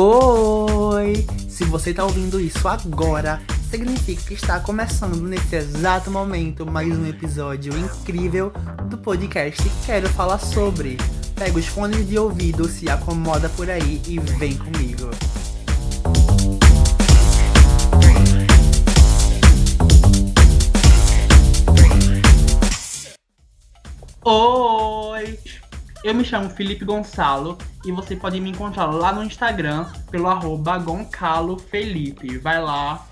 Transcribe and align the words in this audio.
Oi! 0.00 1.26
Se 1.48 1.64
você 1.64 1.90
está 1.90 2.04
ouvindo 2.04 2.40
isso 2.40 2.68
agora, 2.68 3.42
significa 3.68 4.22
que 4.22 4.34
está 4.34 4.60
começando 4.60 5.20
nesse 5.22 5.56
exato 5.56 6.08
momento 6.08 6.64
mais 6.64 6.96
um 6.96 7.04
episódio 7.04 7.76
incrível 7.76 8.52
do 8.88 8.96
podcast 8.96 9.60
Quero 9.84 10.08
Falar 10.10 10.38
Sobre. 10.38 10.98
Pega 11.34 11.58
os 11.58 11.66
fones 11.66 12.08
de 12.08 12.16
ouvido, 12.16 12.68
se 12.68 12.88
acomoda 12.88 13.48
por 13.48 13.68
aí 13.68 14.00
e 14.06 14.20
vem 14.20 14.56
comigo. 14.56 15.10
Oi! 24.24 25.38
Eu 26.08 26.14
me 26.14 26.24
chamo 26.24 26.48
Felipe 26.48 26.86
Gonçalo 26.86 27.58
e 27.84 27.92
você 27.92 28.16
pode 28.16 28.40
me 28.40 28.48
encontrar 28.48 28.86
lá 28.86 29.12
no 29.12 29.22
Instagram 29.22 29.84
pelo 30.10 30.26
arroba 30.26 30.78
goncalofelipe. 30.78 32.38
Vai 32.38 32.62
lá, 32.62 33.06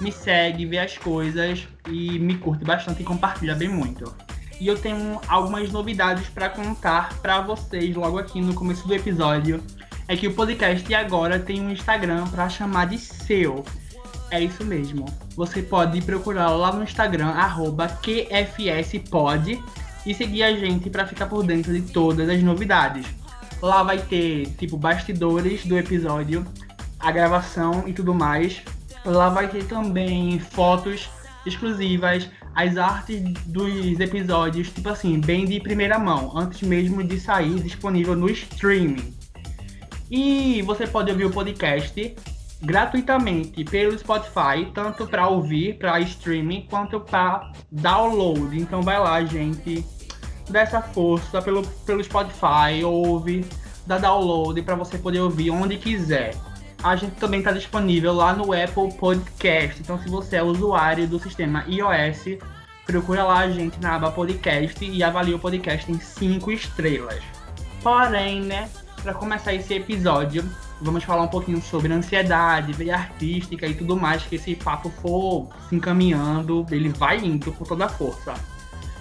me 0.00 0.12
segue, 0.12 0.64
vê 0.64 0.78
as 0.78 0.96
coisas 0.96 1.66
e 1.88 2.20
me 2.20 2.38
curte 2.38 2.64
bastante 2.64 3.02
e 3.02 3.04
compartilha 3.04 3.56
bem 3.56 3.68
muito. 3.68 4.14
E 4.60 4.68
eu 4.68 4.78
tenho 4.78 5.20
algumas 5.26 5.72
novidades 5.72 6.28
para 6.28 6.48
contar 6.48 7.18
para 7.18 7.40
vocês 7.40 7.96
logo 7.96 8.16
aqui 8.16 8.40
no 8.40 8.54
começo 8.54 8.86
do 8.86 8.94
episódio. 8.94 9.60
É 10.06 10.16
que 10.16 10.28
o 10.28 10.32
podcast 10.32 10.94
agora 10.94 11.40
tem 11.40 11.60
um 11.60 11.72
Instagram 11.72 12.28
para 12.28 12.48
chamar 12.48 12.86
de 12.86 12.96
seu. 12.96 13.64
É 14.30 14.40
isso 14.40 14.64
mesmo. 14.64 15.04
Você 15.34 15.62
pode 15.62 16.00
procurar 16.00 16.50
lá 16.50 16.72
no 16.72 16.84
Instagram, 16.84 17.30
arroba 17.30 17.88
QFSPod 17.88 19.60
e 20.06 20.14
seguir 20.14 20.44
a 20.44 20.52
gente 20.52 20.88
para 20.88 21.06
ficar 21.06 21.26
por 21.26 21.44
dentro 21.44 21.72
de 21.72 21.82
todas 21.82 22.28
as 22.28 22.42
novidades. 22.42 23.06
Lá 23.60 23.82
vai 23.82 23.98
ter, 23.98 24.46
tipo, 24.56 24.76
bastidores 24.76 25.66
do 25.66 25.76
episódio, 25.76 26.46
a 26.98 27.10
gravação 27.10 27.84
e 27.86 27.92
tudo 27.92 28.14
mais. 28.14 28.62
Lá 29.04 29.28
vai 29.28 29.48
ter 29.48 29.64
também 29.64 30.38
fotos 30.38 31.08
exclusivas, 31.44 32.28
as 32.54 32.76
artes 32.76 33.20
dos 33.46 34.00
episódios, 34.00 34.70
tipo 34.70 34.88
assim, 34.88 35.20
bem 35.20 35.44
de 35.44 35.60
primeira 35.60 35.98
mão, 35.98 36.36
antes 36.36 36.62
mesmo 36.62 37.02
de 37.04 37.20
sair 37.20 37.60
disponível 37.60 38.16
no 38.16 38.30
streaming. 38.30 39.14
E 40.10 40.62
você 40.62 40.86
pode 40.86 41.10
ouvir 41.10 41.24
o 41.24 41.30
podcast 41.30 42.16
gratuitamente 42.62 43.64
pelo 43.64 43.96
Spotify, 43.98 44.70
tanto 44.72 45.06
para 45.06 45.28
ouvir, 45.28 45.78
para 45.78 46.00
streaming, 46.00 46.66
quanto 46.68 47.00
para 47.00 47.52
download. 47.70 48.58
Então 48.58 48.82
vai 48.82 48.98
lá, 48.98 49.22
gente, 49.24 49.84
dá 50.48 50.60
essa 50.60 50.80
força 50.80 51.42
pelo, 51.42 51.66
pelo 51.84 52.02
Spotify, 52.02 52.84
ouve, 52.84 53.44
dá 53.86 53.98
download 53.98 54.60
para 54.62 54.74
você 54.74 54.98
poder 54.98 55.20
ouvir 55.20 55.50
onde 55.50 55.76
quiser. 55.76 56.34
A 56.82 56.94
gente 56.94 57.16
também 57.16 57.40
está 57.40 57.52
disponível 57.52 58.12
lá 58.12 58.32
no 58.32 58.52
Apple 58.52 58.92
Podcast. 58.94 59.80
Então, 59.80 60.00
se 60.00 60.08
você 60.08 60.36
é 60.36 60.42
usuário 60.42 61.06
do 61.08 61.18
sistema 61.18 61.64
iOS, 61.66 62.38
procura 62.84 63.24
lá 63.24 63.40
a 63.40 63.50
gente 63.50 63.80
na 63.80 63.96
aba 63.96 64.10
podcast 64.12 64.84
e 64.84 65.02
avalie 65.02 65.34
o 65.34 65.38
podcast 65.38 65.90
em 65.90 65.98
5 65.98 66.52
estrelas. 66.52 67.22
Porém, 67.82 68.42
né, 68.42 68.68
para 69.02 69.14
começar 69.14 69.54
esse 69.54 69.74
episódio, 69.74 70.44
vamos 70.80 71.02
falar 71.02 71.22
um 71.22 71.28
pouquinho 71.28 71.60
sobre 71.62 71.92
ansiedade, 71.92 72.72
veia 72.72 72.94
artística 72.94 73.66
e 73.66 73.74
tudo 73.74 73.96
mais, 73.96 74.22
que 74.22 74.36
esse 74.36 74.54
papo 74.54 74.90
for 74.90 75.48
se 75.68 75.74
encaminhando, 75.74 76.66
ele 76.70 76.90
vai 76.90 77.18
indo 77.18 77.50
com 77.52 77.64
toda 77.64 77.86
a 77.86 77.88
força 77.88 78.34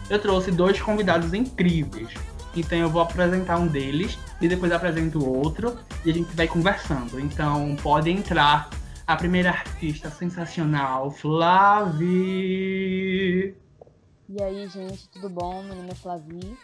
eu 0.10 0.20
trouxe 0.20 0.52
dois 0.52 0.82
convidados 0.82 1.34
incríveis. 1.34 2.10
Então 2.56 2.78
eu 2.78 2.90
vou 2.90 3.02
apresentar 3.02 3.58
um 3.58 3.68
deles 3.68 4.18
e 4.40 4.48
depois 4.48 4.72
apresento 4.72 5.20
o 5.20 5.38
outro 5.38 5.78
e 6.06 6.10
a 6.10 6.14
gente 6.14 6.34
vai 6.36 6.48
conversando. 6.48 7.20
Então 7.20 7.76
pode 7.82 8.10
entrar 8.10 8.70
a 9.06 9.16
primeira 9.16 9.50
artista 9.50 10.10
sensacional, 10.10 11.12
Flavi. 11.12 12.06
E 14.28 14.42
aí, 14.42 14.68
gente, 14.68 15.08
tudo 15.10 15.30
bom? 15.30 15.62
Meu 15.64 15.76
nome 15.76 15.92
é 15.92 15.96
Flavi. 15.96 16.58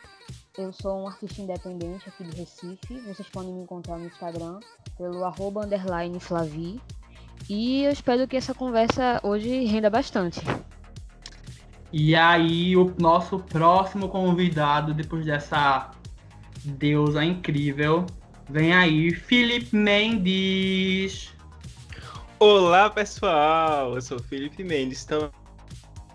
Eu 0.57 0.73
sou 0.73 1.03
um 1.03 1.07
artista 1.07 1.41
independente 1.41 2.09
aqui 2.09 2.23
de 2.23 2.35
Recife. 2.37 2.99
Vocês 3.01 3.29
podem 3.29 3.53
me 3.53 3.61
encontrar 3.61 3.97
no 3.97 4.07
Instagram 4.07 4.59
pelo 4.97 5.23
arroba 5.23 5.65
underline 5.65 6.19
Flavi. 6.19 6.81
E 7.49 7.83
eu 7.83 7.91
espero 7.91 8.27
que 8.27 8.37
essa 8.37 8.53
conversa 8.53 9.19
hoje 9.23 9.65
renda 9.65 9.89
bastante. 9.89 10.41
E 11.93 12.15
aí, 12.15 12.77
o 12.77 12.93
nosso 12.97 13.37
próximo 13.37 14.07
convidado, 14.07 14.93
depois 14.93 15.25
dessa 15.25 15.91
deusa 16.63 17.21
incrível, 17.21 18.05
vem 18.49 18.73
aí, 18.73 19.13
Felipe 19.13 19.75
Mendes. 19.75 21.33
Olá, 22.39 22.89
pessoal! 22.89 23.95
Eu 23.95 24.01
sou 24.01 24.19
Felipe 24.19 24.63
Mendes, 24.63 25.05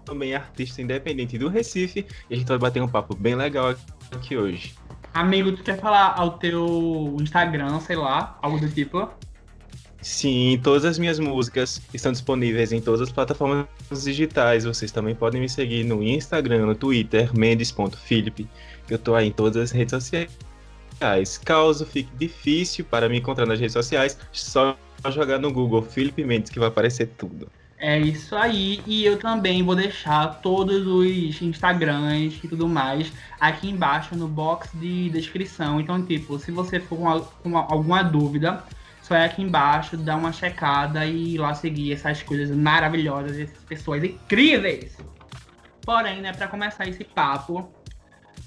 também 0.06 0.34
artista 0.34 0.80
independente 0.80 1.36
do 1.36 1.50
Recife, 1.50 2.06
e 2.30 2.34
a 2.34 2.36
gente 2.38 2.48
vai 2.48 2.56
bater 2.56 2.82
um 2.82 2.88
papo 2.88 3.14
bem 3.14 3.34
legal 3.34 3.74
aqui 4.10 4.34
hoje. 4.34 4.74
Amigo, 5.12 5.52
tu 5.52 5.62
quer 5.62 5.78
falar 5.78 6.14
ao 6.18 6.38
teu 6.38 7.14
Instagram, 7.20 7.80
sei 7.80 7.96
lá, 7.96 8.38
algo 8.40 8.58
do 8.58 8.70
tipo? 8.70 9.10
Sim, 10.00 10.60
todas 10.62 10.84
as 10.84 10.98
minhas 10.98 11.18
músicas 11.18 11.82
estão 11.92 12.12
disponíveis 12.12 12.70
em 12.72 12.80
todas 12.80 13.00
as 13.00 13.10
plataformas 13.10 13.66
digitais. 14.04 14.64
Vocês 14.64 14.92
também 14.92 15.14
podem 15.14 15.40
me 15.40 15.48
seguir 15.48 15.84
no 15.84 16.02
Instagram, 16.02 16.66
no 16.66 16.74
Twitter, 16.74 17.36
mendes.philip, 17.36 18.48
eu 18.88 18.98
tô 18.98 19.14
aí 19.14 19.28
em 19.28 19.32
todas 19.32 19.56
as 19.56 19.70
redes 19.72 19.90
sociais. 19.90 21.38
Caso 21.44 21.84
fique 21.84 22.10
difícil 22.16 22.84
para 22.84 23.08
me 23.08 23.18
encontrar 23.18 23.46
nas 23.46 23.58
redes 23.58 23.72
sociais, 23.72 24.16
só 24.32 24.76
jogar 25.10 25.38
no 25.38 25.52
Google 25.52 25.82
Felipe 25.82 26.24
Mendes 26.24 26.50
que 26.50 26.58
vai 26.58 26.68
aparecer 26.68 27.08
tudo. 27.18 27.48
É 27.78 27.98
isso 27.98 28.34
aí, 28.34 28.80
e 28.86 29.04
eu 29.04 29.18
também 29.18 29.62
vou 29.62 29.74
deixar 29.74 30.40
todos 30.40 30.86
os 30.86 31.42
Instagrams 31.42 32.42
e 32.42 32.48
tudo 32.48 32.66
mais 32.66 33.12
aqui 33.38 33.68
embaixo 33.68 34.16
no 34.16 34.26
box 34.26 34.70
de 34.72 35.10
descrição. 35.10 35.78
Então, 35.78 36.02
tipo, 36.02 36.38
se 36.38 36.50
você 36.50 36.80
for 36.80 37.28
com 37.42 37.58
alguma 37.58 38.02
dúvida, 38.02 38.64
só 39.06 39.14
é 39.14 39.24
aqui 39.24 39.40
embaixo, 39.40 39.96
dá 39.96 40.16
uma 40.16 40.32
checada 40.32 41.06
e 41.06 41.38
lá 41.38 41.54
seguir 41.54 41.92
essas 41.92 42.24
coisas 42.24 42.50
maravilhosas, 42.50 43.38
essas 43.38 43.62
pessoas 43.62 44.02
incríveis. 44.02 44.98
Porém, 45.82 46.20
né, 46.20 46.32
para 46.32 46.48
começar 46.48 46.88
esse 46.88 47.04
papo, 47.04 47.70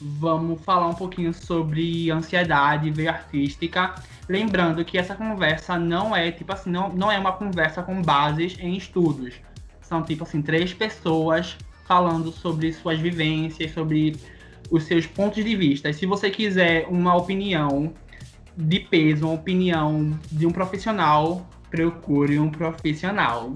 vamos 0.01 0.61
falar 0.61 0.87
um 0.87 0.93
pouquinho 0.93 1.33
sobre 1.33 2.11
ansiedade 2.11 2.91
veia 2.91 3.11
artística. 3.11 3.95
Lembrando 4.27 4.83
que 4.83 4.97
essa 4.97 5.15
conversa 5.15 5.79
não 5.79 6.13
é, 6.13 6.29
tipo 6.29 6.51
assim, 6.51 6.69
não, 6.69 6.89
não 6.89 7.09
é 7.09 7.17
uma 7.17 7.31
conversa 7.31 7.81
com 7.81 8.01
bases 8.01 8.57
em 8.59 8.75
estudos. 8.75 9.35
São, 9.81 10.03
tipo 10.03 10.23
assim, 10.23 10.41
três 10.41 10.73
pessoas 10.73 11.55
falando 11.85 12.33
sobre 12.33 12.73
suas 12.73 12.99
vivências, 12.99 13.71
sobre 13.71 14.17
os 14.69 14.83
seus 14.83 15.07
pontos 15.07 15.41
de 15.41 15.55
vista. 15.55 15.93
Se 15.93 16.05
você 16.05 16.29
quiser 16.29 16.85
uma 16.89 17.15
opinião 17.15 17.93
de 18.59 18.79
peso, 18.79 19.25
uma 19.25 19.35
opinião 19.35 20.19
de 20.29 20.45
um 20.45 20.51
profissional, 20.51 21.47
procure 21.71 22.37
um 22.39 22.49
profissional. 22.49 23.53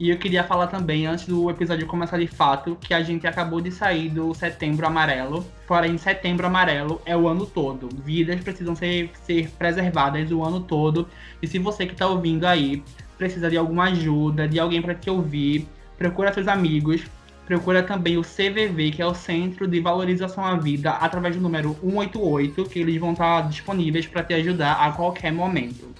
E 0.00 0.10
eu 0.10 0.18
queria 0.18 0.44
falar 0.44 0.66
também, 0.66 1.06
antes 1.06 1.26
do 1.26 1.50
episódio 1.50 1.86
começar 1.86 2.18
de 2.18 2.26
fato, 2.26 2.76
que 2.80 2.92
a 2.92 3.02
gente 3.02 3.26
acabou 3.26 3.60
de 3.60 3.70
sair 3.70 4.08
do 4.08 4.34
Setembro 4.34 4.86
Amarelo. 4.86 5.44
Porém, 5.66 5.96
Setembro 5.98 6.46
Amarelo 6.46 7.00
é 7.04 7.16
o 7.16 7.28
ano 7.28 7.46
todo. 7.46 7.88
Vidas 8.02 8.40
precisam 8.40 8.74
ser, 8.74 9.10
ser 9.24 9.50
preservadas 9.50 10.30
o 10.30 10.42
ano 10.42 10.60
todo. 10.60 11.08
E 11.42 11.46
se 11.46 11.58
você 11.58 11.86
que 11.86 11.92
está 11.92 12.06
ouvindo 12.06 12.44
aí 12.44 12.82
precisa 13.16 13.50
de 13.50 13.56
alguma 13.56 13.84
ajuda, 13.84 14.46
de 14.46 14.58
alguém 14.58 14.82
para 14.82 14.94
te 14.94 15.08
ouvir, 15.08 15.66
procura 15.96 16.32
seus 16.32 16.48
amigos, 16.48 17.02
procura 17.46 17.80
também 17.80 18.18
o 18.18 18.22
CVV, 18.22 18.90
que 18.90 19.00
é 19.00 19.06
o 19.06 19.14
Centro 19.14 19.68
de 19.68 19.80
Valorização 19.80 20.44
à 20.44 20.56
Vida, 20.56 20.90
através 20.90 21.36
do 21.36 21.40
número 21.40 21.76
188, 21.80 22.64
que 22.64 22.80
eles 22.80 22.98
vão 22.98 23.12
estar 23.12 23.48
disponíveis 23.48 24.04
para 24.06 24.24
te 24.24 24.34
ajudar 24.34 24.72
a 24.72 24.90
qualquer 24.90 25.32
momento. 25.32 25.94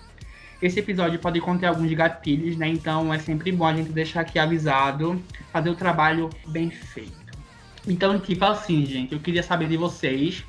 Esse 0.61 0.81
episódio 0.81 1.21
pode 1.21 1.41
conter 1.41 1.67
alguns 1.67 1.93
gatilhos, 1.93 2.57
né? 2.57 2.67
Então 2.69 3.15
é 3.15 3.19
sempre 3.21 3.53
bom 3.53 3.65
a 3.65 3.75
gente 3.75 3.93
deixar 3.93 4.23
aqui 4.23 4.39
avisado, 4.39 5.23
fazer 5.53 5.71
o 5.71 5.77
trabalho 5.77 6.29
bem 6.49 6.69
feito. 6.69 7.15
Então, 7.87 8.19
tipo 8.19 8.45
assim, 8.45 8.85
gente, 8.85 9.13
eu 9.13 9.21
queria 9.21 9.43
saber 9.43 9.69
de 9.69 9.77
vocês. 9.77 10.45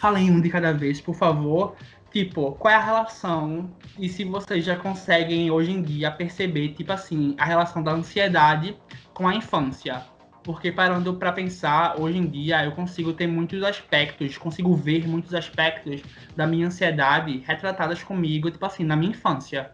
Falem 0.00 0.30
um 0.30 0.40
de 0.40 0.50
cada 0.50 0.72
vez, 0.72 1.00
por 1.00 1.14
favor. 1.14 1.76
Tipo, 2.10 2.52
qual 2.52 2.72
é 2.72 2.76
a 2.76 2.84
relação 2.84 3.70
e 3.98 4.08
se 4.08 4.24
vocês 4.24 4.64
já 4.64 4.76
conseguem 4.76 5.50
hoje 5.50 5.70
em 5.70 5.82
dia 5.82 6.10
perceber, 6.10 6.70
tipo 6.70 6.92
assim, 6.92 7.34
a 7.38 7.44
relação 7.44 7.82
da 7.82 7.92
ansiedade 7.92 8.76
com 9.12 9.28
a 9.28 9.34
infância 9.34 10.02
porque 10.44 10.70
parando 10.70 11.14
para 11.14 11.32
pensar, 11.32 11.98
hoje 11.98 12.18
em 12.18 12.26
dia 12.26 12.64
eu 12.64 12.72
consigo 12.72 13.12
ter 13.14 13.26
muitos 13.26 13.62
aspectos, 13.62 14.36
consigo 14.36 14.74
ver 14.76 15.08
muitos 15.08 15.34
aspectos 15.34 16.02
da 16.36 16.46
minha 16.46 16.66
ansiedade 16.66 17.38
retratadas 17.38 18.02
comigo, 18.02 18.50
tipo 18.50 18.64
assim, 18.64 18.84
na 18.84 18.94
minha 18.94 19.10
infância. 19.10 19.72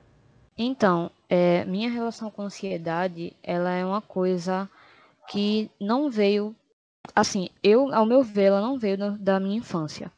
Então, 0.57 1.11
é, 1.29 1.65
minha 1.65 1.91
relação 1.91 2.31
com 2.31 2.43
ansiedade, 2.43 3.35
ela 3.43 3.71
é 3.71 3.85
uma 3.85 4.01
coisa 4.01 4.71
que 5.29 5.71
não 5.81 6.11
veio, 6.11 6.55
assim, 7.15 7.49
eu, 7.63 7.93
ao 7.93 8.07
meu 8.07 8.23
ver, 8.23 8.45
ela 8.45 8.61
não 8.61 8.79
veio 8.79 8.97
da 9.19 9.41
minha 9.41 9.59
infância. 9.59 10.13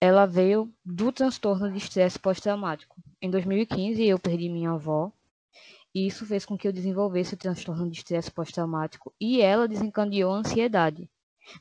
Ela 0.00 0.26
veio 0.26 0.70
do 0.84 1.12
transtorno 1.12 1.70
de 1.70 1.78
estresse 1.78 2.18
pós-traumático. 2.18 2.96
em 3.20 3.30
2015 3.30 4.04
eu 4.04 4.18
perdi 4.18 4.48
minha 4.48 4.72
avó 4.72 5.12
e 5.94 6.06
isso 6.06 6.24
fez 6.26 6.44
com 6.44 6.56
que 6.56 6.68
eu 6.68 6.72
desenvolvesse 6.72 7.34
o 7.34 7.36
transtorno 7.36 7.90
de 7.90 7.98
estresse 7.98 8.30
pós-traumático 8.30 9.12
e 9.20 9.40
ela 9.40 9.68
desencadeou 9.68 10.32
a 10.32 10.38
ansiedade. 10.38 11.10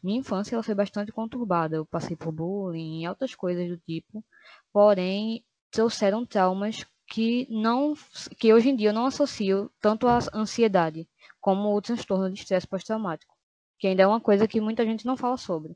Minha 0.03 0.19
infância 0.19 0.55
ela 0.55 0.63
foi 0.63 0.75
bastante 0.75 1.11
conturbada, 1.11 1.77
eu 1.77 1.85
passei 1.85 2.15
por 2.15 2.31
bullying 2.31 3.03
e 3.03 3.07
outras 3.07 3.33
coisas 3.33 3.67
do 3.67 3.77
tipo, 3.77 4.23
porém 4.71 5.43
trouxeram 5.71 6.25
traumas 6.25 6.85
que 7.07 7.47
não 7.49 7.95
que 8.37 8.53
hoje 8.53 8.69
em 8.69 8.75
dia 8.75 8.89
eu 8.89 8.93
não 8.93 9.07
associo 9.07 9.71
tanto 9.81 10.07
à 10.07 10.19
ansiedade 10.33 11.07
como 11.41 11.75
o 11.75 11.81
transtorno 11.81 12.31
de 12.31 12.39
estresse 12.39 12.67
pós-traumático, 12.67 13.35
que 13.79 13.87
ainda 13.87 14.03
é 14.03 14.07
uma 14.07 14.21
coisa 14.21 14.47
que 14.47 14.61
muita 14.61 14.85
gente 14.85 15.05
não 15.05 15.17
fala 15.17 15.37
sobre. 15.37 15.75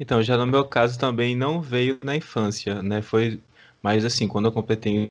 Então, 0.00 0.22
já 0.22 0.36
no 0.36 0.46
meu 0.46 0.66
caso 0.66 0.98
também 0.98 1.36
não 1.36 1.60
veio 1.60 1.98
na 2.02 2.16
infância, 2.16 2.82
né? 2.82 3.02
Foi 3.02 3.42
mais 3.82 4.04
assim, 4.04 4.26
quando 4.26 4.46
eu 4.46 4.52
completei 4.52 5.08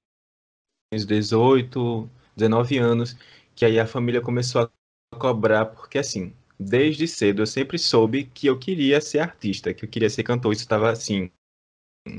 uns 0.91 1.05
18, 1.05 2.09
19 2.35 2.77
anos, 2.77 3.17
que 3.55 3.65
aí 3.65 3.79
a 3.79 3.87
família 3.87 4.21
começou 4.21 4.61
a 4.61 5.17
cobrar, 5.17 5.65
porque 5.65 5.97
assim, 5.97 6.33
desde 6.59 7.07
cedo 7.07 7.41
eu 7.41 7.47
sempre 7.47 7.77
soube 7.77 8.25
que 8.33 8.47
eu 8.47 8.57
queria 8.57 9.01
ser 9.01 9.19
artista, 9.19 9.73
que 9.73 9.85
eu 9.85 9.89
queria 9.89 10.09
ser 10.09 10.23
cantor, 10.23 10.53
isso 10.53 10.63
estava 10.63 10.89
assim, 10.89 11.29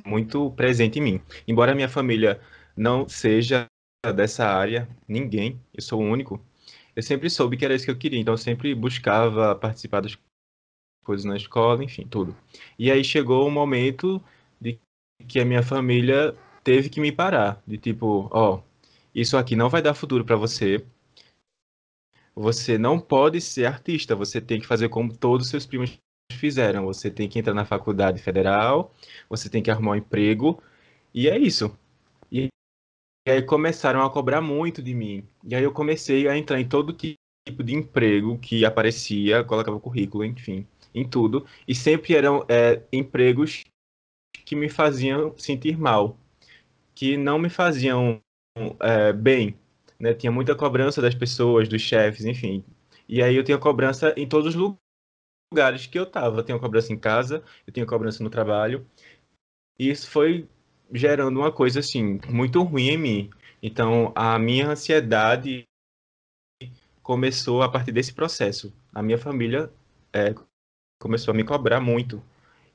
muito 0.05 0.51
presente 0.53 0.99
em 0.99 1.03
mim. 1.03 1.21
Embora 1.47 1.75
minha 1.75 1.89
família 1.89 2.41
não 2.77 3.09
seja 3.09 3.67
dessa 4.15 4.47
área, 4.47 4.89
ninguém, 5.07 5.61
eu 5.73 5.83
sou 5.83 6.01
o 6.01 6.05
único, 6.05 6.41
eu 6.95 7.03
sempre 7.03 7.31
soube 7.31 7.57
que 7.57 7.65
era 7.65 7.75
isso 7.75 7.85
que 7.85 7.91
eu 7.91 7.99
queria, 7.99 8.21
então 8.21 8.35
eu 8.35 8.39
sempre 8.39 8.75
buscava 8.75 9.55
participar 9.55 10.01
das 10.01 10.19
coisas 11.05 11.25
na 11.25 11.37
escola, 11.37 11.83
enfim, 11.83 12.07
tudo. 12.07 12.37
E 12.79 12.91
aí 12.91 13.05
chegou 13.05 13.47
um 13.47 13.51
momento 13.51 14.23
de 14.61 14.79
que 15.27 15.41
a 15.41 15.45
minha 15.45 15.63
família 15.63 16.35
teve 16.63 16.89
que 16.89 17.01
me 17.01 17.13
parar, 17.13 17.63
de 17.67 17.79
tipo, 17.79 18.29
ó, 18.31 18.61
isso 19.15 19.37
aqui 19.37 19.55
não 19.57 19.69
vai 19.69 19.83
dar 19.83 19.95
futuro 19.95 20.25
para 20.25 20.37
você. 20.37 20.85
Você 22.35 22.79
não 22.79 22.99
pode 22.99 23.41
ser 23.41 23.67
artista, 23.67 24.17
você 24.17 24.41
tem 24.41 24.59
que 24.61 24.67
fazer 24.67 24.89
como 24.89 25.15
todos 25.15 25.47
os 25.47 25.51
seus 25.51 25.67
primos 25.67 25.99
fizeram. 26.33 26.87
Você 26.87 27.11
tem 27.11 27.29
que 27.29 27.39
entrar 27.39 27.55
na 27.55 27.65
faculdade 27.65 28.23
federal, 28.23 28.95
você 29.29 29.51
tem 29.51 29.63
que 29.63 29.71
arrumar 29.71 29.93
um 29.93 29.97
emprego, 29.97 30.63
e 31.15 31.29
é 31.29 31.39
isso. 31.39 31.77
E, 32.31 32.49
e 33.27 33.31
aí 33.31 33.43
começaram 33.43 34.03
a 34.03 34.11
cobrar 34.11 34.41
muito 34.41 34.83
de 34.83 34.95
mim. 34.95 35.27
E 35.45 35.55
aí 35.55 35.63
eu 35.63 35.73
comecei 35.73 36.27
a 36.29 36.37
entrar 36.37 36.61
em 36.61 36.69
todo 36.69 36.95
tipo 36.95 37.63
de 37.63 37.75
emprego 37.75 38.39
que 38.39 38.65
aparecia, 38.65 39.45
colocava 39.45 39.79
currículo, 39.79 40.25
enfim, 40.25 40.67
em 40.95 41.09
tudo. 41.09 41.47
E 41.69 41.75
sempre 41.75 42.15
eram 42.15 42.45
é, 42.49 42.83
empregos 42.93 43.65
que 44.45 44.57
me 44.57 44.69
faziam 44.69 45.37
sentir 45.39 45.79
mal, 45.79 46.17
que 46.95 47.17
não 47.17 47.39
me 47.39 47.51
faziam 47.51 48.21
é, 48.81 49.13
bem. 49.13 49.57
Né? 49.99 50.15
Tinha 50.15 50.33
muita 50.33 50.55
cobrança 50.55 51.01
das 51.01 51.15
pessoas, 51.15 51.69
dos 51.69 51.81
chefes, 51.81 52.25
enfim. 52.25 52.65
E 53.09 53.23
aí 53.23 53.37
eu 53.37 53.45
tinha 53.45 53.59
cobrança 53.59 54.15
em 54.17 54.27
todos 54.27 54.55
os 54.55 54.77
lugares 55.53 55.87
que 55.87 55.99
eu 55.99 56.05
estava. 56.05 56.41
Eu 56.41 56.45
tinha 56.45 56.59
cobrança 56.59 56.93
em 56.93 56.99
casa, 56.99 57.43
eu 57.67 57.73
tinha 57.73 57.87
cobrança 57.87 58.23
no 58.23 58.31
trabalho. 58.31 58.87
E 59.79 59.91
isso 59.91 60.11
foi 60.11 60.49
gerando 60.93 61.39
uma 61.39 61.53
coisa 61.53 61.81
assim 61.81 62.21
muito 62.29 62.63
ruim 62.63 62.89
em 62.89 62.99
mim. 62.99 63.31
Então 63.63 64.13
a 64.15 64.39
minha 64.39 64.69
ansiedade 64.69 65.65
começou 67.03 67.63
a 67.63 67.69
partir 67.69 67.93
desse 67.93 68.13
processo. 68.13 68.73
A 68.95 69.03
minha 69.03 69.19
família 69.19 69.71
é, 70.13 70.35
começou 71.01 71.33
a 71.33 71.37
me 71.37 71.45
cobrar 71.45 71.81
muito 71.81 72.23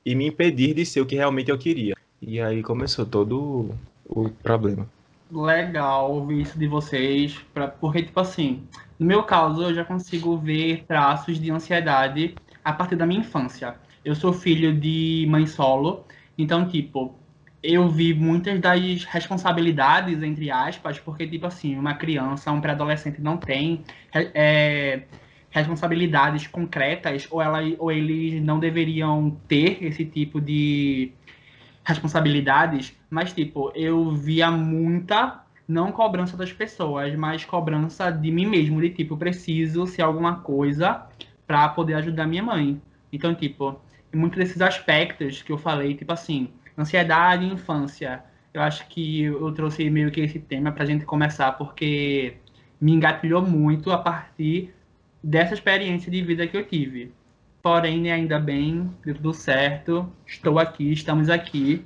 e 0.04 0.14
me 0.14 0.26
impedir 0.26 0.74
de 0.74 0.84
ser 0.84 1.00
o 1.00 1.06
que 1.06 1.14
realmente 1.14 1.50
eu 1.50 1.58
queria. 1.58 1.94
E 2.20 2.40
aí 2.40 2.62
começou 2.62 3.06
todo 3.06 3.74
o 4.06 4.28
problema. 4.30 4.88
Legal 5.30 6.10
ouvir 6.10 6.40
isso 6.40 6.58
de 6.58 6.66
vocês, 6.66 7.38
pra, 7.52 7.68
porque, 7.68 8.02
tipo 8.02 8.18
assim, 8.18 8.66
no 8.98 9.04
meu 9.04 9.22
caso, 9.22 9.62
eu 9.62 9.74
já 9.74 9.84
consigo 9.84 10.38
ver 10.38 10.84
traços 10.86 11.38
de 11.38 11.50
ansiedade 11.50 12.34
a 12.64 12.72
partir 12.72 12.96
da 12.96 13.04
minha 13.04 13.20
infância. 13.20 13.76
Eu 14.02 14.14
sou 14.14 14.32
filho 14.32 14.72
de 14.72 15.26
mãe 15.28 15.46
solo, 15.46 16.06
então, 16.36 16.66
tipo, 16.66 17.14
eu 17.62 17.88
vi 17.90 18.14
muitas 18.14 18.58
das 18.58 19.04
responsabilidades, 19.04 20.22
entre 20.22 20.50
aspas, 20.50 20.98
porque, 20.98 21.26
tipo 21.26 21.46
assim, 21.46 21.76
uma 21.76 21.94
criança, 21.94 22.50
um 22.50 22.60
pré-adolescente 22.60 23.20
não 23.20 23.36
tem 23.36 23.84
é, 24.14 25.02
responsabilidades 25.50 26.46
concretas, 26.46 27.26
ou, 27.30 27.42
ela, 27.42 27.60
ou 27.78 27.92
eles 27.92 28.42
não 28.42 28.58
deveriam 28.58 29.36
ter 29.46 29.84
esse 29.84 30.04
tipo 30.04 30.40
de 30.40 31.12
responsabilidades, 31.88 32.94
mas, 33.08 33.32
tipo, 33.32 33.72
eu 33.74 34.12
via 34.12 34.50
muita, 34.50 35.42
não 35.66 35.90
cobrança 35.90 36.36
das 36.36 36.52
pessoas, 36.52 37.14
mas 37.16 37.46
cobrança 37.46 38.10
de 38.10 38.30
mim 38.30 38.46
mesmo, 38.46 38.80
de 38.80 38.90
tipo, 38.90 39.16
preciso 39.16 39.86
ser 39.86 40.02
alguma 40.02 40.40
coisa 40.40 41.06
para 41.46 41.66
poder 41.70 41.94
ajudar 41.94 42.26
minha 42.26 42.42
mãe. 42.42 42.80
Então, 43.10 43.34
tipo, 43.34 43.80
muitos 44.14 44.38
desses 44.38 44.60
aspectos 44.60 45.42
que 45.42 45.50
eu 45.50 45.56
falei, 45.56 45.94
tipo 45.94 46.12
assim, 46.12 46.50
ansiedade 46.76 47.44
e 47.44 47.52
infância. 47.52 48.22
Eu 48.52 48.60
acho 48.60 48.86
que 48.88 49.22
eu 49.22 49.50
trouxe 49.52 49.88
meio 49.88 50.10
que 50.10 50.20
esse 50.20 50.38
tema 50.38 50.70
para 50.70 50.82
a 50.82 50.86
gente 50.86 51.06
começar, 51.06 51.52
porque 51.52 52.36
me 52.78 52.92
engatilhou 52.92 53.40
muito 53.40 53.90
a 53.90 53.98
partir 53.98 54.74
dessa 55.24 55.54
experiência 55.54 56.10
de 56.10 56.22
vida 56.22 56.46
que 56.46 56.56
eu 56.56 56.66
tive. 56.66 57.12
Porém, 57.62 58.10
ainda 58.10 58.38
bem, 58.38 58.90
tudo 59.02 59.34
certo, 59.34 60.10
estou 60.26 60.58
aqui, 60.58 60.92
estamos 60.92 61.28
aqui 61.28 61.84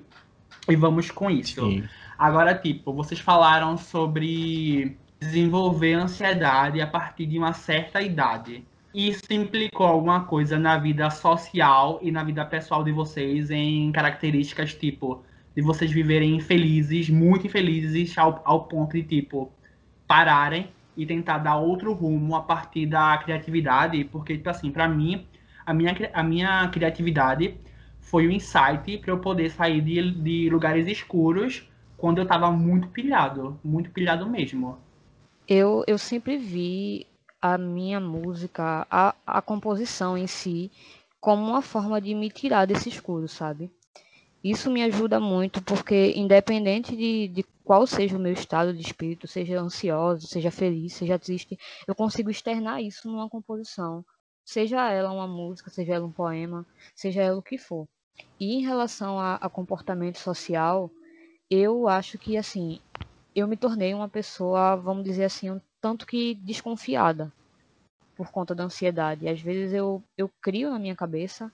e 0.68 0.76
vamos 0.76 1.10
com 1.10 1.30
isso. 1.30 1.64
Sim. 1.64 1.84
Agora, 2.18 2.54
tipo, 2.54 2.92
vocês 2.92 3.18
falaram 3.18 3.76
sobre 3.76 4.96
desenvolver 5.18 5.94
ansiedade 5.94 6.80
a 6.80 6.86
partir 6.86 7.26
de 7.26 7.38
uma 7.38 7.52
certa 7.52 8.00
idade. 8.00 8.64
Isso 8.94 9.24
implicou 9.30 9.86
alguma 9.86 10.24
coisa 10.24 10.58
na 10.58 10.76
vida 10.76 11.08
social 11.10 11.98
e 12.02 12.10
na 12.12 12.22
vida 12.22 12.44
pessoal 12.44 12.84
de 12.84 12.92
vocês 12.92 13.50
em 13.50 13.90
características 13.90 14.74
tipo 14.74 15.24
de 15.54 15.62
vocês 15.62 15.90
viverem 15.90 16.36
infelizes, 16.36 17.08
muito 17.08 17.46
infelizes 17.46 18.16
ao, 18.18 18.40
ao 18.44 18.64
ponto 18.64 18.92
de 18.92 19.02
tipo 19.02 19.50
pararem 20.06 20.68
e 20.96 21.06
tentar 21.06 21.38
dar 21.38 21.56
outro 21.56 21.92
rumo 21.92 22.36
a 22.36 22.42
partir 22.42 22.86
da 22.86 23.16
criatividade, 23.18 24.04
porque 24.04 24.36
tipo 24.36 24.50
assim, 24.50 24.70
para 24.70 24.86
mim, 24.86 25.26
a 25.72 25.74
minha 25.74 26.10
a 26.12 26.22
minha 26.22 26.68
criatividade 26.68 27.58
foi 27.98 28.26
o 28.26 28.30
insight 28.30 28.98
para 28.98 29.10
eu 29.10 29.18
poder 29.18 29.50
sair 29.50 29.80
de, 29.80 30.10
de 30.10 30.50
lugares 30.50 30.86
escuros 30.86 31.66
quando 31.96 32.18
eu 32.18 32.24
estava 32.24 32.50
muito 32.50 32.88
pilhado, 32.88 33.58
muito 33.64 33.90
pilhado 33.90 34.28
mesmo. 34.28 34.76
Eu, 35.48 35.82
eu 35.86 35.96
sempre 35.96 36.36
vi 36.36 37.06
a 37.40 37.56
minha 37.56 37.98
música, 38.00 38.86
a, 38.90 39.14
a 39.26 39.40
composição 39.40 40.16
em 40.16 40.26
si, 40.26 40.70
como 41.20 41.42
uma 41.42 41.62
forma 41.62 42.00
de 42.00 42.14
me 42.14 42.28
tirar 42.28 42.66
desse 42.66 42.88
escuro, 42.88 43.26
sabe? 43.28 43.70
Isso 44.44 44.70
me 44.70 44.82
ajuda 44.82 45.20
muito 45.20 45.62
porque, 45.62 46.12
independente 46.16 46.96
de, 46.96 47.28
de 47.28 47.44
qual 47.64 47.86
seja 47.86 48.16
o 48.16 48.20
meu 48.20 48.32
estado 48.32 48.74
de 48.74 48.82
espírito, 48.82 49.26
seja 49.28 49.60
ansioso, 49.60 50.26
seja 50.26 50.50
feliz, 50.50 50.94
seja 50.94 51.18
triste, 51.18 51.56
eu 51.86 51.94
consigo 51.94 52.30
externar 52.30 52.82
isso 52.82 53.08
numa 53.08 53.28
composição. 53.28 54.04
Seja 54.44 54.90
ela 54.90 55.12
uma 55.12 55.26
música, 55.26 55.70
seja 55.70 55.94
ela 55.94 56.06
um 56.06 56.12
poema, 56.12 56.66
seja 56.94 57.22
ela 57.22 57.38
o 57.38 57.42
que 57.42 57.58
for. 57.58 57.86
E 58.38 58.54
em 58.54 58.62
relação 58.62 59.18
a, 59.18 59.36
a 59.36 59.48
comportamento 59.48 60.18
social, 60.18 60.90
eu 61.50 61.88
acho 61.88 62.18
que, 62.18 62.36
assim, 62.36 62.80
eu 63.34 63.46
me 63.48 63.56
tornei 63.56 63.94
uma 63.94 64.08
pessoa, 64.08 64.76
vamos 64.76 65.04
dizer 65.04 65.24
assim, 65.24 65.50
um 65.50 65.60
tanto 65.80 66.06
que 66.06 66.34
desconfiada 66.34 67.32
por 68.16 68.30
conta 68.30 68.54
da 68.54 68.64
ansiedade. 68.64 69.28
Às 69.28 69.40
vezes 69.40 69.72
eu, 69.72 70.02
eu 70.16 70.30
crio 70.40 70.70
na 70.70 70.78
minha 70.78 70.96
cabeça 70.96 71.50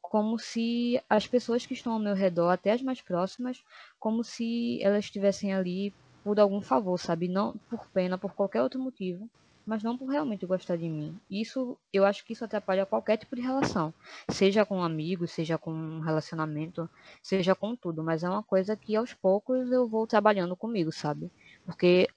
como 0.00 0.38
se 0.38 1.02
as 1.10 1.26
pessoas 1.26 1.66
que 1.66 1.74
estão 1.74 1.92
ao 1.92 1.98
meu 1.98 2.14
redor, 2.14 2.50
até 2.50 2.72
as 2.72 2.82
mais 2.82 3.00
próximas, 3.02 3.62
como 3.98 4.22
se 4.22 4.80
elas 4.82 5.04
estivessem 5.04 5.52
ali 5.52 5.92
por 6.22 6.38
algum 6.38 6.60
favor, 6.60 6.98
sabe? 6.98 7.28
Não 7.28 7.56
por 7.68 7.88
pena, 7.90 8.16
por 8.16 8.32
qualquer 8.32 8.62
outro 8.62 8.80
motivo, 8.80 9.28
mas 9.66 9.82
não 9.82 9.98
por 9.98 10.08
realmente 10.08 10.46
gostar 10.46 10.76
de 10.76 10.88
mim. 10.88 11.18
Isso, 11.28 11.76
eu 11.92 12.04
acho 12.04 12.24
que 12.24 12.32
isso 12.32 12.44
atrapalha 12.44 12.86
qualquer 12.86 13.16
tipo 13.16 13.34
de 13.34 13.42
relação, 13.42 13.92
seja 14.30 14.64
com 14.64 14.82
amigos, 14.82 15.32
seja 15.32 15.58
com 15.58 15.72
um 15.72 16.00
relacionamento, 16.00 16.88
seja 17.22 17.54
com 17.54 17.74
tudo, 17.74 18.02
mas 18.04 18.22
é 18.22 18.28
uma 18.28 18.42
coisa 18.42 18.76
que 18.76 18.94
aos 18.94 19.12
poucos 19.12 19.70
eu 19.72 19.88
vou 19.88 20.06
trabalhando 20.06 20.54
comigo, 20.54 20.92
sabe? 20.92 21.30
Porque 21.64 22.08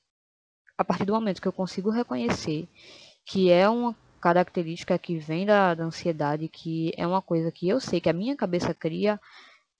a 0.78 0.86
partir 0.86 1.06
do 1.06 1.14
momento 1.14 1.42
que 1.42 1.48
eu 1.48 1.54
consigo 1.54 1.90
reconhecer 1.90 2.68
que 3.26 3.52
é 3.52 3.68
uma 3.68 3.96
característica 4.20 4.98
que 4.98 5.18
vem 5.18 5.46
da, 5.46 5.74
da 5.74 5.84
ansiedade, 5.84 6.48
que 6.48 6.92
é 6.98 7.06
uma 7.06 7.22
coisa 7.22 7.52
que 7.52 7.68
eu 7.68 7.80
sei 7.80 8.00
que 8.02 8.10
a 8.10 8.14
minha 8.14 8.36
cabeça 8.36 8.74
cria 8.74 9.20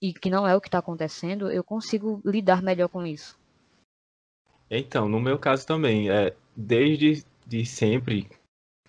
e 0.00 0.12
que 0.12 0.30
não 0.30 0.46
é 0.46 0.56
o 0.56 0.60
que 0.60 0.68
está 0.68 0.78
acontecendo, 0.78 1.50
eu 1.50 1.62
consigo 1.62 2.22
lidar 2.24 2.62
melhor 2.62 2.88
com 2.88 3.04
isso. 3.04 3.38
Então, 4.70 5.08
no 5.08 5.20
meu 5.20 5.38
caso 5.38 5.66
também, 5.66 6.10
é, 6.10 6.34
desde 6.56 7.24
de 7.50 7.66
sempre 7.66 8.28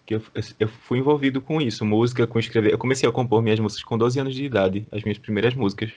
que 0.06 0.14
eu, 0.14 0.22
eu 0.60 0.68
fui 0.68 1.00
envolvido 1.00 1.42
com 1.42 1.60
isso, 1.60 1.84
música, 1.84 2.28
com 2.28 2.38
escrever. 2.38 2.72
Eu 2.72 2.78
comecei 2.78 3.10
a 3.10 3.12
compor 3.12 3.42
minhas 3.42 3.60
músicas 3.60 3.84
com 3.84 3.98
12 3.98 4.20
anos 4.20 4.36
de 4.36 4.46
idade, 4.46 4.88
as 4.92 5.02
minhas 5.02 5.18
primeiras 5.18 5.56
músicas. 5.56 5.92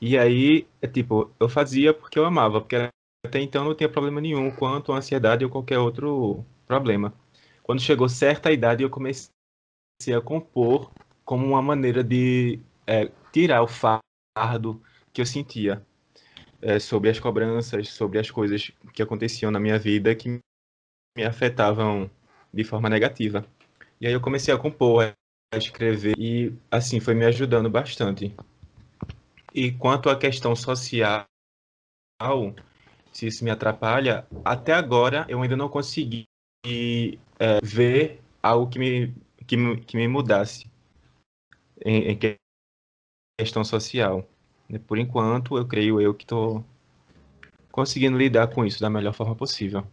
E 0.00 0.18
aí, 0.18 0.66
é 0.82 0.88
tipo, 0.88 1.30
eu 1.38 1.48
fazia 1.48 1.94
porque 1.94 2.18
eu 2.18 2.24
amava, 2.24 2.60
porque 2.60 2.88
até 3.24 3.40
então 3.40 3.64
não 3.64 3.74
tinha 3.74 3.88
problema 3.88 4.20
nenhum 4.20 4.50
quanto 4.50 4.92
a 4.92 4.96
ansiedade 4.96 5.44
ou 5.44 5.50
qualquer 5.50 5.78
outro 5.78 6.44
problema. 6.66 7.14
Quando 7.62 7.80
chegou 7.80 8.08
certa 8.08 8.50
idade, 8.50 8.82
eu 8.82 8.90
comecei 8.90 9.30
a 10.14 10.20
compor 10.20 10.90
como 11.24 11.46
uma 11.46 11.62
maneira 11.62 12.02
de 12.02 12.58
é, 12.84 13.10
tirar 13.32 13.62
o 13.62 13.68
fardo 13.68 14.82
que 15.12 15.20
eu 15.20 15.26
sentia 15.26 15.86
é, 16.60 16.80
sobre 16.80 17.10
as 17.10 17.20
cobranças, 17.20 17.90
sobre 17.90 18.18
as 18.18 18.28
coisas 18.28 18.72
que 18.92 19.02
aconteciam 19.02 19.52
na 19.52 19.60
minha 19.60 19.78
vida 19.78 20.14
que 20.16 20.40
me 21.16 21.24
afetavam 21.24 22.10
de 22.52 22.64
forma 22.64 22.88
negativa. 22.88 23.46
E 24.00 24.06
aí 24.06 24.12
eu 24.12 24.20
comecei 24.20 24.52
a 24.52 24.58
compor, 24.58 25.12
a 25.52 25.56
escrever 25.56 26.14
e 26.18 26.52
assim 26.70 26.98
foi 27.00 27.14
me 27.14 27.24
ajudando 27.24 27.70
bastante. 27.70 28.34
E 29.54 29.70
quanto 29.70 30.10
à 30.10 30.18
questão 30.18 30.56
social, 30.56 31.26
se 33.12 33.26
isso 33.26 33.44
me 33.44 33.50
atrapalha, 33.50 34.26
até 34.44 34.72
agora 34.72 35.24
eu 35.28 35.40
ainda 35.40 35.56
não 35.56 35.68
consegui 35.68 36.26
é, 36.66 37.60
ver 37.62 38.20
algo 38.42 38.68
que 38.68 38.78
me, 38.78 39.14
que, 39.46 39.56
me, 39.56 39.80
que 39.80 39.96
me 39.96 40.08
mudasse 40.08 40.66
em, 41.84 42.10
em 42.10 42.18
questão 43.38 43.64
social. 43.64 44.28
Por 44.88 44.98
enquanto, 44.98 45.56
eu 45.56 45.66
creio 45.66 46.00
eu 46.00 46.12
que 46.12 46.24
estou 46.24 46.64
conseguindo 47.70 48.18
lidar 48.18 48.48
com 48.48 48.64
isso 48.64 48.80
da 48.80 48.90
melhor 48.90 49.12
forma 49.12 49.36
possível. 49.36 49.86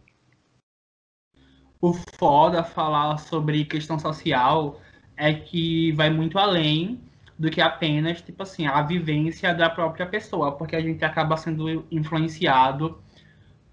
O 1.82 1.92
foda 1.92 2.62
falar 2.62 3.18
sobre 3.18 3.64
questão 3.64 3.98
social 3.98 4.80
é 5.16 5.34
que 5.34 5.90
vai 5.92 6.10
muito 6.10 6.38
além 6.38 7.00
do 7.36 7.50
que 7.50 7.60
apenas, 7.60 8.22
tipo 8.22 8.44
assim, 8.44 8.66
a 8.68 8.80
vivência 8.82 9.52
da 9.52 9.68
própria 9.68 10.06
pessoa, 10.06 10.52
porque 10.52 10.76
a 10.76 10.80
gente 10.80 11.04
acaba 11.04 11.36
sendo 11.36 11.84
influenciado 11.90 13.02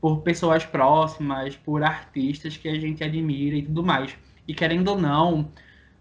por 0.01 0.22
pessoas 0.24 0.66
próximas, 0.66 1.56
por 1.58 1.84
artistas 1.84 2.58
que 2.58 2.68
a 2.68 2.80
gente 2.80 3.04
admira 3.04 3.56
e 3.58 3.62
tudo 3.62 3.84
mais. 3.84 4.18
E 4.48 4.56
querendo 4.56 4.88
ou 4.88 4.98
não, 5.00 5.51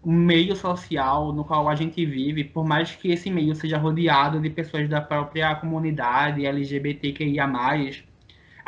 o 0.01 0.11
meio 0.11 0.55
social 0.55 1.31
no 1.31 1.45
qual 1.45 1.69
a 1.69 1.75
gente 1.75 2.03
vive, 2.07 2.43
por 2.43 2.65
mais 2.65 2.95
que 2.95 3.11
esse 3.11 3.29
meio 3.29 3.53
seja 3.53 3.77
rodeado 3.77 4.41
de 4.41 4.49
pessoas 4.49 4.89
da 4.89 4.99
própria 4.99 5.53
comunidade 5.55 6.43
LGBTQIA+, 6.43 7.47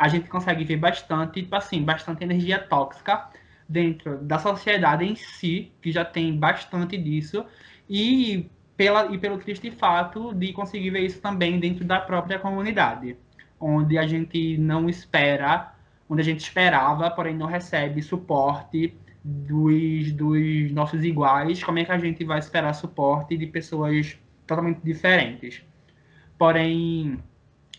a 0.02 0.08
gente 0.08 0.28
consegue 0.28 0.64
ver 0.64 0.78
bastante, 0.78 1.42
tipo 1.42 1.54
assim, 1.54 1.80
bastante 1.80 2.24
energia 2.24 2.58
tóxica 2.58 3.28
dentro 3.68 4.18
da 4.18 4.36
sociedade 4.36 5.04
em 5.04 5.14
si, 5.14 5.70
que 5.80 5.92
já 5.92 6.04
tem 6.04 6.36
bastante 6.36 6.98
disso, 6.98 7.46
e, 7.88 8.50
pela, 8.76 9.06
e 9.14 9.18
pelo 9.18 9.38
triste 9.38 9.70
fato 9.70 10.34
de 10.34 10.52
conseguir 10.52 10.90
ver 10.90 11.02
isso 11.02 11.20
também 11.20 11.60
dentro 11.60 11.84
da 11.84 12.00
própria 12.00 12.36
comunidade, 12.40 13.16
onde 13.60 13.96
a 13.96 14.04
gente 14.04 14.58
não 14.58 14.88
espera, 14.88 15.72
onde 16.08 16.20
a 16.20 16.24
gente 16.24 16.40
esperava, 16.40 17.08
porém 17.08 17.36
não 17.36 17.46
recebe 17.46 18.02
suporte 18.02 18.98
dos, 19.22 20.10
dos 20.10 20.72
nossos 20.72 21.04
iguais, 21.04 21.62
como 21.62 21.78
é 21.78 21.84
que 21.84 21.92
a 21.92 21.98
gente 21.98 22.24
vai 22.24 22.40
esperar 22.40 22.72
suporte 22.72 23.36
de 23.36 23.46
pessoas 23.46 24.18
totalmente 24.48 24.80
diferentes? 24.82 25.62
Porém, 26.36 27.22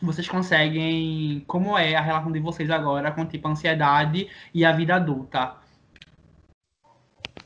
vocês 0.06 0.28
conseguem. 0.28 1.44
Como 1.48 1.78
é 1.78 1.96
a 1.96 2.02
relação 2.02 2.32
de 2.32 2.40
vocês 2.40 2.70
agora 2.70 3.12
com 3.12 3.26
tipo 3.26 3.48
a 3.48 3.52
ansiedade 3.52 4.30
e 4.54 4.66
a 4.66 4.72
vida 4.72 4.96
adulta? 4.96 5.56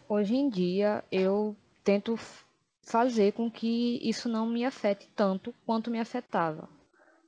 Hoje 0.09 0.35
em 0.35 0.49
dia 0.49 1.03
eu 1.11 1.55
tento 1.83 2.17
fazer 2.81 3.33
com 3.33 3.51
que 3.51 3.99
isso 4.01 4.29
não 4.29 4.47
me 4.47 4.65
afete 4.65 5.09
tanto 5.15 5.53
quanto 5.65 5.91
me 5.91 5.99
afetava. 5.99 6.69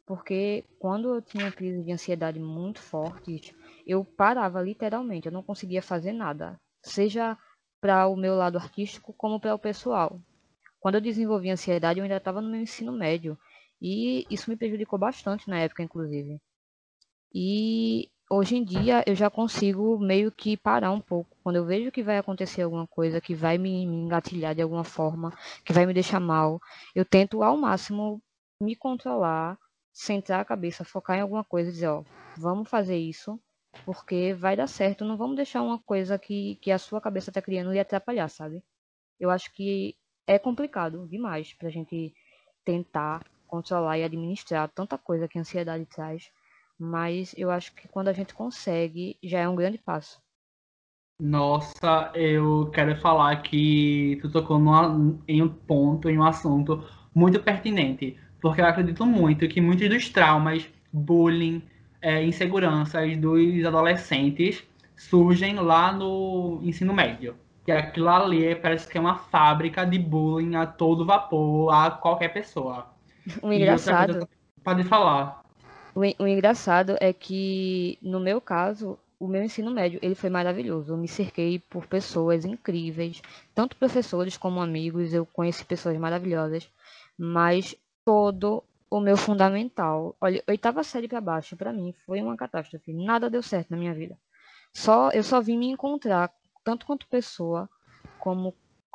Porque 0.05 0.65
quando 0.79 1.13
eu 1.13 1.21
tinha 1.21 1.51
crise 1.51 1.83
de 1.83 1.91
ansiedade 1.91 2.39
muito 2.39 2.81
forte, 2.81 3.55
eu 3.85 4.03
parava 4.03 4.61
literalmente, 4.61 5.27
eu 5.27 5.31
não 5.31 5.43
conseguia 5.43 5.81
fazer 5.81 6.13
nada, 6.13 6.59
seja 6.81 7.37
para 7.79 8.07
o 8.07 8.15
meu 8.15 8.35
lado 8.35 8.57
artístico 8.57 9.13
como 9.13 9.39
para 9.39 9.53
o 9.53 9.59
pessoal. 9.59 10.19
Quando 10.79 10.95
eu 10.95 11.01
desenvolvi 11.01 11.49
ansiedade, 11.49 11.99
eu 11.99 12.03
ainda 12.03 12.17
estava 12.17 12.41
no 12.41 12.49
meu 12.49 12.61
ensino 12.61 12.91
médio 12.91 13.37
e 13.81 14.25
isso 14.29 14.49
me 14.49 14.57
prejudicou 14.57 14.99
bastante 14.99 15.49
na 15.49 15.59
época, 15.59 15.83
inclusive. 15.83 16.39
E 17.33 18.09
hoje 18.29 18.55
em 18.57 18.63
dia 18.63 19.03
eu 19.07 19.15
já 19.15 19.29
consigo 19.29 19.97
meio 19.99 20.31
que 20.31 20.57
parar 20.57 20.91
um 20.91 21.01
pouco. 21.01 21.35
Quando 21.43 21.57
eu 21.57 21.65
vejo 21.65 21.91
que 21.91 22.03
vai 22.03 22.17
acontecer 22.17 22.61
alguma 22.61 22.87
coisa 22.87 23.21
que 23.21 23.33
vai 23.33 23.57
me, 23.57 23.83
engatilhar 23.83 24.55
de 24.55 24.61
alguma 24.61 24.83
forma, 24.83 25.31
que 25.63 25.73
vai 25.73 25.85
me 25.85 25.93
deixar 25.93 26.19
mal, 26.19 26.59
eu 26.95 27.05
tento 27.05 27.43
ao 27.43 27.57
máximo 27.57 28.21
me 28.61 28.75
controlar, 28.75 29.57
centrar 29.93 30.41
a 30.41 30.45
cabeça, 30.45 30.83
focar 30.83 31.17
em 31.17 31.21
alguma 31.21 31.43
coisa 31.43 31.69
e 31.69 31.73
dizer, 31.73 31.87
ó, 31.87 32.03
vamos 32.37 32.69
fazer 32.69 32.97
isso, 32.97 33.39
porque 33.85 34.33
vai 34.33 34.55
dar 34.55 34.67
certo, 34.67 35.05
não 35.05 35.17
vamos 35.17 35.35
deixar 35.35 35.61
uma 35.61 35.79
coisa 35.79 36.17
que, 36.19 36.55
que 36.55 36.71
a 36.71 36.77
sua 36.77 37.01
cabeça 37.01 37.31
tá 37.31 37.41
criando 37.41 37.71
lhe 37.71 37.79
atrapalhar, 37.79 38.29
sabe? 38.29 38.63
Eu 39.19 39.29
acho 39.29 39.51
que 39.53 39.95
é 40.27 40.37
complicado 40.39 41.07
demais 41.07 41.53
pra 41.53 41.69
gente 41.69 42.13
tentar 42.63 43.25
controlar 43.49 43.97
e 43.97 44.03
administrar 44.03 44.69
tanta 44.69 44.97
coisa 44.97 45.27
que 45.27 45.37
a 45.37 45.41
ansiedade 45.41 45.85
traz 45.85 46.31
mas 46.79 47.35
eu 47.37 47.51
acho 47.51 47.75
que 47.75 47.89
quando 47.89 48.07
a 48.07 48.13
gente 48.13 48.33
consegue, 48.33 49.17
já 49.21 49.39
é 49.39 49.49
um 49.49 49.55
grande 49.55 49.77
passo. 49.77 50.21
Nossa, 51.21 52.09
eu 52.15 52.71
quero 52.73 52.95
falar 52.95 53.35
que 53.41 54.17
tu 54.21 54.31
tocou 54.31 54.57
numa, 54.57 55.19
em 55.27 55.41
um 55.41 55.49
ponto, 55.49 56.09
em 56.09 56.17
um 56.17 56.23
assunto 56.23 56.81
muito 57.13 57.41
pertinente, 57.41 58.17
porque 58.39 58.61
eu 58.61 58.65
acredito 58.65 59.05
muito 59.05 59.45
que 59.49 59.59
muitos 59.59 59.89
dos 59.89 60.07
traumas, 60.07 60.65
bullying, 60.93 61.61
é, 62.01 62.23
inseguranças 62.23 63.17
dos 63.17 63.65
adolescentes 63.65 64.63
surgem 64.95 65.55
lá 65.55 65.91
no 65.91 66.61
ensino 66.63 66.93
médio. 66.93 67.35
Que 67.65 67.73
aquilo 67.73 68.07
ali 68.07 68.55
parece 68.55 68.87
que 68.87 68.97
é 68.97 69.01
uma 69.01 69.17
fábrica 69.17 69.85
de 69.85 69.99
bullying 69.99 70.55
a 70.55 70.65
todo 70.65 71.05
vapor 71.05 71.73
a 71.73 71.91
qualquer 71.91 72.29
pessoa. 72.29 72.87
O 73.41 73.51
engraçado. 73.51 74.27
Pode 74.63 74.83
falar. 74.83 75.43
O, 75.95 76.01
o 76.23 76.27
engraçado 76.27 76.95
é 76.99 77.11
que, 77.13 77.97
no 78.01 78.19
meu 78.19 78.39
caso, 78.39 78.97
o 79.19 79.27
meu 79.27 79.43
ensino 79.43 79.71
médio 79.71 79.99
ele 80.01 80.15
foi 80.15 80.29
maravilhoso. 80.29 80.93
Eu 80.93 80.97
me 80.97 81.07
cerquei 81.07 81.59
por 81.59 81.85
pessoas 81.85 82.45
incríveis, 82.45 83.21
tanto 83.53 83.75
professores 83.75 84.37
como 84.37 84.61
amigos. 84.61 85.13
Eu 85.13 85.25
conheci 85.25 85.65
pessoas 85.65 85.97
maravilhosas, 85.97 86.69
mas 87.17 87.75
todo 88.05 88.63
o 88.89 88.99
meu 88.99 89.15
fundamental, 89.15 90.15
olha, 90.19 90.43
oitava 90.47 90.83
série 90.83 91.07
para 91.07 91.21
baixo, 91.21 91.55
para 91.55 91.71
mim 91.71 91.93
foi 92.05 92.21
uma 92.21 92.35
catástrofe. 92.35 92.91
Nada 92.93 93.29
deu 93.29 93.43
certo 93.43 93.69
na 93.69 93.77
minha 93.77 93.93
vida. 93.93 94.17
Só 94.73 95.09
eu 95.11 95.23
só 95.23 95.41
vim 95.41 95.57
me 95.57 95.67
encontrar 95.67 96.31
tanto 96.63 96.85
quanto 96.85 97.07
pessoa, 97.07 97.69
como 98.17 98.53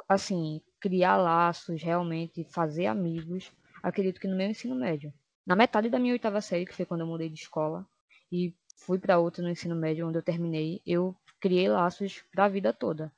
assim 0.09 0.61
criar 0.81 1.17
laços, 1.17 1.83
realmente 1.83 2.45
fazer 2.51 2.87
amigos. 2.87 3.53
Acredito 3.85 4.21
que 4.21 4.29
no 4.29 4.37
meu 4.37 4.49
ensino 4.49 4.75
médio 4.75 5.13
na 5.47 5.55
metade 5.55 5.91
da 5.91 5.99
minha 5.99 6.15
oitava 6.15 6.41
série, 6.41 6.65
que 6.65 6.75
foi 6.75 6.87
quando 6.87 7.03
eu 7.03 7.07
mudei 7.07 7.29
de 7.29 7.41
escola, 7.41 7.87
e 8.33 8.55
fui 8.79 8.99
para 8.99 9.19
outra 9.19 9.43
no 9.43 9.51
ensino 9.51 9.77
médio, 9.77 10.09
onde 10.09 10.19
eu 10.19 10.23
terminei, 10.23 10.81
eu 10.87 11.15
criei 11.41 11.69
laços 11.69 12.25
para 12.33 12.47
a 12.47 12.49
vida 12.49 12.73
toda. 12.73 13.13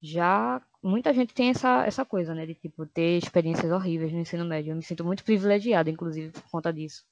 Já 0.00 0.60
muita 0.82 1.14
gente 1.14 1.32
tem 1.32 1.50
essa, 1.50 1.86
essa 1.86 2.04
coisa, 2.04 2.34
né, 2.34 2.44
de 2.44 2.54
tipo 2.54 2.84
ter 2.86 3.18
experiências 3.18 3.70
horríveis 3.70 4.12
no 4.12 4.18
ensino 4.18 4.44
médio. 4.44 4.72
Eu 4.72 4.76
me 4.76 4.82
sinto 4.82 5.04
muito 5.04 5.24
privilegiada, 5.24 5.88
inclusive, 5.88 6.32
por 6.32 6.50
conta 6.50 6.72
disso. 6.72 7.04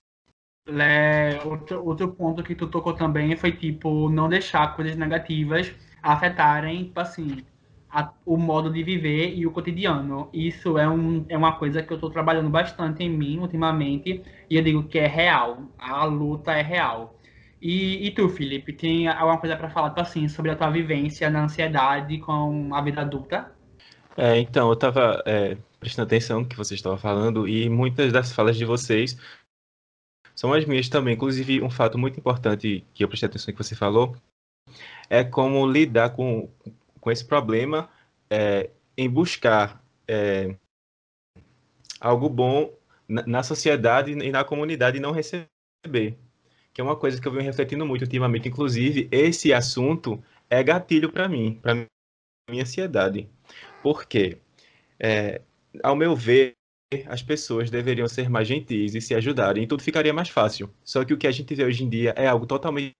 É, 0.67 1.41
outro, 1.45 1.85
outro 1.85 2.13
ponto 2.13 2.43
que 2.43 2.55
tu 2.55 2.69
tocou 2.69 2.95
também 2.95 3.35
foi, 3.37 3.53
tipo, 3.53 4.11
não 4.11 4.29
deixar 4.29 4.77
coisas 4.77 4.97
negativas 4.97 5.73
afetarem, 6.03 6.85
tipo 6.85 7.01
assim, 7.01 7.45
a, 7.91 8.13
o 8.25 8.37
modo 8.37 8.71
de 8.73 8.83
viver 8.83 9.35
e 9.35 9.47
o 9.47 9.51
cotidiano. 9.51 10.29
Isso 10.33 10.79
é, 10.79 10.89
um, 10.89 11.25
é 11.29 11.37
uma 11.37 11.53
coisa 11.53 11.83
que 11.83 11.93
eu 11.93 11.97
estou 11.97 12.11
trabalhando 12.11 12.49
bastante 12.49 13.03
em 13.03 13.11
mim 13.11 13.39
ultimamente 13.39 14.23
e 14.49 14.57
eu 14.57 14.63
digo 14.63 14.85
que 14.85 14.99
é 14.99 15.07
real. 15.07 15.65
A 15.79 16.05
luta 16.05 16.53
é 16.53 16.63
real. 16.63 17.17
E, 17.61 18.07
e 18.07 18.11
tu, 18.13 18.29
Felipe, 18.29 18.73
tem 18.73 19.09
alguma 19.09 19.39
coisa 19.39 19.57
para 19.57 19.69
falar 19.69 19.93
assim 19.97 20.29
sobre 20.29 20.51
a 20.51 20.57
tua 20.57 20.71
vivência 20.71 21.29
na 21.29 21.45
ansiedade 21.45 22.19
com 22.19 22.75
a 22.75 22.81
vida 22.81 23.03
adulta? 23.03 23.53
É, 24.17 24.39
então, 24.39 24.69
eu 24.69 24.75
estava 24.75 25.23
é, 25.27 25.57
prestando 25.79 26.07
atenção 26.07 26.41
no 26.41 26.47
que 26.47 26.57
vocês 26.57 26.79
estavam 26.79 26.99
falando 26.99 27.47
e 27.47 27.69
muitas 27.69 28.13
das 28.13 28.33
falas 28.33 28.57
de 28.57 28.65
vocês 28.65 29.17
são 30.35 30.53
as 30.55 30.65
minhas 30.65 30.89
também. 30.89 31.15
Inclusive, 31.15 31.63
um 31.63 31.71
fato 31.71 31.99
muito 31.99 32.19
importante 32.19 32.85
que 32.95 33.05
eu 33.05 33.09
prestei 33.09 33.29
atenção 33.29 33.53
que 33.53 33.63
você 33.63 33.75
falou 33.75 34.17
é 35.11 35.25
como 35.25 35.67
lidar 35.67 36.11
com, 36.11 36.49
com 37.01 37.11
esse 37.11 37.25
problema 37.25 37.89
é, 38.29 38.71
em 38.97 39.09
buscar 39.09 39.83
é, 40.07 40.55
algo 42.01 42.29
bom 42.29 42.73
na, 43.09 43.27
na, 43.27 43.43
sociedade 43.43 44.13
e 44.13 44.31
na 44.31 44.45
comunidade 44.45 44.99
e 44.99 45.01
não 45.01 45.13
receber. 45.13 46.17
Que 46.73 46.81
é 46.81 46.85
uma 46.85 46.97
coisa 46.97 47.21
que 47.21 47.27
eu 47.27 47.33
venho 47.33 47.45
refletindo 47.45 47.85
muito 47.85 48.03
ultimamente. 48.03 48.49
Inclusive, 48.49 49.09
esse 49.11 49.53
assunto 49.53 50.23
é 50.49 50.63
gatilho 50.63 51.11
para 51.11 51.29
mim, 51.29 51.59
para 51.61 51.87
minha 52.49 52.63
ansiedade. 52.63 53.29
Porque, 53.83 54.39
é, 54.99 55.41
ao 55.83 55.97
meu 55.97 56.15
ver, 56.15 56.55
as 57.07 57.23
pessoas 57.23 57.71
deveriam 57.71 58.09
ser 58.09 58.29
mais 58.29 58.49
gentis 58.49 58.95
e 58.95 59.01
se 59.01 59.15
ajudarem, 59.15 59.63
e 59.63 59.67
tudo 59.67 59.83
ficaria 59.83 60.13
mais 60.13 60.29
fácil. 60.29 60.69
Só 60.85 61.05
que 61.05 61.15
o 61.15 61.19
que 61.19 61.27
a 61.27 61.31
gente 61.31 61.55
vê 61.55 61.65
hoje 61.65 61.85
em 61.85 61.89
dia 61.89 62.13
é 62.17 62.27
algo 62.27 62.47
totalmente 62.47 62.95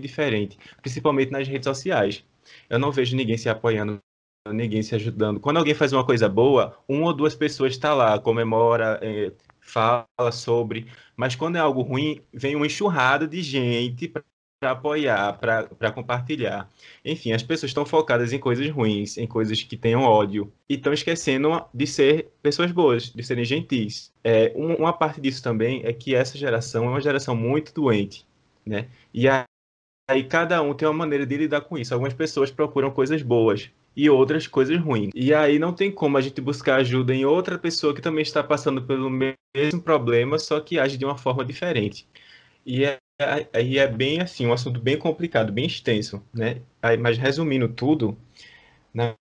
diferente, 0.00 0.58
principalmente 0.80 1.32
nas 1.32 1.48
redes 1.48 1.66
sociais. 1.66 2.24
Eu 2.68 2.78
não 2.78 2.92
vejo 2.92 3.16
ninguém 3.16 3.36
se 3.36 3.48
apoiando, 3.48 4.00
ninguém 4.48 4.82
se 4.82 4.94
ajudando. 4.94 5.40
Quando 5.40 5.58
alguém 5.58 5.74
faz 5.74 5.92
uma 5.92 6.04
coisa 6.04 6.28
boa, 6.28 6.76
uma 6.88 7.06
ou 7.06 7.12
duas 7.12 7.34
pessoas 7.34 7.72
está 7.72 7.94
lá, 7.94 8.18
comemora, 8.18 8.98
é, 9.02 9.32
fala 9.60 10.32
sobre, 10.32 10.86
mas 11.16 11.34
quando 11.34 11.56
é 11.56 11.60
algo 11.60 11.82
ruim, 11.82 12.20
vem 12.32 12.54
uma 12.56 12.66
enxurrada 12.66 13.26
de 13.26 13.42
gente 13.42 14.08
para 14.08 14.22
apoiar, 14.62 15.38
para 15.38 15.92
compartilhar. 15.92 16.68
Enfim, 17.04 17.32
as 17.32 17.42
pessoas 17.42 17.70
estão 17.70 17.84
focadas 17.84 18.32
em 18.32 18.38
coisas 18.38 18.68
ruins, 18.70 19.18
em 19.18 19.26
coisas 19.26 19.62
que 19.62 19.76
tenham 19.76 20.02
ódio, 20.02 20.52
e 20.68 20.74
estão 20.74 20.92
esquecendo 20.92 21.64
de 21.74 21.86
ser 21.86 22.32
pessoas 22.42 22.72
boas, 22.72 23.12
de 23.12 23.22
serem 23.22 23.44
gentis. 23.44 24.12
É, 24.24 24.52
uma 24.54 24.92
parte 24.92 25.20
disso 25.20 25.42
também 25.42 25.82
é 25.84 25.92
que 25.92 26.14
essa 26.14 26.38
geração 26.38 26.84
é 26.84 26.88
uma 26.88 27.00
geração 27.00 27.34
muito 27.36 27.72
doente, 27.74 28.26
né? 28.64 28.88
E 29.12 29.28
aí 30.08 30.24
cada 30.24 30.60
um 30.62 30.74
tem 30.74 30.86
uma 30.88 30.94
maneira 30.94 31.26
de 31.26 31.36
lidar 31.36 31.62
com 31.62 31.78
isso. 31.78 31.92
Algumas 31.94 32.14
pessoas 32.14 32.50
procuram 32.50 32.90
coisas 32.90 33.22
boas, 33.22 33.70
e 33.96 34.10
outras 34.10 34.46
coisas 34.46 34.78
ruins. 34.78 35.10
E 35.14 35.32
aí 35.32 35.58
não 35.58 35.72
tem 35.72 35.90
como 35.90 36.18
a 36.18 36.20
gente 36.20 36.40
buscar 36.40 36.76
ajuda 36.76 37.14
em 37.14 37.24
outra 37.24 37.58
pessoa 37.58 37.94
que 37.94 38.02
também 38.02 38.22
está 38.22 38.44
passando 38.44 38.82
pelo 38.82 39.08
mesmo 39.08 39.80
problema, 39.82 40.38
só 40.38 40.60
que 40.60 40.78
age 40.78 40.98
de 40.98 41.04
uma 41.04 41.16
forma 41.16 41.44
diferente. 41.44 42.06
E 42.64 42.84
é 42.84 42.98
aí 43.52 43.78
é 43.78 43.88
bem 43.88 44.20
assim, 44.20 44.46
um 44.46 44.52
assunto 44.52 44.78
bem 44.78 44.98
complicado, 44.98 45.50
bem 45.50 45.64
extenso, 45.66 46.22
né? 46.34 46.60
Aí, 46.82 46.98
mas 46.98 47.16
resumindo 47.16 47.66
tudo, 47.66 48.18
na 48.92 49.14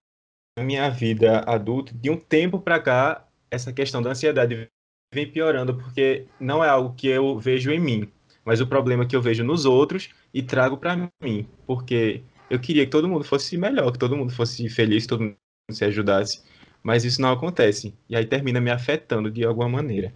minha 0.59 0.89
vida 0.89 1.39
adulta, 1.47 1.93
de 1.93 2.09
um 2.09 2.17
tempo 2.17 2.59
para 2.59 2.79
cá, 2.79 3.25
essa 3.49 3.71
questão 3.71 4.01
da 4.01 4.11
ansiedade 4.11 4.69
vem 5.13 5.31
piorando, 5.31 5.75
porque 5.75 6.25
não 6.39 6.63
é 6.63 6.67
algo 6.67 6.93
que 6.95 7.07
eu 7.07 7.39
vejo 7.39 7.71
em 7.71 7.79
mim, 7.79 8.11
mas 8.43 8.59
o 8.59 8.67
problema 8.67 9.05
que 9.05 9.15
eu 9.15 9.21
vejo 9.21 9.43
nos 9.43 9.65
outros 9.65 10.09
e 10.35 10.43
trago 10.43 10.75
para 10.75 10.97
mim, 11.23 11.47
porque 11.65 12.21
eu 12.49 12.59
queria 12.59 12.83
que 12.83 12.91
todo 12.91 13.07
mundo 13.07 13.23
fosse 13.23 13.57
melhor, 13.57 13.89
que 13.93 13.97
todo 13.97 14.17
mundo 14.17 14.33
fosse 14.33 14.67
feliz, 14.67 15.07
todo 15.07 15.23
mundo 15.23 15.37
se 15.71 15.85
ajudasse, 15.85 16.43
mas 16.83 17.05
isso 17.05 17.21
não 17.21 17.31
acontece, 17.31 17.95
e 18.09 18.17
aí 18.17 18.25
termina 18.25 18.59
me 18.59 18.69
afetando 18.69 19.31
de 19.31 19.45
alguma 19.45 19.69
maneira. 19.69 20.13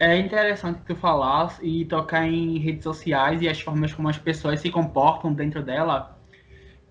É 0.00 0.18
interessante 0.18 0.80
tu 0.84 0.96
falar 0.96 1.56
e 1.62 1.84
tocar 1.84 2.26
em 2.26 2.58
redes 2.58 2.82
sociais 2.82 3.40
e 3.42 3.48
as 3.48 3.60
formas 3.60 3.94
como 3.94 4.08
as 4.08 4.18
pessoas 4.18 4.58
se 4.58 4.70
comportam 4.70 5.32
dentro 5.32 5.62
dela. 5.62 6.18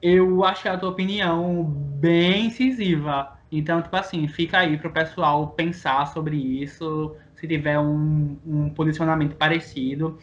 Eu 0.02 0.46
achei 0.46 0.72
a 0.72 0.78
tua 0.78 0.90
opinião 0.90 1.66
bem 1.66 2.46
incisiva. 2.46 3.38
Então, 3.52 3.82
tipo 3.82 3.96
assim, 3.98 4.26
fica 4.30 4.60
aí 4.60 4.78
pro 4.78 4.94
pessoal 4.94 5.50
pensar 5.50 6.06
sobre 6.14 6.38
isso, 6.38 7.14
se 7.36 7.46
tiver 7.46 7.78
um, 7.78 8.38
um 8.46 8.70
posicionamento 8.70 9.36
parecido. 9.36 10.18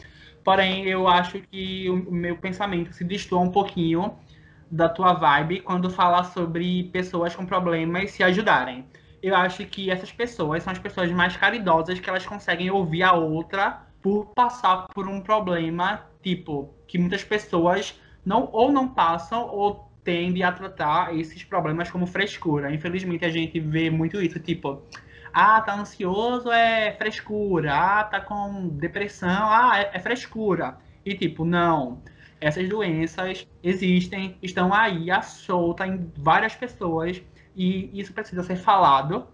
Porém, 0.46 0.86
eu 0.86 1.06
acho 1.06 1.40
que 1.50 1.90
o 1.90 2.10
meu 2.10 2.38
pensamento 2.38 2.94
se 2.94 3.04
destoa 3.04 3.40
um 3.40 3.50
pouquinho 3.50 4.16
da 4.70 4.88
tua 4.88 5.12
vibe 5.12 5.60
quando 5.60 5.90
fala 5.90 6.24
sobre 6.24 6.84
pessoas 6.84 7.36
com 7.36 7.44
problemas 7.44 8.12
se 8.12 8.22
ajudarem 8.22 8.86
eu 9.22 9.34
acho 9.34 9.64
que 9.66 9.90
essas 9.90 10.12
pessoas 10.12 10.62
são 10.62 10.72
as 10.72 10.78
pessoas 10.78 11.10
mais 11.10 11.36
caridosas 11.36 11.98
que 11.98 12.08
elas 12.08 12.24
conseguem 12.24 12.70
ouvir 12.70 13.02
a 13.02 13.12
outra 13.12 13.82
por 14.00 14.26
passar 14.26 14.86
por 14.94 15.08
um 15.08 15.20
problema, 15.20 16.06
tipo, 16.22 16.72
que 16.86 16.96
muitas 16.96 17.24
pessoas 17.24 18.00
não 18.24 18.48
ou 18.52 18.70
não 18.70 18.88
passam 18.88 19.48
ou 19.48 19.90
tendem 20.04 20.44
a 20.44 20.52
tratar 20.52 21.16
esses 21.16 21.42
problemas 21.42 21.90
como 21.90 22.06
frescura. 22.06 22.72
Infelizmente 22.72 23.24
a 23.24 23.28
gente 23.28 23.58
vê 23.58 23.90
muito 23.90 24.20
isso, 24.20 24.38
tipo, 24.38 24.82
ah, 25.38 25.60
tá 25.60 25.78
ansioso 25.78 26.50
é 26.50 26.92
frescura, 26.92 27.74
ah, 27.74 28.04
tá 28.04 28.22
com 28.22 28.68
depressão, 28.68 29.50
ah, 29.50 29.72
é, 29.76 29.90
é 29.92 30.00
frescura. 30.00 30.78
E 31.04 31.14
tipo, 31.14 31.44
não. 31.44 32.00
Essas 32.40 32.66
doenças 32.66 33.46
existem, 33.62 34.38
estão 34.42 34.72
aí 34.72 35.10
à 35.10 35.20
solta 35.20 35.86
em 35.86 36.10
várias 36.16 36.54
pessoas 36.54 37.20
e 37.54 37.90
isso 37.92 38.14
precisa 38.14 38.42
ser 38.42 38.56
falado, 38.56 39.26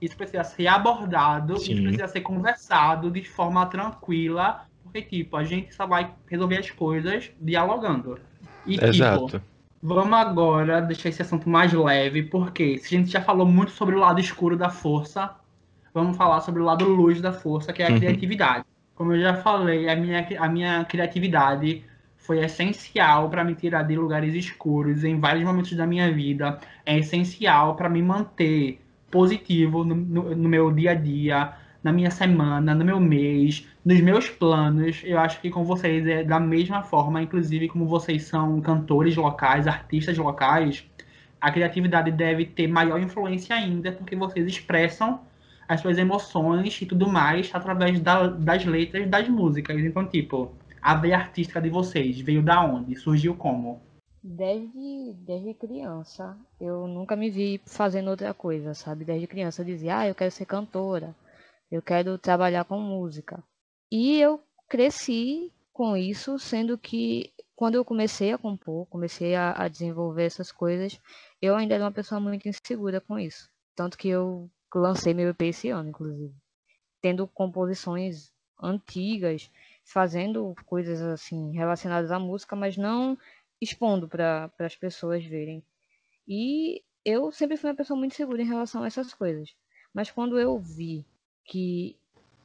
isso 0.00 0.16
precisa 0.16 0.44
ser 0.44 0.66
abordado, 0.66 1.58
Sim. 1.58 1.74
isso 1.74 1.82
precisa 1.82 2.08
ser 2.08 2.22
conversado 2.22 3.10
de 3.10 3.22
forma 3.22 3.66
tranquila, 3.66 4.64
porque, 4.82 5.02
tipo, 5.02 5.36
a 5.36 5.44
gente 5.44 5.74
só 5.74 5.86
vai 5.86 6.14
resolver 6.26 6.56
as 6.56 6.70
coisas 6.70 7.30
dialogando. 7.38 8.18
E, 8.66 8.74
tipo, 8.76 8.86
Exato. 8.86 9.26
tipo, 9.26 9.42
vamos 9.82 10.18
agora 10.18 10.80
deixar 10.80 11.10
esse 11.10 11.20
assunto 11.20 11.50
mais 11.50 11.70
leve, 11.70 12.22
porque 12.22 12.78
se 12.78 12.94
a 12.94 12.98
gente 12.98 13.10
já 13.10 13.20
falou 13.20 13.46
muito 13.46 13.72
sobre 13.72 13.94
o 13.94 13.98
lado 13.98 14.20
escuro 14.20 14.56
da 14.56 14.70
força, 14.70 15.38
vamos 15.92 16.16
falar 16.16 16.40
sobre 16.40 16.60
o 16.60 16.64
lado 16.64 16.84
luz 16.84 17.20
da 17.20 17.32
força, 17.32 17.72
que 17.72 17.82
é 17.82 17.86
a 17.86 17.90
uhum. 17.90 17.98
criatividade. 17.98 18.64
Como 18.94 19.14
eu 19.14 19.20
já 19.20 19.34
falei, 19.34 19.88
a 19.88 19.96
minha, 19.96 20.26
a 20.38 20.48
minha 20.48 20.84
criatividade 20.84 21.84
foi 22.16 22.44
essencial 22.44 23.30
para 23.30 23.42
me 23.42 23.54
tirar 23.54 23.82
de 23.82 23.96
lugares 23.96 24.34
escuros 24.34 25.04
em 25.04 25.18
vários 25.18 25.44
momentos 25.44 25.72
da 25.72 25.86
minha 25.86 26.12
vida. 26.12 26.58
É 26.84 26.98
essencial 26.98 27.74
para 27.74 27.88
me 27.88 28.02
manter 28.02 28.80
positivo 29.10 29.84
no, 29.84 29.94
no, 29.94 30.36
no, 30.36 30.48
meu 30.48 30.70
dia 30.70 30.92
a 30.92 30.94
dia, 30.94 31.52
na 31.82 31.92
minha 31.92 32.10
semana, 32.10 32.74
no 32.74 32.84
meu 32.84 33.00
mês, 33.00 33.66
nos 33.84 34.00
meus 34.00 34.28
planos. 34.28 35.02
Eu 35.04 35.18
acho 35.18 35.40
que 35.40 35.50
com 35.50 35.64
vocês 35.64 36.06
é 36.06 36.22
da 36.22 36.38
mesma 36.38 36.82
forma, 36.82 37.22
inclusive 37.22 37.68
como 37.68 37.86
vocês 37.86 38.24
são 38.24 38.60
cantores 38.60 39.16
locais, 39.16 39.66
artistas 39.66 40.16
locais, 40.18 40.86
a 41.40 41.50
criatividade 41.50 42.10
deve 42.10 42.44
ter 42.44 42.68
maior 42.68 43.00
influência 43.00 43.56
ainda, 43.56 43.92
porque 43.92 44.14
vocês 44.14 44.46
expressam 44.46 45.20
as 45.70 45.80
suas 45.80 45.98
emoções 45.98 46.82
e 46.82 46.84
tudo 46.84 47.08
mais 47.08 47.48
através 47.54 48.00
da, 48.00 48.26
das 48.26 48.64
letras 48.64 49.08
das 49.08 49.28
músicas. 49.28 49.78
Então, 49.78 50.04
tipo, 50.04 50.52
a 50.82 50.96
veia 50.96 51.16
artística 51.16 51.60
de 51.60 51.70
vocês 51.70 52.20
veio 52.20 52.42
da 52.42 52.60
onde? 52.60 52.96
Surgiu 52.96 53.36
como? 53.36 53.80
Desde, 54.20 55.14
desde 55.18 55.54
criança, 55.54 56.36
eu 56.60 56.88
nunca 56.88 57.14
me 57.14 57.30
vi 57.30 57.60
fazendo 57.64 58.10
outra 58.10 58.34
coisa, 58.34 58.74
sabe? 58.74 59.04
Desde 59.04 59.28
criança 59.28 59.62
eu 59.62 59.66
dizia, 59.66 59.98
ah, 59.98 60.08
eu 60.08 60.14
quero 60.14 60.32
ser 60.32 60.44
cantora, 60.44 61.14
eu 61.70 61.80
quero 61.80 62.18
trabalhar 62.18 62.64
com 62.64 62.80
música. 62.80 63.40
E 63.92 64.20
eu 64.20 64.42
cresci 64.68 65.52
com 65.72 65.96
isso, 65.96 66.36
sendo 66.36 66.76
que 66.76 67.32
quando 67.54 67.76
eu 67.76 67.84
comecei 67.84 68.32
a 68.32 68.38
compor, 68.38 68.86
comecei 68.86 69.36
a, 69.36 69.52
a 69.52 69.68
desenvolver 69.68 70.24
essas 70.24 70.50
coisas, 70.50 71.00
eu 71.40 71.54
ainda 71.54 71.76
era 71.76 71.84
uma 71.84 71.92
pessoa 71.92 72.20
muito 72.20 72.48
insegura 72.48 73.00
com 73.00 73.16
isso. 73.16 73.48
Tanto 73.76 73.96
que 73.96 74.08
eu 74.08 74.50
lancei 74.78 75.14
meu 75.14 75.30
EP 75.30 75.42
esse 75.42 75.68
ano, 75.70 75.90
inclusive. 75.90 76.34
Tendo 77.00 77.26
composições 77.26 78.32
antigas 78.62 79.50
fazendo 79.84 80.54
coisas 80.66 81.00
assim 81.02 81.52
relacionadas 81.52 82.10
à 82.12 82.18
música, 82.18 82.54
mas 82.54 82.76
não 82.76 83.18
expondo 83.60 84.08
para 84.08 84.50
as 84.58 84.76
pessoas 84.76 85.24
verem. 85.24 85.62
E 86.26 86.82
eu 87.04 87.32
sempre 87.32 87.56
fui 87.56 87.70
uma 87.70 87.76
pessoa 87.76 87.98
muito 87.98 88.14
segura 88.14 88.42
em 88.42 88.46
relação 88.46 88.82
a 88.82 88.86
essas 88.86 89.12
coisas. 89.12 89.54
Mas 89.92 90.10
quando 90.10 90.38
eu 90.38 90.58
vi 90.58 91.04
que 91.44 91.96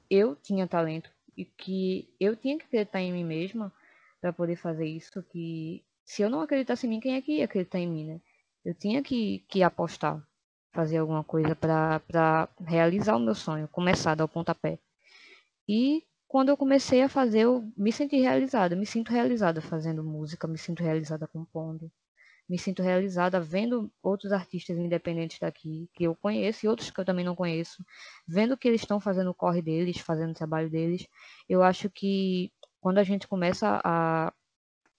eu 0.09 0.35
tinha 0.35 0.67
talento 0.67 1.11
e 1.37 1.45
que 1.45 2.09
eu 2.19 2.35
tinha 2.35 2.57
que 2.57 2.65
acreditar 2.65 3.01
em 3.01 3.13
mim 3.13 3.23
mesma 3.23 3.71
para 4.19 4.33
poder 4.33 4.55
fazer 4.55 4.87
isso, 4.87 5.21
que 5.23 5.83
se 6.03 6.21
eu 6.21 6.29
não 6.29 6.41
acreditasse 6.41 6.87
em 6.87 6.89
mim, 6.89 6.99
quem 6.99 7.15
é 7.15 7.21
que 7.21 7.33
ia 7.33 7.45
acreditar 7.45 7.79
em 7.79 7.87
mim, 7.87 8.05
né? 8.05 8.21
Eu 8.63 8.73
tinha 8.73 9.03
que, 9.03 9.43
que 9.47 9.61
apostar, 9.61 10.25
fazer 10.75 10.97
alguma 10.97 11.23
coisa 11.23 11.55
para 11.55 12.49
realizar 12.59 13.15
o 13.15 13.19
meu 13.19 13.33
sonho, 13.33 13.67
começar 13.69 14.11
a 14.11 14.15
dar 14.15 14.25
o 14.25 14.27
pontapé. 14.27 14.77
E 15.67 16.03
quando 16.27 16.49
eu 16.49 16.57
comecei 16.57 17.01
a 17.01 17.07
fazer, 17.07 17.41
eu 17.41 17.71
me 17.77 17.93
senti 17.93 18.17
realizada, 18.17 18.75
me 18.75 18.85
sinto 18.85 19.11
realizada 19.11 19.61
fazendo 19.61 20.03
música, 20.03 20.47
me 20.47 20.57
sinto 20.57 20.83
realizada 20.83 21.27
compondo, 21.27 21.89
me 22.47 22.59
sinto 22.59 22.83
realizada 22.83 23.39
vendo 23.39 23.89
outros 24.03 24.33
artistas 24.33 24.77
independentes 24.77 25.39
daqui, 25.39 25.89
que 25.93 26.03
eu 26.03 26.13
conheço 26.13 26.65
e 26.65 26.69
outros 26.69 26.91
que 26.91 26.99
eu 26.99 27.05
também 27.05 27.23
não 27.23 27.35
conheço, 27.35 27.83
vendo 28.27 28.57
que 28.57 28.67
eles 28.67 28.81
estão 28.81 28.99
fazendo 28.99 29.29
o 29.29 29.33
corre 29.33 29.61
deles, 29.61 29.97
fazendo 29.99 30.31
o 30.31 30.35
trabalho 30.35 30.69
deles. 30.69 31.07
Eu 31.47 31.63
acho 31.63 31.89
que 31.89 32.51
quando 32.81 32.97
a 32.97 33.03
gente 33.03 33.27
começa 33.29 33.81
a 33.83 34.33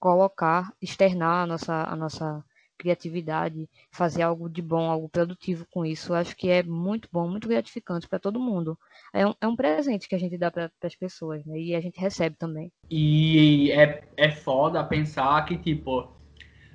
colocar, 0.01 0.73
externar 0.81 1.45
a 1.45 1.47
nossa, 1.47 1.85
a 1.85 1.95
nossa 1.95 2.45
criatividade, 2.77 3.69
fazer 3.91 4.23
algo 4.23 4.49
de 4.49 4.63
bom, 4.63 4.91
algo 4.91 5.09
produtivo 5.09 5.67
com 5.71 5.85
isso. 5.85 6.13
Eu 6.13 6.17
acho 6.17 6.37
que 6.37 6.49
é 6.49 6.63
muito 6.63 7.09
bom, 7.13 7.29
muito 7.29 7.49
gratificante 7.49 8.09
para 8.09 8.19
todo 8.19 8.41
mundo. 8.41 8.79
É 9.13 9.27
um, 9.27 9.35
é 9.41 9.47
um 9.47 9.57
presente 9.57 10.09
que 10.09 10.15
a 10.15 10.19
gente 10.19 10.37
dá 10.39 10.51
para 10.51 10.71
as 10.83 10.95
pessoas, 10.95 11.45
né? 11.45 11.59
E 11.59 11.75
a 11.75 11.81
gente 11.81 12.01
recebe 12.01 12.37
também. 12.37 12.71
E 12.91 13.71
é, 13.73 14.05
é 14.17 14.31
foda 14.31 14.85
pensar 14.85 15.45
que, 15.45 15.57
tipo, 15.57 16.17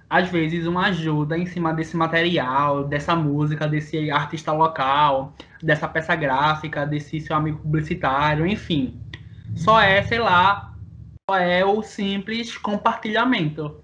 às 0.10 0.30
vezes 0.30 0.68
uma 0.68 0.88
ajuda 0.88 1.38
em 1.38 1.46
cima 1.46 1.74
desse 1.74 1.96
material, 1.96 2.84
dessa 2.84 3.16
música, 3.16 3.66
desse 3.66 4.12
artista 4.12 4.52
local, 4.52 5.34
dessa 5.64 5.88
peça 5.88 6.14
gráfica, 6.16 6.86
desse 6.86 7.22
seu 7.22 7.34
amigo 7.34 7.60
publicitário, 7.60 8.46
enfim. 8.46 9.00
Só 9.56 9.80
é, 9.80 10.04
sei 10.04 10.20
lá, 10.20 10.76
só 11.30 11.38
é 11.38 11.64
o 11.64 11.82
simples 11.82 12.58
compartilhamento. 12.58 13.82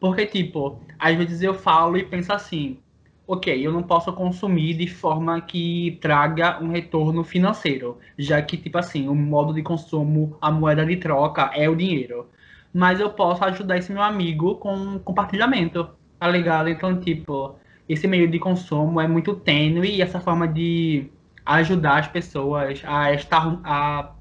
Porque, 0.00 0.26
tipo, 0.26 0.80
às 1.00 1.16
vezes 1.16 1.42
eu 1.42 1.54
falo 1.54 1.96
e 1.96 2.04
penso 2.04 2.32
assim, 2.32 2.78
ok, 3.26 3.64
eu 3.64 3.72
não 3.72 3.82
posso 3.82 4.12
consumir 4.12 4.74
de 4.74 4.88
forma 4.88 5.40
que 5.40 5.98
traga 6.00 6.62
um 6.62 6.68
retorno 6.70 7.22
financeiro, 7.24 7.98
já 8.18 8.42
que, 8.42 8.56
tipo 8.56 8.76
assim, 8.78 9.08
o 9.08 9.14
modo 9.14 9.54
de 9.54 9.62
consumo, 9.62 10.36
a 10.40 10.50
moeda 10.50 10.84
de 10.84 10.96
troca 10.96 11.50
é 11.54 11.68
o 11.68 11.76
dinheiro. 11.76 12.28
Mas 12.72 13.00
eu 13.00 13.10
posso 13.10 13.44
ajudar 13.44 13.78
esse 13.78 13.92
meu 13.92 14.02
amigo 14.02 14.56
com 14.56 14.98
compartilhamento, 15.00 15.88
tá 16.18 16.28
ligado? 16.28 16.68
Então, 16.68 16.98
tipo, 17.00 17.56
esse 17.88 18.06
meio 18.06 18.28
de 18.30 18.38
consumo 18.38 19.00
é 19.00 19.08
muito 19.08 19.34
tênue 19.34 19.96
e 19.96 20.02
essa 20.02 20.20
forma 20.20 20.46
de 20.46 21.08
ajudar 21.46 21.98
as 22.00 22.08
pessoas 22.08 22.82
a 22.84 23.12
estar 23.14 23.60
a 23.64 24.12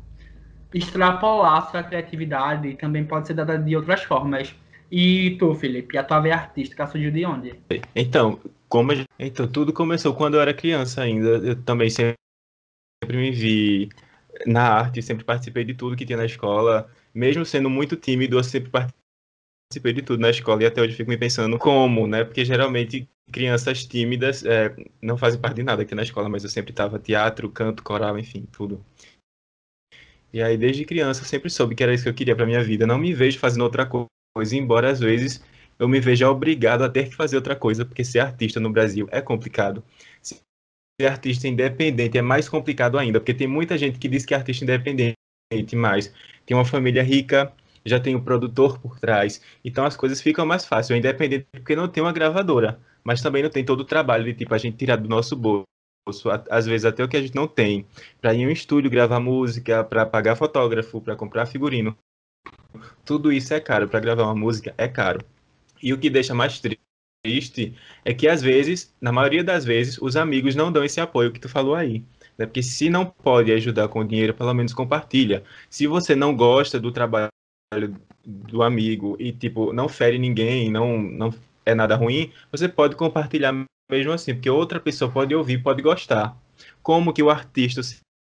extrapolar 0.74 1.70
sua 1.72 1.84
criatividade 1.84 2.76
também 2.76 3.04
pode 3.04 3.28
ser 3.28 3.34
dada 3.34 3.58
de 3.58 3.76
outras 3.76 4.04
formas. 4.04 4.56
E 4.92 5.38
tu, 5.38 5.54
Felipe, 5.54 5.98
a 5.98 6.04
tua 6.04 6.20
veia 6.20 6.36
artística 6.36 6.88
surgiu 6.88 7.12
de 7.12 7.26
onde? 7.26 7.56
Então, 7.96 8.40
como 8.68 8.96
gente... 8.96 9.08
então 9.20 9.48
tudo 9.48 9.72
começou 9.72 10.14
quando 10.16 10.36
eu 10.36 10.42
era 10.42 10.54
criança 10.54 11.02
ainda. 11.02 11.30
Eu 11.30 11.62
também 11.64 11.90
sempre 11.90 12.18
me 13.08 13.32
vi 13.32 13.90
na 14.46 14.64
arte, 14.64 15.02
sempre 15.02 15.24
participei 15.24 15.64
de 15.64 15.74
tudo 15.74 15.96
que 15.96 16.06
tinha 16.06 16.18
na 16.18 16.26
escola, 16.26 16.90
mesmo 17.14 17.46
sendo 17.46 17.70
muito 17.70 17.96
tímido, 17.96 18.38
eu 18.38 18.44
sempre 18.44 18.70
participei 18.70 19.94
de 19.94 20.02
tudo 20.02 20.22
na 20.22 20.30
escola 20.30 20.64
e 20.64 20.66
até 20.66 20.82
hoje 20.82 20.96
fico 20.96 21.10
me 21.10 21.18
pensando 21.18 21.58
como, 21.58 22.08
né? 22.08 22.24
Porque 22.24 22.46
geralmente 22.46 23.08
crianças 23.32 23.86
tímidas 23.86 24.44
é, 24.46 24.76
não 25.02 25.18
fazem 25.18 25.40
parte 25.40 25.58
de 25.58 25.64
nada 25.64 25.84
aqui 25.84 25.94
na 25.94 26.04
escola, 26.04 26.30
mas 26.30 26.44
eu 26.44 26.50
sempre 26.50 26.72
estava 26.72 26.98
teatro, 26.98 27.50
canto, 27.50 27.84
coral, 27.84 28.18
enfim, 28.18 28.48
tudo. 28.52 28.84
E 30.32 30.42
aí, 30.42 30.58
desde 30.58 30.86
criança, 30.86 31.22
eu 31.22 31.26
sempre 31.26 31.50
soube 31.50 31.74
que 31.74 31.82
era 31.82 31.94
isso 31.94 32.04
que 32.04 32.10
eu 32.10 32.14
queria 32.14 32.36
para 32.36 32.46
minha 32.46 32.64
vida. 32.64 32.86
Não 32.86 33.00
me 33.00 33.14
vejo 33.14 33.40
fazendo 33.40 33.64
outra 33.64 33.86
coisa, 33.86 34.08
embora 34.54 34.90
às 34.90 35.00
vezes 35.00 35.44
eu 35.78 35.88
me 35.88 36.00
veja 36.00 36.30
obrigado 36.30 36.84
a 36.84 36.90
ter 36.90 37.10
que 37.10 37.16
fazer 37.16 37.38
outra 37.38 37.56
coisa, 37.56 37.86
porque 37.86 38.04
ser 38.04 38.20
artista 38.20 38.60
no 38.60 38.70
Brasil 38.70 39.08
é 39.12 39.22
complicado. 39.22 39.84
Ser 40.22 40.42
artista 41.08 41.48
independente 41.48 42.18
é 42.18 42.22
mais 42.22 42.50
complicado 42.50 42.98
ainda, 42.98 43.20
porque 43.20 43.34
tem 43.34 43.48
muita 43.48 43.78
gente 43.78 43.98
que 43.98 44.10
diz 44.10 44.26
que 44.26 44.34
é 44.34 44.38
artista 44.38 44.66
independente, 44.66 45.16
mas 45.76 46.14
tem 46.46 46.56
uma 46.58 46.66
família 46.66 47.02
rica, 47.02 47.54
já 47.86 48.00
tem 48.00 48.16
o 48.16 48.22
produtor 48.22 48.80
por 48.80 49.00
trás, 49.00 49.42
então 49.64 49.86
as 49.86 49.96
coisas 49.96 50.22
ficam 50.22 50.46
mais 50.46 50.66
fáceis. 50.66 50.92
É 50.92 51.00
independente 51.00 51.48
porque 51.52 51.76
não 51.76 51.88
tem 51.88 52.04
uma 52.04 52.12
gravadora, 52.12 52.80
mas 53.04 53.22
também 53.22 53.44
não 53.44 53.50
tem 53.50 53.64
todo 53.64 53.82
o 53.82 53.86
trabalho 53.86 54.26
de 54.26 54.34
tipo 54.34 54.54
a 54.54 54.58
gente 54.58 54.78
tirar 54.78 54.98
do 54.98 55.08
nosso 55.08 55.36
bolso 55.36 55.66
às 56.50 56.66
vezes 56.66 56.86
até 56.86 57.04
o 57.04 57.08
que 57.08 57.18
a 57.18 57.22
gente 57.22 57.36
não 57.36 57.48
tem, 57.48 57.86
para 58.20 58.34
ir 58.34 58.40
em 58.40 58.48
um 58.48 58.52
estúdio 58.52 58.90
gravar 58.90 59.20
música, 59.20 59.84
para 59.84 60.06
pagar 60.06 60.36
fotógrafo, 60.36 61.00
para 61.00 61.16
comprar 61.16 61.46
figurino. 61.46 61.96
Tudo 63.06 63.32
isso 63.32 63.54
é 63.54 63.60
caro, 63.60 63.88
para 63.88 64.00
gravar 64.00 64.24
uma 64.24 64.36
música 64.36 64.74
é 64.78 64.88
caro. 64.88 65.24
E 65.82 65.94
o 65.94 65.98
que 65.98 66.10
deixa 66.10 66.34
mais 66.34 66.60
triste 66.60 67.76
é 68.06 68.14
que 68.14 68.28
às 68.28 68.42
vezes, 68.42 68.94
na 69.02 69.12
maioria 69.12 69.44
das 69.44 69.66
vezes, 69.66 69.98
os 70.02 70.16
amigos 70.16 70.56
não 70.56 70.72
dão 70.72 70.84
esse 70.84 71.00
apoio 71.02 71.32
que 71.32 71.40
tu 71.40 71.50
falou 71.50 71.76
aí. 71.76 72.04
Né? 72.38 72.46
Porque 72.46 72.64
se 72.64 72.90
não 72.90 73.06
pode 73.06 73.52
ajudar 73.52 73.88
com 73.90 74.06
dinheiro, 74.06 74.34
pelo 74.34 74.54
menos 74.54 74.74
compartilha. 74.74 75.44
Se 75.70 75.88
você 75.88 76.16
não 76.16 76.36
gosta 76.36 76.80
do 76.80 76.92
trabalho 76.92 77.30
do 78.26 78.64
amigo 78.64 79.16
e 79.20 79.32
tipo 79.32 79.74
não 79.74 79.88
fere 79.88 80.18
ninguém, 80.18 80.72
não 80.72 80.98
não 81.02 81.34
é 81.66 81.76
nada 81.76 81.96
ruim, 81.96 82.32
você 82.52 82.68
pode 82.68 82.96
compartilhar 82.96 83.54
mesmo 83.92 84.12
assim, 84.12 84.34
porque 84.34 84.50
outra 84.50 84.80
pessoa 84.80 85.12
pode 85.12 85.36
ouvir, 85.36 85.62
pode 85.62 85.82
gostar. 85.82 86.36
Como 86.82 87.14
que 87.14 87.24
o 87.24 87.30
artista, 87.30 87.82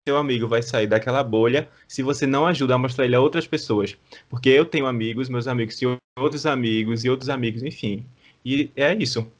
seu 0.08 0.18
amigo, 0.18 0.48
vai 0.48 0.62
sair 0.62 0.88
daquela 0.88 1.24
bolha 1.24 1.70
se 1.88 2.02
você 2.02 2.26
não 2.26 2.46
ajuda 2.46 2.76
a 2.76 2.78
mostrar 2.78 3.06
ele 3.06 3.16
a 3.16 3.22
outras 3.22 3.48
pessoas? 3.48 3.98
Porque 4.30 4.50
eu 4.50 4.66
tenho 4.66 4.88
amigos, 4.88 5.30
meus 5.30 5.48
amigos 5.48 5.78
têm 5.78 5.98
outros 6.18 6.46
amigos 6.46 7.06
e 7.06 7.10
outros 7.10 7.30
amigos, 7.30 7.64
enfim. 7.64 8.06
E 8.44 8.72
é 8.76 8.94
isso. 8.96 9.32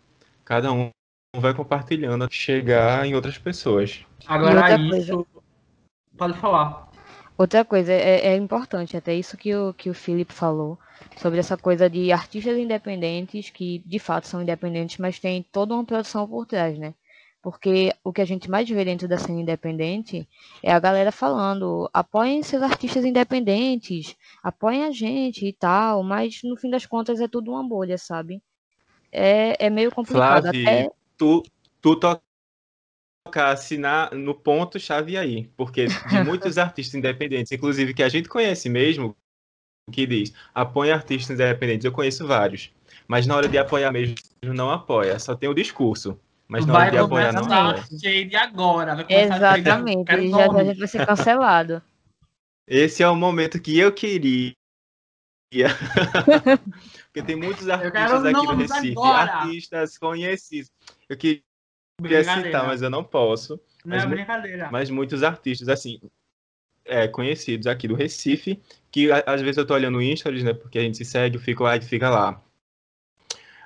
Cada 0.46 0.72
um 0.72 0.90
vai 1.36 1.54
compartilhando 1.54 2.28
chegar 2.30 3.06
em 3.06 3.16
outras 3.16 3.38
pessoas. 3.38 4.06
Agora 4.28 4.76
isso. 4.76 5.16
Coisa... 5.16 5.26
Pode 6.18 6.38
falar. 6.38 6.92
Outra 7.38 7.66
coisa, 7.66 7.92
é, 7.92 8.28
é, 8.28 8.36
importante, 8.36 8.96
até 8.96 9.16
isso 9.16 9.36
que 9.36 9.56
o, 9.56 9.74
que 9.74 9.90
o 9.90 9.96
Felipe 9.96 10.32
falou, 10.32 10.78
sobre 11.18 11.40
essa 11.40 11.58
coisa 11.58 11.90
de 11.90 12.12
artistas 12.12 12.56
independentes, 12.56 13.50
que 13.50 13.80
de 13.80 13.98
fato 13.98 14.28
são 14.28 14.44
independentes, 14.44 15.00
mas 15.00 15.18
tem 15.18 15.42
toda 15.52 15.74
uma 15.74 15.84
produção 15.84 16.28
por 16.28 16.46
trás, 16.46 16.78
né? 16.78 16.94
Porque 17.42 17.92
o 18.04 18.14
que 18.14 18.22
a 18.22 18.26
gente 18.26 18.50
mais 18.50 18.70
vê 18.70 18.86
dentro 18.86 19.08
da 19.08 19.18
cena 19.18 19.42
independente 19.42 20.28
é 20.62 20.72
a 20.72 20.80
galera 20.80 21.12
falando, 21.12 21.90
apoiem 21.92 22.44
seus 22.44 22.62
artistas 22.62 23.04
independentes, 23.04 24.16
apoiem 24.44 24.84
a 24.84 24.92
gente 24.92 25.48
e 25.48 25.54
tal, 25.54 26.04
mas 26.04 26.42
no 26.44 26.56
fim 26.56 26.70
das 26.70 26.86
contas 26.86 27.20
é 27.20 27.28
tudo 27.28 27.52
uma 27.52 27.68
bolha, 27.68 27.98
sabe? 27.98 28.42
É, 29.12 29.66
é 29.66 29.70
meio 29.70 29.92
complicado. 29.92 30.44
Flávio, 30.44 30.62
até... 30.62 30.90
tu, 31.18 31.42
tu 31.82 32.00
tocasse 33.26 33.78
na, 33.78 34.12
no 34.12 34.36
ponto-chave 34.36 35.18
aí, 35.18 35.50
porque 35.58 35.88
de 35.88 35.94
muitos 36.24 36.60
artistas 36.60 36.94
independentes, 36.94 37.52
inclusive 37.52 37.94
que 37.94 38.04
a 38.04 38.10
gente 38.10 38.30
conhece 38.30 38.70
mesmo, 38.70 39.16
que 39.92 40.06
diz 40.06 40.32
apoia 40.54 40.94
artistas 40.94 41.40
independentes, 41.40 41.86
eu 41.86 41.92
conheço 41.92 42.28
vários, 42.28 42.72
mas 43.08 43.26
na 43.26 43.36
hora 43.36 43.50
de 43.50 43.58
apoiar 43.58 43.92
mesmo 43.92 44.16
não 44.44 44.70
apoia, 44.70 45.18
só 45.18 45.36
tem 45.36 45.50
o 45.50 45.56
discurso. 45.56 46.20
Mas 46.52 46.66
na 46.66 46.74
vai 46.74 46.82
hora 46.82 46.92
de 46.92 46.98
apoiar 46.98 47.32
não 47.32 47.44
apoia. 47.46 47.86
Shade 47.98 48.36
agora, 48.36 48.96
vai 48.96 49.06
Exatamente, 49.08 50.12
a 50.12 50.18
já, 50.18 50.64
já 50.66 50.74
vai 50.74 50.88
ser 50.88 51.06
cancelado. 51.06 51.82
Esse 52.68 53.02
é 53.02 53.08
o 53.08 53.16
momento 53.16 53.58
que 53.58 53.80
eu 53.80 53.90
queria. 53.94 54.54
Porque 57.08 57.24
tem 57.26 57.38
muitos 57.38 57.70
artistas 57.70 58.26
aqui 58.26 58.46
no 58.46 58.56
Recife, 58.58 58.92
agora. 58.92 59.32
artistas 59.32 59.98
conhecidos. 59.98 60.70
Eu 61.08 61.16
queria 61.16 61.42
citar, 62.02 62.68
mas 62.68 62.82
eu 62.82 62.90
não 62.90 63.04
posso. 63.06 63.54
Não 63.86 63.96
mas, 63.96 64.04
é 64.04 64.08
brincadeira. 64.08 64.70
Mas 64.70 64.90
muitos 64.90 65.24
artistas, 65.24 65.70
assim, 65.70 66.02
é, 66.84 67.08
conhecidos 67.08 67.66
aqui 67.66 67.88
do 67.88 67.96
Recife, 67.96 68.62
que 68.92 69.10
às 69.10 69.42
vezes 69.42 69.56
eu 69.56 69.66
tô 69.66 69.74
olhando 69.74 70.00
o 70.00 70.18
stories, 70.18 70.44
né? 70.44 70.54
Porque 70.54 70.80
a 70.80 70.82
gente 70.82 70.98
se 70.98 71.06
segue, 71.06 71.38
eu 71.38 71.42
fico 71.42 71.64
lá 71.64 71.78
e 71.78 71.82
fica 71.82 72.10
lá. 72.10 72.44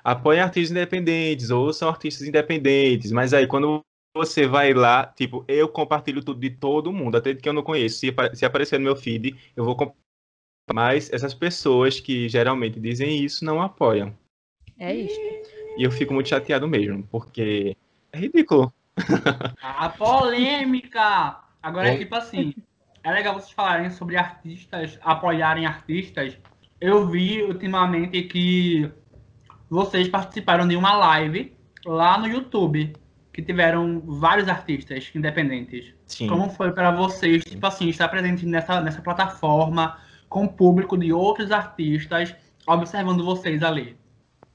Apoia 0.06 0.44
artistas 0.44 0.70
independentes, 0.70 1.50
ou 1.50 1.74
são 1.74 1.90
artistas 1.90 2.28
independentes, 2.28 3.12
mas 3.12 3.34
aí 3.34 3.48
quando 3.48 3.82
você 4.16 4.46
vai 4.46 4.72
lá, 4.72 5.08
tipo, 5.08 5.44
eu 5.48 5.68
compartilho 5.68 6.24
tudo 6.24 6.40
de 6.40 6.52
todo 6.52 6.94
mundo, 6.94 7.18
até 7.18 7.34
de 7.34 7.42
que 7.42 7.50
eu 7.50 7.54
não 7.54 7.64
conheço. 7.64 7.98
Se, 7.98 8.14
se 8.36 8.46
aparecer 8.46 8.78
no 8.78 8.86
meu 8.86 8.96
feed, 8.96 9.36
eu 9.56 9.66
vou 9.66 9.76
compartilhar. 9.76 10.06
Mas 10.72 11.12
essas 11.12 11.34
pessoas 11.34 12.00
que 12.00 12.30
geralmente 12.30 12.80
dizem 12.80 13.24
isso 13.24 13.44
não 13.44 13.60
apoiam. 13.60 14.16
É 14.78 14.94
isso. 14.94 15.20
E 15.76 15.84
eu 15.84 15.92
fico 15.92 16.14
muito 16.14 16.30
chateado 16.30 16.68
mesmo, 16.68 17.02
porque 17.08 17.76
é 18.12 18.18
ridículo. 18.20 18.72
A 19.60 19.90
polêmica! 19.90 21.40
Agora 21.64 21.90
é 21.90 21.98
tipo 21.98 22.14
assim, 22.14 22.54
é 23.04 23.12
legal 23.12 23.34
vocês 23.34 23.52
falarem 23.52 23.90
sobre 23.90 24.18
artistas, 24.18 25.00
apoiarem 25.02 25.66
artistas. 25.66 26.38
Eu 26.80 27.08
vi 27.08 27.42
ultimamente 27.42 28.22
que 28.24 28.92
vocês 29.70 30.08
participaram 30.08 30.68
de 30.68 30.76
uma 30.76 30.96
live 30.96 31.56
lá 31.86 32.18
no 32.18 32.28
YouTube, 32.28 32.94
que 33.34 33.42
tiveram 33.42 34.00
vários 34.00 34.48
artistas 34.48 35.12
independentes. 35.14 35.94
Sim. 36.06 36.28
Como 36.28 36.50
foi 36.50 36.72
para 36.72 36.92
vocês, 36.92 37.44
tipo 37.44 37.66
assim, 37.68 37.90
estar 37.90 38.08
presente 38.08 38.46
nessa, 38.46 38.80
nessa 38.80 39.02
plataforma 39.02 40.00
com 40.30 40.46
o 40.46 40.50
público 40.50 40.98
de 40.98 41.12
outros 41.12 41.52
artistas 41.52 42.34
observando 42.66 43.24
vocês 43.24 43.62
ali? 43.62 43.98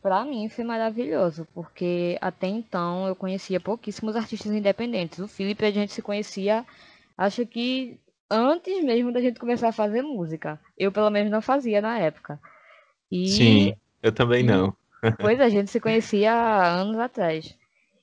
Para 0.02 0.24
mim 0.24 0.48
foi 0.48 0.64
maravilhoso, 0.64 1.46
porque 1.54 2.16
até 2.22 2.46
então 2.46 3.06
eu 3.06 3.14
conhecia 3.14 3.60
pouquíssimos 3.60 4.16
artistas 4.16 4.50
independentes. 4.50 5.18
O 5.18 5.28
Felipe 5.28 5.64
a 5.64 5.70
gente 5.70 5.92
se 5.92 6.00
conhecia, 6.00 6.64
acho 7.18 7.44
que 7.44 8.00
antes 8.30 8.82
mesmo 8.82 9.12
da 9.12 9.20
gente 9.20 9.38
começar 9.38 9.68
a 9.68 9.72
fazer 9.72 10.00
música. 10.00 10.58
Eu, 10.78 10.90
pelo 10.90 11.10
menos, 11.10 11.30
não 11.30 11.42
fazia 11.42 11.82
na 11.82 11.98
época. 11.98 12.40
E... 13.10 13.28
Sim, 13.28 13.74
eu 14.02 14.10
também 14.10 14.42
não. 14.42 14.74
Pois 15.20 15.40
a 15.40 15.48
gente 15.48 15.70
se 15.70 15.80
conhecia 15.80 16.32
anos 16.32 16.98
atrás. 16.98 17.56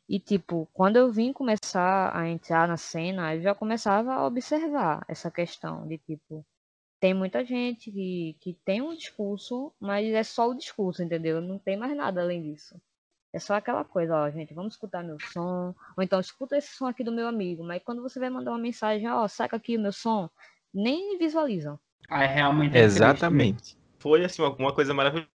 E, 0.10 0.19
tipo, 0.19 0.67
quando 0.73 0.95
eu 0.95 1.12
vim 1.12 1.33
começar 1.33 2.15
a 2.15 2.29
entrar 2.29 2.67
na 2.67 2.77
cena, 2.77 3.36
eu 3.36 3.41
já 3.41 3.53
começava 3.53 4.13
a 4.13 4.25
observar 4.25 5.03
essa 5.07 5.29
questão 5.29 5.86
de, 5.86 5.97
tipo, 5.97 6.45
tem 6.99 7.13
muita 7.13 7.43
gente 7.43 7.91
que, 7.91 8.38
que 8.39 8.53
tem 8.65 8.81
um 8.81 8.95
discurso, 8.95 9.73
mas 9.79 10.07
é 10.13 10.23
só 10.23 10.49
o 10.49 10.55
discurso, 10.55 11.03
entendeu? 11.03 11.41
Não 11.41 11.60
tem 11.60 11.75
mais 11.75 11.95
nada 11.95 12.21
além 12.21 12.41
disso. 12.41 12.79
É 13.33 13.39
só 13.39 13.55
aquela 13.55 13.83
coisa, 13.83 14.15
ó, 14.15 14.29
gente, 14.29 14.53
vamos 14.53 14.73
escutar 14.75 15.03
meu 15.03 15.17
som, 15.19 15.75
ou 15.95 16.03
então 16.03 16.19
escuta 16.19 16.57
esse 16.57 16.69
som 16.69 16.88
aqui 16.88 17.03
do 17.03 17.12
meu 17.12 17.27
amigo, 17.27 17.63
mas 17.63 17.83
quando 17.83 18.01
você 18.01 18.19
vai 18.19 18.29
mandar 18.29 18.51
uma 18.51 18.57
mensagem, 18.57 19.07
ó, 19.10 19.27
saca 19.27 19.57
aqui 19.57 19.75
o 19.75 19.81
meu 19.81 19.91
som, 19.91 20.29
nem 20.73 21.17
visualizam. 21.17 21.77
Ah, 22.10 22.23
é 22.23 22.27
realmente. 22.27 22.77
É 22.77 22.81
Exatamente. 22.81 23.77
Foi 23.99 24.23
assim 24.23 24.41
uma, 24.41 24.55
uma 24.55 24.73
coisa 24.73 24.93
maravilhosa 24.93 25.29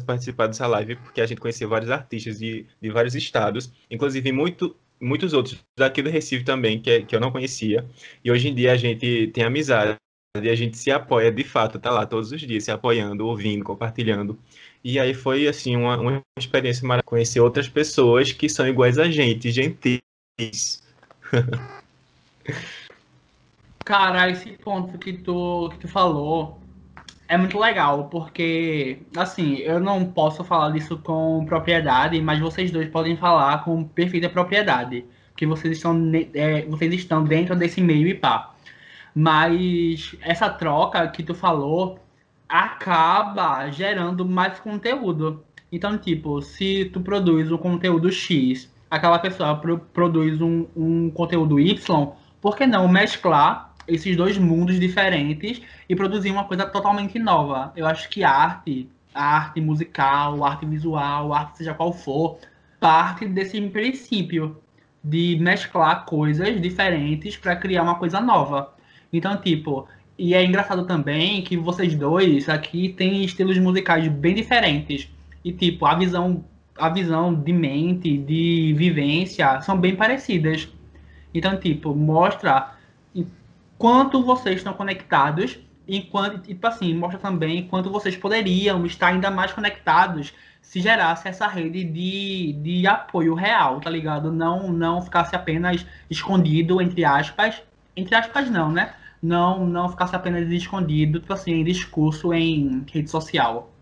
participar 0.00 0.46
dessa 0.46 0.66
live, 0.66 0.96
porque 0.96 1.20
a 1.20 1.26
gente 1.26 1.40
conhecia 1.40 1.66
vários 1.66 1.90
artistas 1.90 2.38
de, 2.38 2.66
de 2.80 2.90
vários 2.90 3.14
estados, 3.14 3.72
inclusive 3.90 4.32
muito, 4.32 4.76
muitos 5.00 5.32
outros 5.32 5.58
daqui 5.78 6.02
do 6.02 6.10
Recife 6.10 6.44
também, 6.44 6.80
que, 6.80 7.02
que 7.02 7.14
eu 7.14 7.20
não 7.20 7.32
conhecia. 7.32 7.84
E 8.24 8.30
hoje 8.30 8.48
em 8.48 8.54
dia 8.54 8.72
a 8.72 8.76
gente 8.76 9.28
tem 9.28 9.44
amizade 9.44 9.96
e 10.40 10.48
a 10.48 10.54
gente 10.54 10.78
se 10.78 10.90
apoia 10.90 11.30
de 11.30 11.44
fato, 11.44 11.78
tá 11.78 11.90
lá 11.90 12.06
todos 12.06 12.32
os 12.32 12.40
dias 12.40 12.64
se 12.64 12.70
apoiando, 12.70 13.26
ouvindo, 13.26 13.62
compartilhando. 13.64 14.38
E 14.82 14.98
aí 14.98 15.12
foi, 15.12 15.46
assim, 15.46 15.76
uma, 15.76 15.98
uma 15.98 16.22
experiência 16.38 16.86
maravilhosa. 16.86 17.06
Conhecer 17.06 17.40
outras 17.40 17.68
pessoas 17.68 18.32
que 18.32 18.48
são 18.48 18.66
iguais 18.66 18.98
a 18.98 19.10
gente, 19.10 19.50
gentis. 19.50 20.82
Cara, 23.84 24.30
esse 24.30 24.52
ponto 24.52 24.96
que 24.96 25.12
tu, 25.12 25.68
que 25.70 25.78
tu 25.80 25.88
falou 25.88 26.61
é 27.28 27.36
muito 27.36 27.58
legal, 27.58 28.08
porque, 28.10 28.98
assim, 29.16 29.56
eu 29.58 29.80
não 29.80 30.04
posso 30.04 30.44
falar 30.44 30.70
disso 30.70 30.98
com 30.98 31.44
propriedade, 31.46 32.20
mas 32.20 32.40
vocês 32.40 32.70
dois 32.70 32.88
podem 32.88 33.16
falar 33.16 33.64
com 33.64 33.84
perfeita 33.84 34.28
propriedade, 34.28 35.04
que 35.36 35.46
vocês 35.46 35.76
estão, 35.76 35.98
é, 36.34 36.62
vocês 36.66 36.92
estão 36.94 37.24
dentro 37.24 37.56
desse 37.56 37.80
meio 37.80 38.06
e 38.06 38.14
pá. 38.14 38.54
Mas 39.14 40.14
essa 40.20 40.48
troca 40.50 41.06
que 41.08 41.22
tu 41.22 41.34
falou 41.34 41.98
acaba 42.48 43.70
gerando 43.70 44.26
mais 44.26 44.60
conteúdo. 44.60 45.42
Então, 45.70 45.96
tipo, 45.96 46.42
se 46.42 46.90
tu 46.92 47.00
produz 47.00 47.50
um 47.50 47.56
conteúdo 47.56 48.12
X, 48.12 48.70
aquela 48.90 49.18
pessoa 49.18 49.56
pro, 49.56 49.78
produz 49.78 50.38
um, 50.40 50.66
um 50.76 51.10
conteúdo 51.10 51.58
Y, 51.58 52.12
por 52.42 52.56
que 52.56 52.66
não 52.66 52.86
mesclar 52.88 53.71
esses 53.86 54.16
dois 54.16 54.38
mundos 54.38 54.78
diferentes 54.78 55.62
e 55.88 55.96
produzir 55.96 56.30
uma 56.30 56.44
coisa 56.44 56.66
totalmente 56.66 57.18
nova? 57.18 57.72
Eu 57.76 57.86
acho 57.86 58.08
que 58.08 58.22
arte, 58.24 58.88
arte 59.14 59.60
musical, 59.60 60.44
arte 60.44 60.66
visual, 60.66 61.32
arte 61.32 61.58
seja 61.58 61.74
qual 61.74 61.92
for, 61.92 62.38
parte 62.80 63.26
desse 63.26 63.60
princípio 63.68 64.56
de 65.02 65.36
mesclar 65.40 66.04
coisas 66.04 66.60
diferentes 66.60 67.36
para 67.36 67.56
criar 67.56 67.82
uma 67.82 67.96
coisa 67.96 68.20
nova. 68.20 68.74
Então, 69.12 69.36
tipo, 69.36 69.88
e 70.18 70.34
é 70.34 70.44
engraçado 70.44 70.86
também 70.86 71.42
que 71.42 71.56
vocês 71.56 71.94
dois 71.94 72.48
aqui 72.48 72.90
têm 72.90 73.24
estilos 73.24 73.58
musicais 73.58 74.06
bem 74.08 74.34
diferentes. 74.34 75.08
E, 75.44 75.52
tipo, 75.52 75.84
a 75.86 75.94
visão, 75.94 76.44
a 76.78 76.88
visão 76.88 77.34
de 77.34 77.52
mente, 77.52 78.16
de 78.18 78.74
vivência, 78.76 79.60
são 79.62 79.76
bem 79.76 79.96
parecidas. 79.96 80.68
Então, 81.34 81.58
tipo, 81.58 81.94
mostra 81.94 82.72
quanto 83.82 84.22
vocês 84.22 84.58
estão 84.58 84.72
conectados 84.72 85.58
enquanto, 85.88 86.38
tipo 86.38 86.64
assim, 86.64 86.94
mostra 86.94 87.18
também 87.18 87.66
quanto 87.66 87.90
vocês 87.90 88.16
poderiam 88.16 88.86
estar 88.86 89.08
ainda 89.08 89.28
mais 89.28 89.52
conectados 89.52 90.32
se 90.62 90.80
gerasse 90.80 91.26
essa 91.26 91.48
rede 91.48 91.82
de, 91.82 92.52
de 92.62 92.86
apoio 92.86 93.34
real, 93.34 93.80
tá 93.80 93.90
ligado? 93.90 94.30
Não, 94.30 94.72
não 94.72 95.02
ficasse 95.02 95.34
apenas 95.34 95.84
escondido, 96.08 96.80
entre 96.80 97.04
aspas. 97.04 97.60
Entre 97.96 98.14
aspas, 98.14 98.48
não, 98.48 98.70
né? 98.70 98.94
não 99.20 99.66
não 99.66 99.88
ficasse 99.88 100.14
apenas 100.14 100.48
escondido, 100.48 101.18
tipo 101.18 101.32
assim, 101.32 101.54
em 101.54 101.64
discurso 101.64 102.32
em 102.32 102.86
rede 102.88 103.10
social. 103.10 103.72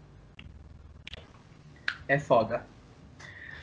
É 2.08 2.18
foda. 2.18 2.64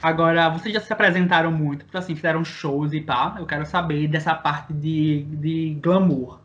Agora, 0.02 0.50
vocês 0.50 0.74
já 0.74 0.80
se 0.80 0.94
apresentaram 0.94 1.52
muito, 1.52 1.86
tipo 1.86 1.98
assim, 1.98 2.16
fizeram 2.16 2.44
shows 2.46 2.94
e 2.94 3.02
pá. 3.02 3.36
Eu 3.38 3.46
quero 3.46 3.66
saber 3.66 4.08
dessa 4.08 4.36
parte 4.36 4.74
de, 4.74 5.24
de 5.24 5.78
glamour. 5.82 6.40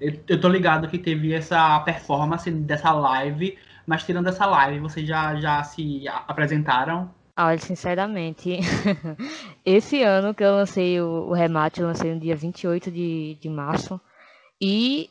Eu, 0.00 0.18
eu 0.28 0.40
tô 0.40 0.48
ligado 0.48 0.88
que 0.88 0.98
teve 0.98 1.32
essa 1.32 1.80
performance 1.80 2.50
dessa 2.50 2.92
live, 2.92 3.58
mas 3.86 4.04
tirando 4.04 4.28
essa 4.28 4.46
live, 4.46 4.80
vocês 4.80 5.06
já, 5.06 5.34
já 5.36 5.62
se 5.64 6.04
apresentaram? 6.26 7.10
Olha, 7.38 7.58
sinceramente, 7.58 8.58
esse 9.64 10.02
ano 10.02 10.34
que 10.34 10.42
eu 10.42 10.52
lancei 10.52 11.00
o, 11.00 11.28
o 11.28 11.32
remate, 11.32 11.80
eu 11.80 11.86
lancei 11.86 12.12
no 12.12 12.20
dia 12.20 12.34
28 12.34 12.90
de, 12.90 13.38
de 13.40 13.48
março. 13.48 14.00
E 14.60 15.10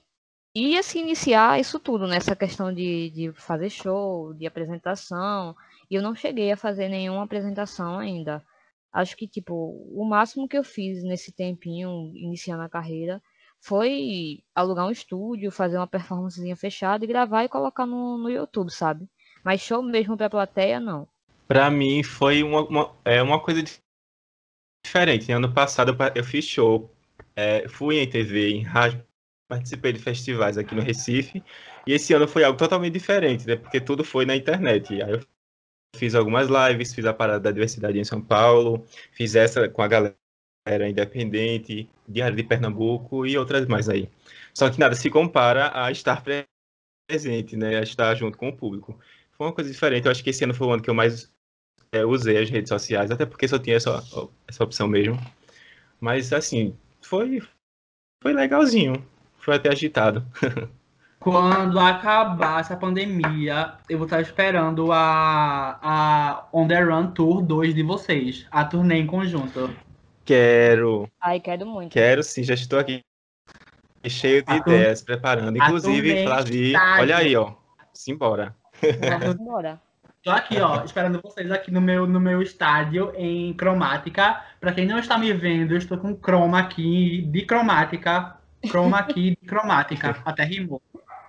ia 0.53 0.83
se 0.83 0.99
iniciar 0.99 1.59
isso 1.59 1.79
tudo, 1.79 2.07
nessa 2.07 2.35
questão 2.35 2.73
de, 2.73 3.11
de 3.11 3.31
fazer 3.33 3.69
show, 3.69 4.33
de 4.33 4.45
apresentação. 4.45 5.55
E 5.89 5.95
eu 5.95 6.01
não 6.01 6.15
cheguei 6.15 6.51
a 6.51 6.57
fazer 6.57 6.89
nenhuma 6.89 7.23
apresentação 7.23 7.99
ainda. 7.99 8.43
Acho 8.91 9.15
que, 9.15 9.27
tipo, 9.27 9.53
o 9.53 10.05
máximo 10.05 10.47
que 10.47 10.57
eu 10.57 10.63
fiz 10.63 11.03
nesse 11.03 11.31
tempinho, 11.31 12.11
iniciando 12.15 12.63
a 12.63 12.69
carreira, 12.69 13.21
foi 13.59 14.43
alugar 14.55 14.87
um 14.87 14.91
estúdio, 14.91 15.51
fazer 15.51 15.77
uma 15.77 15.87
performancezinha 15.87 16.55
fechada 16.55 17.03
e 17.03 17.07
gravar 17.07 17.43
e 17.43 17.49
colocar 17.49 17.85
no, 17.85 18.17
no 18.17 18.29
YouTube, 18.29 18.71
sabe? 18.71 19.07
Mas 19.43 19.61
show 19.61 19.81
mesmo 19.81 20.17
pra 20.17 20.29
plateia, 20.29 20.79
não. 20.79 21.07
Pra 21.47 21.69
mim 21.69 22.03
foi 22.03 22.43
uma, 22.43 22.61
uma, 22.63 22.95
é 23.05 23.21
uma 23.21 23.39
coisa 23.39 23.63
diferente. 24.83 25.31
Ano 25.31 25.53
passado 25.53 25.95
eu 26.15 26.23
fiz 26.23 26.45
show, 26.45 26.91
é, 27.35 27.67
fui 27.67 27.99
em 27.99 28.09
TV, 28.09 28.51
em 28.51 28.63
rádio, 28.63 29.05
participei 29.47 29.93
de 29.93 29.99
festivais 29.99 30.57
aqui 30.57 30.75
no 30.75 30.81
Recife. 30.81 31.43
E 31.85 31.93
esse 31.93 32.13
ano 32.13 32.27
foi 32.27 32.43
algo 32.43 32.57
totalmente 32.57 32.93
diferente, 32.93 33.47
né? 33.47 33.55
Porque 33.55 33.79
tudo 33.79 34.03
foi 34.03 34.25
na 34.25 34.35
internet. 34.35 35.01
Aí 35.01 35.11
eu 35.11 35.21
fiz 35.95 36.15
algumas 36.15 36.47
lives, 36.47 36.93
fiz 36.93 37.05
a 37.05 37.13
parada 37.13 37.39
da 37.39 37.51
diversidade 37.51 37.99
em 37.99 38.03
São 38.03 38.21
Paulo, 38.21 38.85
fiz 39.11 39.35
essa 39.35 39.67
com 39.69 39.81
a 39.81 39.87
galera 39.87 40.89
independente, 40.89 41.89
Diário 42.07 42.35
de 42.35 42.43
Pernambuco 42.43 43.25
e 43.25 43.37
outras 43.37 43.65
mais 43.67 43.89
aí. 43.89 44.09
Só 44.53 44.69
que 44.69 44.79
nada 44.79 44.95
se 44.95 45.09
compara 45.09 45.71
a 45.73 45.91
estar 45.91 46.23
presente, 47.07 47.55
né? 47.55 47.77
A 47.77 47.83
estar 47.83 48.15
junto 48.15 48.37
com 48.37 48.49
o 48.49 48.55
público. 48.55 48.99
Foi 49.31 49.47
uma 49.47 49.53
coisa 49.53 49.71
diferente. 49.71 50.05
Eu 50.05 50.11
acho 50.11 50.23
que 50.23 50.29
esse 50.31 50.43
ano 50.43 50.53
foi 50.53 50.67
o 50.67 50.71
ano 50.71 50.81
que 50.81 50.89
eu 50.89 50.95
mais 50.95 51.31
é, 51.91 52.05
usei 52.05 52.37
as 52.37 52.49
redes 52.49 52.69
sociais, 52.69 53.11
até 53.11 53.25
porque 53.25 53.47
só 53.47 53.59
tinha 53.59 53.75
essa, 53.75 54.03
essa 54.47 54.63
opção 54.63 54.87
mesmo. 54.87 55.17
Mas, 55.99 56.33
assim, 56.33 56.75
foi, 57.01 57.41
foi 58.21 58.33
legalzinho 58.33 59.05
foi 59.47 59.55
até 59.55 59.69
agitado. 59.69 60.27
Quando 61.29 61.77
acabar 61.77 62.61
essa 62.61 62.77
pandemia, 62.77 63.73
eu 63.89 63.97
vou 63.97 64.05
estar 64.05 64.21
esperando 64.21 64.93
a, 64.93 65.77
a 65.81 66.47
On 66.53 66.65
The 66.65 66.79
Run 66.79 67.07
Tour 67.07 67.41
2 67.41 67.75
de 67.75 67.83
vocês. 67.83 68.47
A 68.49 68.63
turnê 68.63 68.99
em 68.99 69.05
conjunto. 69.05 69.69
Quero. 70.23 71.05
Ai, 71.19 71.41
quero 71.41 71.65
muito. 71.65 71.91
Quero 71.91 72.23
sim, 72.23 72.43
já 72.43 72.53
estou 72.53 72.79
aqui 72.79 73.03
cheio 74.07 74.41
de 74.41 74.53
a 74.53 74.55
ideias, 74.55 75.01
preparando. 75.01 75.57
Inclusive, 75.57 76.23
Flavi, 76.23 76.73
olha 76.97 77.17
aí, 77.17 77.35
ó. 77.35 77.51
Simbora. 77.93 78.55
Simbora. 79.37 79.81
Tô 80.23 80.31
aqui, 80.31 80.61
ó, 80.61 80.81
esperando 80.85 81.19
vocês 81.21 81.51
aqui 81.51 81.71
no 81.71 81.81
meu, 81.81 82.07
no 82.07 82.21
meu 82.21 82.41
estádio 82.41 83.11
em 83.17 83.53
cromática. 83.53 84.45
Para 84.61 84.71
quem 84.71 84.85
não 84.85 84.97
está 84.97 85.17
me 85.17 85.33
vendo, 85.33 85.73
eu 85.73 85.77
estou 85.77 85.97
com 85.97 86.15
croma 86.15 86.59
aqui 86.59 87.23
de 87.23 87.41
cromática 87.41 88.37
Chroma 88.65 89.03
key 89.03 89.35
cromática. 89.47 90.17
Até 90.25 90.43
rimou. 90.43 90.81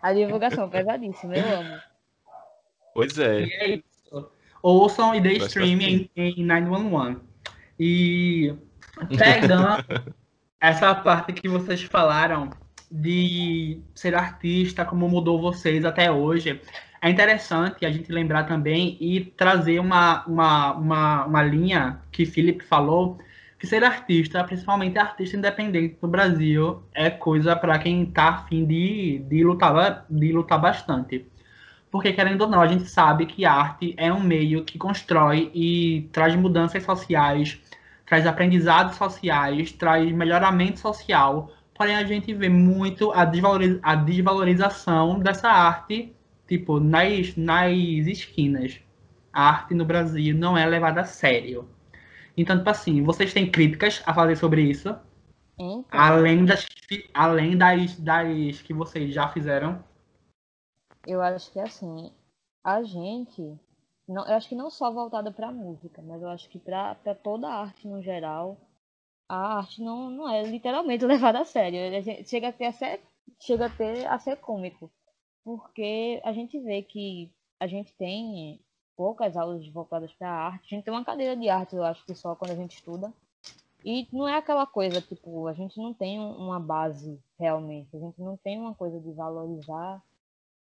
A 0.02 0.12
divulgação 0.12 0.68
pesadíssima, 0.68 1.36
eu 1.36 1.60
amo. 1.60 1.78
Pois 2.94 3.18
é. 3.18 3.42
E 3.42 3.52
é 3.52 3.68
isso. 3.76 4.30
Ouçam 4.62 5.14
e 5.14 5.20
dê 5.20 5.34
stream 5.34 5.80
em, 5.80 6.10
em 6.16 6.44
911. 6.44 7.20
E 7.78 8.54
pegando 9.16 9.84
essa 10.60 10.94
parte 10.94 11.32
que 11.32 11.48
vocês 11.48 11.82
falaram 11.82 12.50
de 12.90 13.80
ser 13.94 14.14
artista, 14.14 14.84
como 14.84 15.08
mudou 15.08 15.40
vocês 15.40 15.84
até 15.84 16.10
hoje, 16.10 16.60
é 17.00 17.10
interessante 17.10 17.86
a 17.86 17.90
gente 17.90 18.10
lembrar 18.10 18.44
também 18.44 18.96
e 19.00 19.24
trazer 19.24 19.78
uma, 19.78 20.24
uma, 20.26 20.72
uma, 20.72 21.24
uma 21.26 21.42
linha 21.42 22.00
que 22.10 22.26
Felipe 22.26 22.64
falou 22.64 23.18
que 23.58 23.66
ser 23.66 23.82
artista, 23.82 24.44
principalmente 24.44 24.98
artista 24.98 25.36
independente 25.36 25.98
no 26.00 26.08
Brasil, 26.08 26.82
é 26.94 27.10
coisa 27.10 27.56
para 27.56 27.78
quem 27.78 28.06
tá 28.06 28.28
afim 28.28 28.64
de, 28.64 29.18
de, 29.28 29.42
lutar, 29.42 30.06
de 30.08 30.32
lutar 30.32 30.60
bastante. 30.60 31.26
Porque, 31.90 32.12
querendo 32.12 32.42
ou 32.42 32.48
não, 32.48 32.60
a 32.60 32.68
gente 32.68 32.84
sabe 32.88 33.26
que 33.26 33.44
arte 33.44 33.94
é 33.96 34.12
um 34.12 34.20
meio 34.20 34.64
que 34.64 34.78
constrói 34.78 35.50
e 35.54 36.08
traz 36.12 36.36
mudanças 36.36 36.84
sociais, 36.84 37.60
traz 38.06 38.26
aprendizados 38.26 38.96
sociais, 38.96 39.72
traz 39.72 40.12
melhoramento 40.12 40.78
social. 40.78 41.50
Porém, 41.74 41.96
a 41.96 42.04
gente 42.04 42.32
vê 42.34 42.48
muito 42.48 43.10
a, 43.12 43.24
desvaloriza 43.24 43.80
a 43.82 43.94
desvalorização 43.96 45.18
dessa 45.18 45.48
arte, 45.48 46.14
tipo, 46.46 46.78
nas, 46.78 47.36
nas 47.36 47.72
esquinas. 47.72 48.78
A 49.32 49.48
arte 49.48 49.74
no 49.74 49.84
Brasil 49.84 50.36
não 50.36 50.56
é 50.56 50.64
levada 50.66 51.00
a 51.00 51.04
sério 51.04 51.68
então, 52.40 52.56
tipo 52.56 52.70
assim, 52.70 53.02
vocês 53.02 53.32
têm 53.32 53.50
críticas 53.50 54.02
a 54.06 54.14
fazer 54.14 54.36
sobre 54.36 54.62
isso? 54.62 54.96
Então. 55.58 55.84
Além, 55.90 56.44
das, 56.44 56.64
além 57.12 57.58
das, 57.58 57.98
das 57.98 58.62
que 58.62 58.72
vocês 58.72 59.12
já 59.12 59.28
fizeram? 59.28 59.82
Eu 61.04 61.20
acho 61.20 61.50
que 61.52 61.58
assim, 61.58 62.12
a 62.62 62.82
gente. 62.82 63.58
Não, 64.06 64.26
eu 64.26 64.34
acho 64.34 64.48
que 64.48 64.54
não 64.54 64.70
só 64.70 64.90
voltada 64.90 65.32
para 65.32 65.50
música, 65.50 66.00
mas 66.00 66.22
eu 66.22 66.28
acho 66.28 66.48
que 66.48 66.58
para 66.58 66.94
toda 67.22 67.48
a 67.48 67.62
arte 67.62 67.86
no 67.88 68.00
geral, 68.00 68.56
a 69.28 69.58
arte 69.58 69.82
não, 69.82 70.08
não 70.08 70.28
é 70.28 70.42
literalmente 70.44 71.04
levada 71.04 71.40
a 71.40 71.44
sério. 71.44 71.78
Chega 72.24 72.48
a 72.48 72.52
ter 72.52 72.66
a 72.66 72.72
ser, 72.72 73.00
chega 73.40 73.66
a 73.66 73.70
ter 73.70 74.06
a 74.06 74.18
ser 74.18 74.36
cômico. 74.36 74.90
Porque 75.44 76.20
a 76.24 76.32
gente 76.32 76.58
vê 76.60 76.82
que 76.82 77.30
a 77.58 77.66
gente 77.66 77.92
tem 77.94 78.60
poucas 78.98 79.36
aulas 79.36 79.64
voltadas 79.68 80.12
para 80.12 80.28
a 80.28 80.46
arte. 80.46 80.74
A 80.74 80.74
gente 80.74 80.84
tem 80.84 80.92
uma 80.92 81.04
cadeira 81.04 81.36
de 81.36 81.48
arte, 81.48 81.76
eu 81.76 81.84
acho 81.84 82.04
que 82.04 82.16
só 82.16 82.34
quando 82.34 82.50
a 82.50 82.56
gente 82.56 82.74
estuda. 82.74 83.12
E 83.84 84.08
não 84.12 84.28
é 84.28 84.36
aquela 84.36 84.66
coisa, 84.66 85.00
tipo, 85.00 85.46
a 85.46 85.52
gente 85.52 85.78
não 85.78 85.94
tem 85.94 86.18
uma 86.18 86.58
base 86.58 87.16
realmente. 87.38 87.96
A 87.96 88.00
gente 88.00 88.20
não 88.20 88.36
tem 88.36 88.58
uma 88.58 88.74
coisa 88.74 88.98
de 88.98 89.12
valorizar 89.12 90.02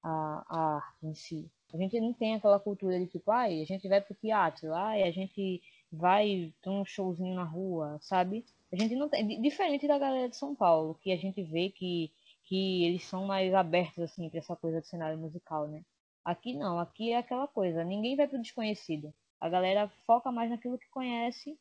a, 0.01 0.45
a 0.47 0.75
arte 0.77 1.05
em 1.05 1.13
si. 1.13 1.51
A 1.73 1.77
gente 1.77 1.99
não 1.99 2.13
tem 2.13 2.35
aquela 2.35 2.57
cultura 2.57 2.97
de 2.97 3.07
tipo, 3.07 3.29
ai, 3.31 3.61
a 3.61 3.65
gente 3.65 3.87
vai 3.89 3.99
pro 3.99 4.15
teatro, 4.15 4.73
ai, 4.73 5.03
a 5.03 5.11
gente 5.11 5.61
vai 5.91 6.53
ter 6.61 6.69
um 6.69 6.85
showzinho 6.85 7.35
na 7.35 7.43
rua, 7.43 7.97
sabe? 8.01 8.45
A 8.71 8.77
gente 8.77 8.95
não 8.95 9.09
tem. 9.09 9.41
Diferente 9.41 9.87
da 9.89 9.99
galera 9.99 10.29
de 10.29 10.37
São 10.37 10.55
Paulo, 10.55 10.97
que 11.01 11.11
a 11.11 11.17
gente 11.17 11.43
vê 11.43 11.69
que, 11.69 12.09
que 12.45 12.85
eles 12.85 13.03
são 13.03 13.25
mais 13.25 13.53
abertos, 13.53 13.99
assim, 13.99 14.29
pra 14.29 14.39
essa 14.39 14.55
coisa 14.55 14.79
do 14.79 14.87
cenário 14.87 15.17
musical, 15.17 15.67
né? 15.67 15.83
Aqui 16.23 16.53
não, 16.53 16.79
aqui 16.79 17.11
é 17.11 17.17
aquela 17.17 17.47
coisa, 17.47 17.83
ninguém 17.83 18.15
vai 18.15 18.27
pro 18.27 18.41
desconhecido. 18.41 19.13
A 19.39 19.49
galera 19.49 19.89
foca 20.05 20.31
mais 20.31 20.49
naquilo 20.49 20.77
que 20.77 20.89
conhece 20.89 21.57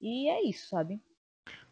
e 0.00 0.28
é 0.28 0.42
isso, 0.44 0.68
sabe? 0.68 1.00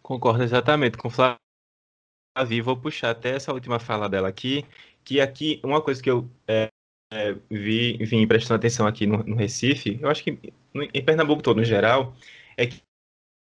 Concordo 0.03 0.43
exatamente 0.43 0.99
com 0.99 1.09
Flavi. 1.09 2.61
Vou 2.61 2.77
puxar 2.77 3.11
até 3.11 3.37
essa 3.37 3.53
última 3.53 3.79
fala 3.79 4.09
dela 4.09 4.29
aqui, 4.29 4.65
que 5.05 5.21
aqui, 5.21 5.61
uma 5.63 5.81
coisa 5.81 6.03
que 6.03 6.11
eu 6.11 6.29
é, 6.49 6.69
é, 7.13 7.33
vi, 7.49 7.97
vim 7.99 8.27
prestando 8.27 8.57
atenção 8.57 8.87
aqui 8.87 9.07
no, 9.07 9.23
no, 9.23 9.37
Recife, 9.37 9.99
eu 10.01 10.11
acho 10.11 10.25
que 10.25 10.53
em 10.75 11.05
Pernambuco 11.05 11.43
todo, 11.43 11.59
no 11.59 11.65
geral, 11.65 12.17
é 12.57 12.67
que, 12.67 12.83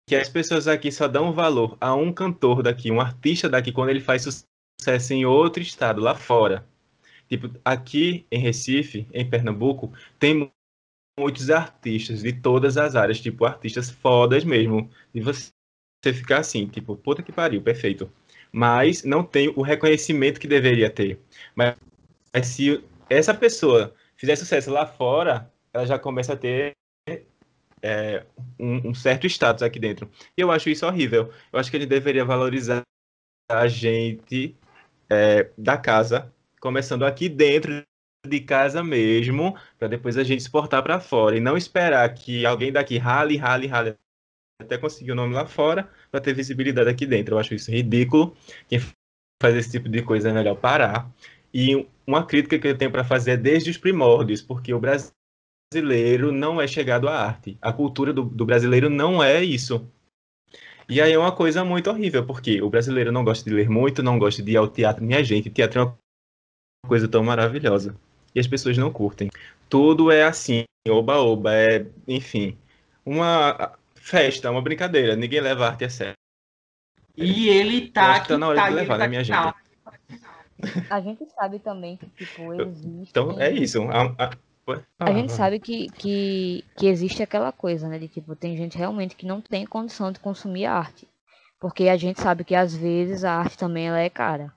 que 0.08 0.16
as 0.16 0.30
pessoas 0.30 0.68
aqui 0.68 0.92
só 0.92 1.08
dão 1.08 1.34
valor 1.34 1.78
a 1.82 1.96
um 1.96 2.14
cantor 2.14 2.62
daqui, 2.62 2.92
um 2.92 3.02
artista 3.02 3.50
daqui, 3.50 3.72
quando 3.72 3.90
ele 3.90 4.00
faz 4.00 4.24
sucesso 4.24 5.14
em 5.14 5.26
outro 5.26 5.62
estado, 5.62 6.00
lá 6.00 6.14
fora. 6.14 6.68
Tipo, 7.30 7.50
aqui 7.64 8.26
em 8.32 8.40
Recife, 8.40 9.08
em 9.14 9.28
Pernambuco, 9.30 9.92
tem 10.20 10.52
muitos 11.18 11.50
artistas 11.50 12.22
de 12.22 12.34
todas 12.34 12.78
as 12.78 12.96
áreas, 12.96 13.20
tipo, 13.20 13.46
artistas 13.46 13.90
fodas 13.90 14.44
mesmo. 14.44 14.90
E 15.14 15.22
você 15.22 15.52
ficar 16.14 16.40
assim, 16.40 16.68
tipo, 16.68 16.96
puta 16.96 17.24
que 17.24 17.32
pariu, 17.32 17.62
perfeito. 17.62 18.12
Mas 18.52 19.04
não 19.04 19.24
tem 19.24 19.50
o 19.56 19.62
reconhecimento 19.62 20.40
que 20.40 20.48
deveria 20.48 20.90
ter. 20.90 21.20
Mas, 21.56 21.76
mas 22.34 22.48
se 22.48 22.84
essa 23.10 23.34
pessoa 23.34 23.94
fizer 24.16 24.36
sucesso 24.36 24.72
lá 24.72 24.86
fora, 24.86 25.52
ela 25.74 25.86
já 25.86 25.98
começa 25.98 26.34
a 26.34 26.38
ter 26.38 26.74
é, 27.82 28.26
um, 28.60 28.90
um, 28.90 28.94
certo 28.94 29.28
status 29.28 29.64
aqui 29.64 29.80
dentro. 29.80 30.10
E 30.38 30.42
eu 30.42 30.52
acho 30.52 30.70
isso 30.70 30.86
horrível. 30.86 31.32
Eu 31.52 31.60
acho 31.60 31.70
que 31.70 31.78
ele 31.78 31.86
deveria 31.86 32.24
valorizar 32.24 32.82
a 33.50 33.68
gente 33.68 34.56
é, 35.10 35.50
da 35.58 35.78
casa 35.78 36.34
começando 36.64 37.04
aqui 37.04 37.28
dentro 37.28 37.84
de 38.26 38.40
casa 38.40 38.82
mesmo, 38.82 39.54
para 39.78 39.90
depois 39.90 40.18
a 40.18 40.24
gente 40.24 40.40
exportar 40.40 40.82
para 40.82 40.98
fora 40.98 41.36
e 41.36 41.42
não 41.42 41.58
esperar 41.58 42.08
que 42.14 42.46
alguém 42.46 42.72
daqui 42.72 42.98
rale, 42.98 43.36
rale, 43.36 43.68
rale 43.68 43.98
até 44.62 44.78
conseguir 44.78 45.12
o 45.12 45.16
nome 45.16 45.34
lá 45.36 45.46
fora 45.46 45.90
para 46.10 46.22
ter 46.22 46.34
visibilidade 46.34 46.90
aqui 46.90 47.06
dentro. 47.06 47.36
Eu 47.36 47.40
acho 47.40 47.54
isso 47.54 47.70
ridículo. 47.70 48.34
Quem 48.70 48.80
faz 49.42 49.58
esse 49.58 49.72
tipo 49.72 49.90
de 49.90 50.02
coisa 50.04 50.30
é 50.30 50.34
melhor 50.34 50.56
parar. 50.56 51.12
E 51.54 51.86
uma 52.08 52.26
crítica 52.26 52.58
que 52.58 52.66
eu 52.66 52.78
tenho 52.78 52.92
para 52.92 53.04
fazer 53.04 53.32
é 53.32 53.38
desde 53.38 53.70
os 53.70 53.78
primórdios, 53.78 54.42
porque 54.42 54.74
o 54.74 54.80
brasileiro 54.80 56.32
não 56.32 56.62
é 56.62 56.66
chegado 56.66 57.10
à 57.10 57.26
arte. 57.26 57.58
A 57.62 57.74
cultura 57.74 58.14
do, 58.14 58.24
do 58.24 58.46
brasileiro 58.46 58.90
não 58.90 59.22
é 59.22 59.44
isso. 59.44 59.86
E 60.88 61.02
aí 61.02 61.12
é 61.12 61.20
uma 61.20 61.36
coisa 61.36 61.66
muito 61.66 61.90
horrível, 61.90 62.26
porque 62.26 62.62
o 62.62 62.70
brasileiro 62.70 63.12
não 63.12 63.26
gosta 63.26 63.44
de 63.50 63.54
ler 63.54 63.70
muito, 63.70 64.02
não 64.02 64.18
gosta 64.18 64.42
de 64.42 64.54
ir 64.54 64.58
ao 64.58 64.70
teatro. 64.70 65.04
Minha 65.04 65.22
gente, 65.26 65.50
teatro 65.50 65.80
é 65.80 65.84
uma 65.84 66.03
coisa 66.88 67.08
tão 67.08 67.24
maravilhosa. 67.24 67.96
E 68.36 68.40
as 68.40 68.48
pessoas 68.48 68.78
não 68.78 68.92
curtem. 68.92 69.30
Tudo 69.70 70.12
é 70.12 70.24
assim, 70.24 70.66
oba-oba, 70.88 71.54
é, 71.54 71.86
enfim, 72.08 72.58
uma 73.06 73.74
festa, 73.96 74.52
uma 74.52 74.62
brincadeira. 74.62 75.16
Ninguém 75.16 75.42
leva 75.42 75.66
a 75.66 75.70
arte 75.70 75.86
a 75.86 75.90
sério. 75.90 76.16
E 77.16 77.48
ele 77.50 77.90
tá. 77.90 78.20
Que 78.20 78.30
tá 78.30 78.38
na 78.38 78.48
hora 78.48 78.60
tá, 78.60 78.70
de 78.70 78.76
levar, 78.76 78.98
né, 78.98 79.08
minha 79.08 79.26
tá. 79.26 79.56
gente? 80.60 80.90
A 80.90 81.02
gente 81.02 81.26
sabe 81.36 81.60
também 81.60 81.98
que, 81.98 82.06
tipo, 82.08 82.54
existe. 82.54 83.10
Então, 83.10 83.40
é 83.40 83.52
isso. 83.52 83.82
A, 83.84 84.04
a... 84.18 84.32
Ah, 84.98 85.10
a 85.10 85.14
gente 85.14 85.34
sabe 85.34 85.60
que, 85.60 85.90
que, 85.90 86.64
que 86.78 86.88
existe 86.88 87.22
aquela 87.22 87.52
coisa, 87.52 87.88
né? 87.90 88.00
De 88.00 88.08
tipo, 88.08 88.34
tem 88.34 88.56
gente 88.56 88.78
realmente 88.78 89.16
que 89.16 89.26
não 89.26 89.42
tem 89.42 89.66
condição 89.66 90.10
de 90.10 90.22
consumir 90.22 90.66
arte. 90.66 91.06
Porque 91.60 91.90
a 91.90 91.98
gente 91.98 92.22
sabe 92.22 92.46
que 92.46 92.56
às 92.56 92.74
vezes 92.74 93.26
a 93.26 93.34
arte 93.34 93.58
também 93.58 93.90
ela 93.90 94.00
é 94.00 94.10
cara. 94.10 94.54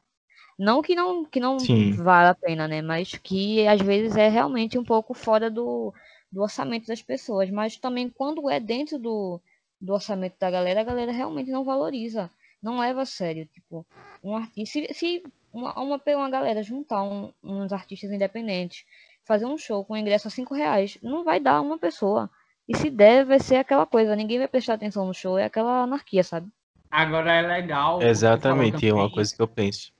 Não 0.59 0.81
que 0.81 0.95
não, 0.95 1.25
que 1.25 1.38
não 1.38 1.59
vale 1.97 2.29
a 2.29 2.35
pena, 2.35 2.66
né? 2.66 2.81
Mas 2.81 3.12
que 3.12 3.66
às 3.66 3.81
vezes 3.81 4.16
é 4.16 4.29
realmente 4.29 4.79
um 4.79 4.85
pouco 4.85 5.12
fora 5.12 5.51
do, 5.51 5.92
do 6.33 6.42
orçamento 6.42 6.87
das 6.87 7.03
pessoas. 7.03 7.51
Mas 7.51 7.77
também 7.77 8.09
quando 8.09 8.49
é 8.51 8.59
dentro 8.59 8.99
do, 8.99 9.40
do 9.81 9.92
orçamento 9.92 10.37
da 10.38 10.51
galera, 10.51 10.81
a 10.81 10.85
galera 10.85 11.12
realmente 11.12 11.51
não 11.51 11.64
valoriza. 11.64 12.31
Não 12.62 12.79
leva 12.79 13.03
a 13.03 13.07
sério. 13.07 13.47
Tipo, 13.53 13.87
um 14.25 14.37
artista. 14.37 14.73
Se, 14.73 14.95
se 14.95 15.23
uma, 15.53 15.79
uma, 15.79 16.01
uma 16.07 16.31
galera 16.31 16.62
juntar 16.62 17.03
um, 17.03 17.33
uns 17.42 17.73
artistas 17.73 18.11
independentes, 18.11 18.85
fazer 19.25 19.45
um 19.45 19.59
show 19.59 19.85
com 19.85 19.97
ingresso 19.97 20.29
a 20.29 20.31
5 20.31 20.55
reais, 20.55 20.99
não 21.03 21.25
vai 21.25 21.38
dar 21.38 21.61
uma 21.61 21.79
pessoa. 21.79 22.31
E 22.69 22.77
se 22.77 22.90
der, 22.90 23.25
vai 23.25 23.38
ser 23.38 23.57
aquela 23.57 23.87
coisa, 23.87 24.16
ninguém 24.16 24.38
vai 24.38 24.49
prestar 24.49 24.75
atenção 24.75 25.07
no 25.07 25.14
show, 25.14 25.38
é 25.38 25.45
aquela 25.45 25.83
anarquia, 25.83 26.25
sabe? 26.25 26.49
Agora 26.90 27.33
é 27.33 27.42
legal. 27.42 28.03
Exatamente, 28.03 28.88
é 28.88 28.95
uma 28.95 29.11
coisa 29.11 29.35
que 29.35 29.42
eu 29.42 29.49
penso. 29.49 29.92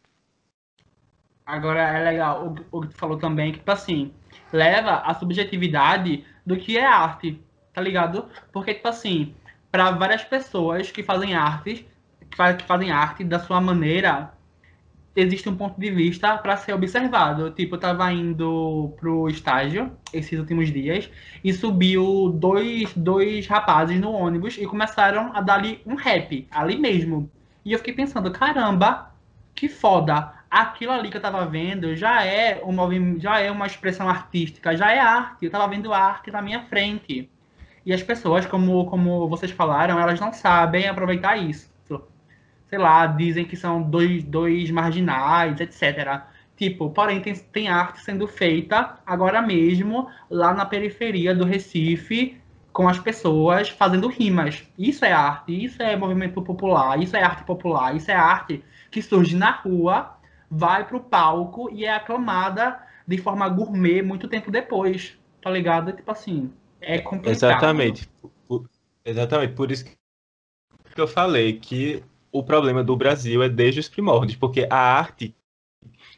Agora 1.47 1.81
é 1.81 2.03
legal 2.03 2.57
o, 2.73 2.79
o 2.79 2.81
que 2.83 2.89
tu 2.89 2.97
falou 2.97 3.17
também, 3.19 3.53
que, 3.53 3.59
tipo 3.59 3.71
assim, 3.71 4.13
leva 4.53 4.97
a 4.97 5.15
subjetividade 5.15 6.25
do 6.45 6.57
que 6.57 6.77
é 6.77 6.85
arte, 6.85 7.41
tá 7.73 7.81
ligado? 7.81 8.27
Porque, 8.53 8.75
tipo 8.75 8.89
assim, 8.89 9.33
para 9.71 9.93
várias 9.93 10.25
pessoas 10.25 10.91
que 10.91 11.05
fazem 11.05 11.35
artes, 11.37 11.85
que, 12.29 12.37
faz, 12.37 12.57
que 12.57 12.65
fazem 12.65 12.91
arte 12.91 13.23
da 13.23 13.39
sua 13.39 13.61
maneira, 13.61 14.33
existe 15.15 15.49
um 15.49 15.57
ponto 15.57 15.81
de 15.81 15.91
vista 15.91 16.37
para 16.37 16.57
ser 16.57 16.73
observado. 16.73 17.51
Tipo, 17.53 17.77
eu 17.77 17.81
tava 17.81 18.13
indo 18.13 18.93
pro 18.99 19.29
estágio 19.29 19.93
esses 20.13 20.39
últimos 20.39 20.73
dias 20.73 21.09
e 21.45 21.53
subiu 21.53 22.31
dois, 22.35 22.93
dois 22.95 23.47
rapazes 23.47 24.01
no 24.01 24.11
ônibus 24.11 24.59
e 24.59 24.67
começaram 24.67 25.31
a 25.33 25.41
dar 25.41 25.55
ali 25.55 25.81
um 25.87 25.95
rap, 25.95 26.47
ali 26.51 26.77
mesmo. 26.77 27.31
E 27.65 27.73
eu 27.73 27.79
fiquei 27.79 27.95
pensando, 27.95 28.31
caramba, 28.31 29.13
que 29.55 29.69
foda 29.69 30.35
aquilo 30.51 30.93
ali 30.93 31.11
que 31.11 31.17
eu 31.17 31.21
tava 31.21 31.45
vendo 31.47 31.95
já 31.97 32.25
é 32.25 32.63
um 32.65 32.73
movimento, 32.73 33.21
já 33.21 33.39
é 33.41 33.51
uma 33.51 33.67
expressão 33.67 34.09
artística, 34.09 34.77
já 34.77 34.93
é 34.93 34.99
arte. 34.99 35.45
Eu 35.45 35.51
tava 35.51 35.69
vendo 35.69 35.93
arte 35.93 36.31
na 36.31 36.43
minha 36.43 36.63
frente. 36.63 37.31
E 37.85 37.93
as 37.93 38.03
pessoas, 38.03 38.47
como, 38.47 38.87
como 38.87 39.29
vocês 39.29 39.53
falaram, 39.53 39.99
elas 40.01 40.19
não 40.19 40.33
sabem 40.33 40.89
aproveitar 40.89 41.37
isso. 41.37 41.71
Sei 42.69 42.79
lá, 42.79 43.07
dizem 43.07 43.45
que 43.45 43.57
são 43.57 43.81
dois, 43.81 44.25
dois 44.25 44.71
marginais, 44.73 45.61
etc. 45.61 46.23
Tipo, 46.57 46.91
porém, 46.91 47.21
tem, 47.21 47.35
tem 47.35 47.69
arte 47.69 48.01
sendo 48.01 48.27
feita 48.27 48.99
agora 49.07 49.41
mesmo 49.41 50.09
lá 50.29 50.53
na 50.53 50.67
periferia 50.67 51.33
do 51.33 51.45
Recife, 51.45 52.41
com 52.73 52.89
as 52.89 52.99
pessoas 52.99 53.69
fazendo 53.69 54.09
rimas. 54.09 54.65
Isso 54.79 55.05
é 55.05 55.13
arte, 55.13 55.65
isso 55.65 55.83
é 55.83 55.97
movimento 55.97 56.43
popular, 56.43 57.01
isso 57.01 57.17
é 57.17 57.23
arte 57.23 57.45
popular, 57.45 57.95
isso 57.95 58.11
é 58.11 58.15
arte 58.15 58.65
que 58.91 59.01
surge 59.01 59.37
na 59.37 59.51
rua 59.51 60.16
vai 60.51 60.87
pro 60.87 61.01
palco 61.01 61.71
e 61.73 61.85
é 61.85 61.95
aclamada 61.95 62.81
de 63.07 63.19
forma 63.19 63.49
gourmet 63.49 64.03
muito 64.03 64.29
tempo 64.29 64.51
depois, 64.51 65.17
tá 65.41 65.51
ligado? 65.51 65.93
Tipo 65.93 66.11
assim, 66.11 66.53
é 66.81 66.99
complicado. 66.99 67.35
Exatamente. 67.35 68.09
Exatamente, 69.05 69.53
por 69.55 69.71
isso 69.71 69.85
que 69.85 71.01
eu 71.01 71.07
falei 71.07 71.61
que 71.61 72.03
o 72.33 72.43
problema 72.43 72.83
do 72.83 72.97
Brasil 72.97 73.43
é 73.43 73.49
desde 73.49 73.81
os 73.81 73.89
primórdios, 73.89 74.37
porque 74.37 74.67
a 74.69 74.77
arte 74.77 75.35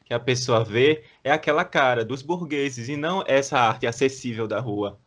que 0.05 0.15
a 0.15 0.19
pessoa 0.19 0.65
vê 0.65 1.05
é 1.23 1.31
aquela 1.31 1.65
cara 1.65 2.03
dos 2.03 2.23
burgueses 2.23 2.89
e 2.89 2.97
não 2.97 3.23
essa 3.27 3.59
arte 3.59 3.87
acessível 3.87 4.49
da 4.49 4.59
rua. 4.59 4.99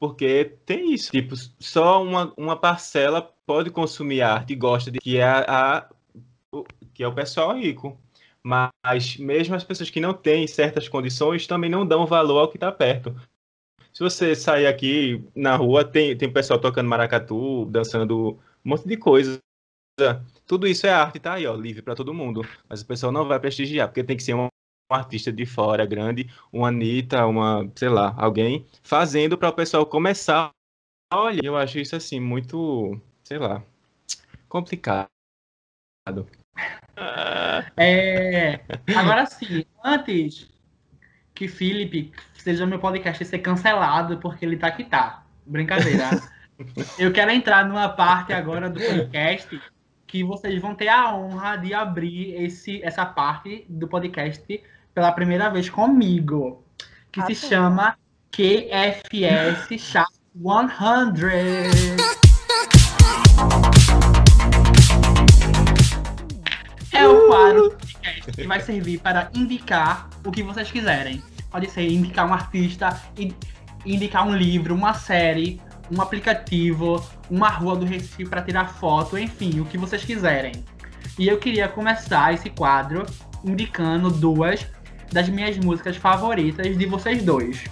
Porque 0.00 0.56
tem 0.66 0.92
isso, 0.92 1.12
tipo, 1.12 1.34
só 1.60 2.02
uma, 2.02 2.34
uma 2.36 2.56
parcela 2.56 3.22
pode 3.46 3.70
consumir 3.70 4.20
arte 4.22 4.52
e 4.52 4.56
gosta 4.56 4.90
de 4.90 4.98
que 4.98 5.18
é 5.18 5.22
a, 5.22 5.44
a 5.78 5.88
que 6.94 7.02
é 7.02 7.08
o 7.08 7.14
pessoal 7.14 7.56
rico. 7.56 7.98
Mas 8.42 9.16
mesmo 9.16 9.54
as 9.54 9.64
pessoas 9.64 9.90
que 9.90 10.00
não 10.00 10.14
têm 10.14 10.46
certas 10.46 10.88
condições 10.88 11.46
também 11.46 11.70
não 11.70 11.86
dão 11.86 12.06
valor 12.06 12.40
ao 12.40 12.48
que 12.48 12.56
está 12.56 12.70
perto. 12.70 13.14
Se 13.92 14.02
você 14.02 14.34
sair 14.34 14.66
aqui 14.66 15.24
na 15.34 15.56
rua, 15.56 15.84
tem, 15.84 16.16
tem 16.16 16.32
pessoal 16.32 16.58
tocando 16.58 16.88
maracatu, 16.88 17.64
dançando 17.66 18.38
um 18.64 18.68
monte 18.70 18.86
de 18.86 18.96
coisa. 18.96 19.38
Tudo 20.46 20.66
isso 20.66 20.86
é 20.86 20.90
arte, 20.90 21.20
tá 21.20 21.34
aí, 21.34 21.46
ó, 21.46 21.54
livre 21.54 21.82
para 21.82 21.94
todo 21.94 22.12
mundo. 22.12 22.42
Mas 22.68 22.82
o 22.82 22.86
pessoal 22.86 23.12
não 23.12 23.26
vai 23.26 23.38
prestigiar, 23.38 23.88
porque 23.88 24.04
tem 24.04 24.16
que 24.16 24.22
ser 24.22 24.34
um, 24.34 24.48
artista 24.90 25.32
de 25.32 25.46
fora 25.46 25.86
grande, 25.86 26.30
uma 26.52 26.68
Anitta, 26.68 27.26
uma, 27.26 27.70
sei 27.74 27.88
lá, 27.88 28.14
alguém 28.16 28.66
fazendo 28.82 29.36
para 29.38 29.48
o 29.48 29.52
pessoal 29.52 29.86
começar. 29.86 30.50
Olha, 31.12 31.40
eu 31.42 31.56
acho 31.56 31.78
isso 31.78 31.96
assim 31.96 32.20
muito, 32.20 33.00
sei 33.22 33.38
lá, 33.38 33.64
complicado. 34.48 35.08
É, 37.76 38.60
agora 38.96 39.26
sim, 39.26 39.64
antes 39.82 40.48
que 41.34 41.48
Felipe 41.48 42.12
seja 42.34 42.66
meu 42.66 42.78
podcast 42.78 43.24
ser 43.24 43.38
cancelado 43.38 44.18
porque 44.18 44.44
ele 44.44 44.56
tá 44.56 44.70
que 44.70 44.84
tá. 44.84 45.24
Brincadeira. 45.46 46.10
Eu 46.98 47.12
quero 47.12 47.32
entrar 47.32 47.66
numa 47.66 47.88
parte 47.88 48.32
agora 48.32 48.70
do 48.70 48.78
podcast 48.78 49.60
que 50.06 50.22
vocês 50.22 50.60
vão 50.60 50.74
ter 50.74 50.86
a 50.86 51.12
honra 51.12 51.56
de 51.56 51.74
abrir 51.74 52.40
esse, 52.40 52.80
essa 52.84 53.04
parte 53.04 53.66
do 53.68 53.88
podcast 53.88 54.62
pela 54.94 55.10
primeira 55.10 55.50
vez 55.50 55.68
comigo. 55.68 56.64
que 57.10 57.20
se 57.22 57.34
chama 57.34 57.96
QFS 58.30 59.80
Chat 59.80 60.08
100. 60.36 62.03
O 67.14 67.26
quadro 67.26 67.76
que 68.34 68.46
vai 68.46 68.60
servir 68.60 69.00
para 69.00 69.30
indicar 69.34 70.08
o 70.24 70.30
que 70.30 70.42
vocês 70.42 70.70
quiserem. 70.70 71.22
Pode 71.50 71.70
ser 71.70 71.88
indicar 71.90 72.28
um 72.28 72.32
artista, 72.32 73.00
indicar 73.84 74.26
um 74.26 74.34
livro, 74.34 74.74
uma 74.74 74.94
série, 74.94 75.60
um 75.90 76.00
aplicativo, 76.00 77.04
uma 77.30 77.48
rua 77.48 77.76
do 77.76 77.84
Recife 77.84 78.26
para 78.28 78.42
tirar 78.42 78.66
foto, 78.74 79.18
enfim, 79.18 79.60
o 79.60 79.64
que 79.64 79.78
vocês 79.78 80.04
quiserem. 80.04 80.52
E 81.18 81.28
eu 81.28 81.38
queria 81.38 81.68
começar 81.68 82.34
esse 82.34 82.50
quadro 82.50 83.06
indicando 83.44 84.10
duas 84.10 84.66
das 85.12 85.28
minhas 85.28 85.56
músicas 85.58 85.96
favoritas 85.96 86.76
de 86.76 86.86
vocês 86.86 87.22
dois. 87.22 87.64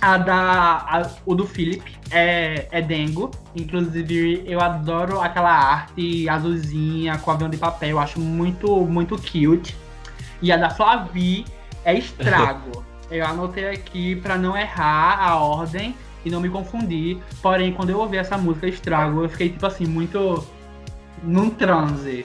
A 0.00 0.16
da. 0.16 0.40
A, 0.88 1.10
o 1.26 1.34
do 1.34 1.46
Philip 1.46 1.82
é, 2.10 2.66
é 2.70 2.82
Dengo. 2.82 3.30
Inclusive, 3.54 4.42
eu 4.46 4.60
adoro 4.60 5.20
aquela 5.20 5.52
arte 5.52 6.28
azulzinha 6.28 7.18
com 7.18 7.30
avião 7.30 7.50
de 7.50 7.56
papel. 7.56 7.90
Eu 7.90 7.98
acho 7.98 8.18
muito, 8.18 8.86
muito 8.86 9.16
cute. 9.16 9.76
E 10.40 10.50
a 10.50 10.56
da 10.56 10.70
Flavi 10.70 11.44
é 11.84 11.94
Estrago. 11.94 12.84
eu 13.10 13.26
anotei 13.26 13.68
aqui 13.68 14.16
para 14.16 14.38
não 14.38 14.56
errar 14.56 15.18
a 15.20 15.36
ordem 15.36 15.94
e 16.24 16.30
não 16.30 16.40
me 16.40 16.48
confundir. 16.48 17.18
Porém, 17.42 17.72
quando 17.72 17.90
eu 17.90 17.98
ouvi 17.98 18.16
essa 18.16 18.38
música 18.38 18.68
Estrago, 18.68 19.22
eu 19.24 19.28
fiquei, 19.28 19.50
tipo 19.50 19.66
assim, 19.66 19.86
muito 19.86 20.46
num 21.22 21.50
transe. 21.50 22.24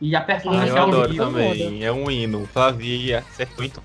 E 0.00 0.16
a 0.16 0.20
performance 0.20 0.68
eu 0.68 0.82
adoro 0.82 1.14
também. 1.14 1.84
É 1.84 1.92
um 1.92 2.10
hino. 2.10 2.46
Flavia 2.46 3.20
acertou 3.20 3.64
então. 3.64 3.82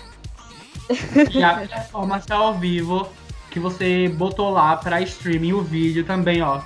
E 1.31 1.43
a 1.43 1.55
performance 1.67 2.31
ao 2.31 2.53
vivo 2.57 3.07
que 3.49 3.59
você 3.59 4.09
botou 4.09 4.51
lá 4.51 4.75
pra 4.77 5.01
streaming 5.01 5.53
o 5.53 5.61
vídeo 5.61 6.03
também, 6.03 6.41
ó. 6.41 6.61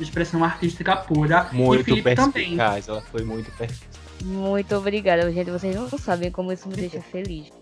Expressão 0.00 0.42
artística 0.42 0.96
pura. 0.96 1.48
Muito 1.52 2.02
perspicaz, 2.02 2.88
ela 2.88 3.00
foi 3.00 3.22
muito 3.22 3.50
perspicaz. 3.52 3.94
Muito 4.24 4.74
obrigada, 4.74 5.30
gente. 5.30 5.50
Vocês 5.50 5.76
não 5.76 5.88
sabem 5.98 6.30
como 6.30 6.50
isso 6.52 6.68
me 6.68 6.74
deixa 6.74 7.00
feliz. 7.00 7.52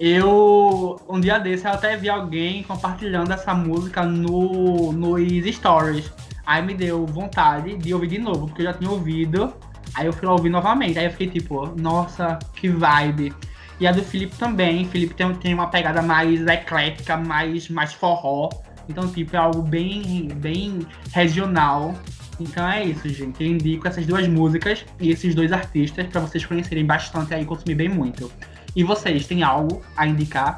Eu, 0.00 1.00
um 1.08 1.20
dia 1.20 1.38
desse, 1.38 1.66
eu 1.66 1.72
até 1.72 1.96
vi 1.96 2.08
alguém 2.08 2.62
compartilhando 2.62 3.32
essa 3.32 3.54
música 3.54 4.02
no, 4.02 4.92
nos 4.92 5.54
stories. 5.54 6.10
Aí 6.44 6.62
me 6.62 6.74
deu 6.74 7.06
vontade 7.06 7.76
de 7.76 7.92
ouvir 7.92 8.08
de 8.08 8.18
novo, 8.18 8.46
porque 8.46 8.62
eu 8.62 8.66
já 8.66 8.72
tinha 8.72 8.90
ouvido. 8.90 9.54
Aí 9.94 10.06
eu 10.06 10.12
fui 10.12 10.26
lá 10.26 10.34
ouvir 10.34 10.50
novamente. 10.50 10.98
Aí 10.98 11.06
eu 11.06 11.10
fiquei 11.10 11.28
tipo, 11.28 11.66
nossa, 11.80 12.38
que 12.54 12.68
vibe. 12.68 13.32
E 13.80 13.86
a 13.86 13.92
do 13.92 14.02
Felipe 14.02 14.36
também. 14.36 14.84
Felipe 14.86 15.14
tem, 15.14 15.32
tem 15.34 15.54
uma 15.54 15.68
pegada 15.68 16.02
mais 16.02 16.44
eclética, 16.46 17.16
mais, 17.16 17.68
mais 17.68 17.92
forró. 17.92 18.48
Então, 18.88 19.06
tipo, 19.08 19.36
é 19.36 19.38
algo 19.38 19.62
bem, 19.62 20.28
bem 20.34 20.86
regional. 21.12 21.94
Então 22.40 22.68
é 22.68 22.84
isso, 22.84 23.08
gente. 23.08 23.42
Eu 23.42 23.50
indico 23.50 23.86
essas 23.86 24.06
duas 24.06 24.26
músicas 24.26 24.84
e 25.00 25.10
esses 25.10 25.34
dois 25.34 25.52
artistas 25.52 26.06
para 26.06 26.20
vocês 26.20 26.44
conhecerem 26.44 26.84
bastante 26.84 27.34
aí 27.34 27.42
e 27.42 27.44
consumir 27.46 27.74
bem 27.74 27.88
muito. 27.88 28.30
E 28.74 28.82
vocês, 28.82 29.26
têm 29.26 29.42
algo 29.42 29.82
a 29.96 30.06
indicar? 30.06 30.56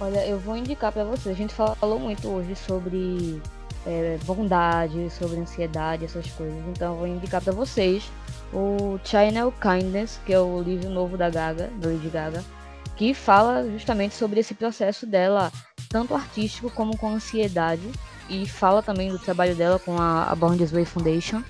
Olha, 0.00 0.26
eu 0.26 0.38
vou 0.38 0.56
indicar 0.56 0.92
para 0.92 1.04
vocês. 1.04 1.34
A 1.34 1.38
gente 1.38 1.54
falou 1.54 1.98
muito 1.98 2.28
hoje 2.28 2.54
sobre 2.56 3.40
é, 3.86 4.18
bondade, 4.24 5.08
sobre 5.10 5.38
ansiedade, 5.38 6.04
essas 6.04 6.26
coisas. 6.30 6.58
Então 6.68 6.94
eu 6.94 6.98
vou 6.98 7.06
indicar 7.06 7.40
para 7.40 7.52
vocês 7.52 8.10
o 8.52 8.98
Channel 9.04 9.52
Kindness, 9.60 10.20
que 10.26 10.32
é 10.32 10.40
o 10.40 10.60
livro 10.62 10.90
novo 10.90 11.16
da 11.16 11.30
Gaga, 11.30 11.68
do 11.80 11.92
Lady 11.92 12.08
Gaga 12.08 12.42
que 13.00 13.14
fala 13.14 13.66
justamente 13.70 14.14
sobre 14.14 14.40
esse 14.40 14.52
processo 14.52 15.06
dela, 15.06 15.50
tanto 15.88 16.14
artístico 16.14 16.70
como 16.70 16.98
com 16.98 17.08
ansiedade, 17.08 17.90
e 18.28 18.46
fala 18.46 18.82
também 18.82 19.08
do 19.08 19.18
trabalho 19.18 19.56
dela 19.56 19.78
com 19.78 19.98
a, 19.98 20.24
a 20.24 20.34
Born 20.34 20.58
This 20.58 20.70
Way 20.70 20.84
Foundation. 20.84 21.42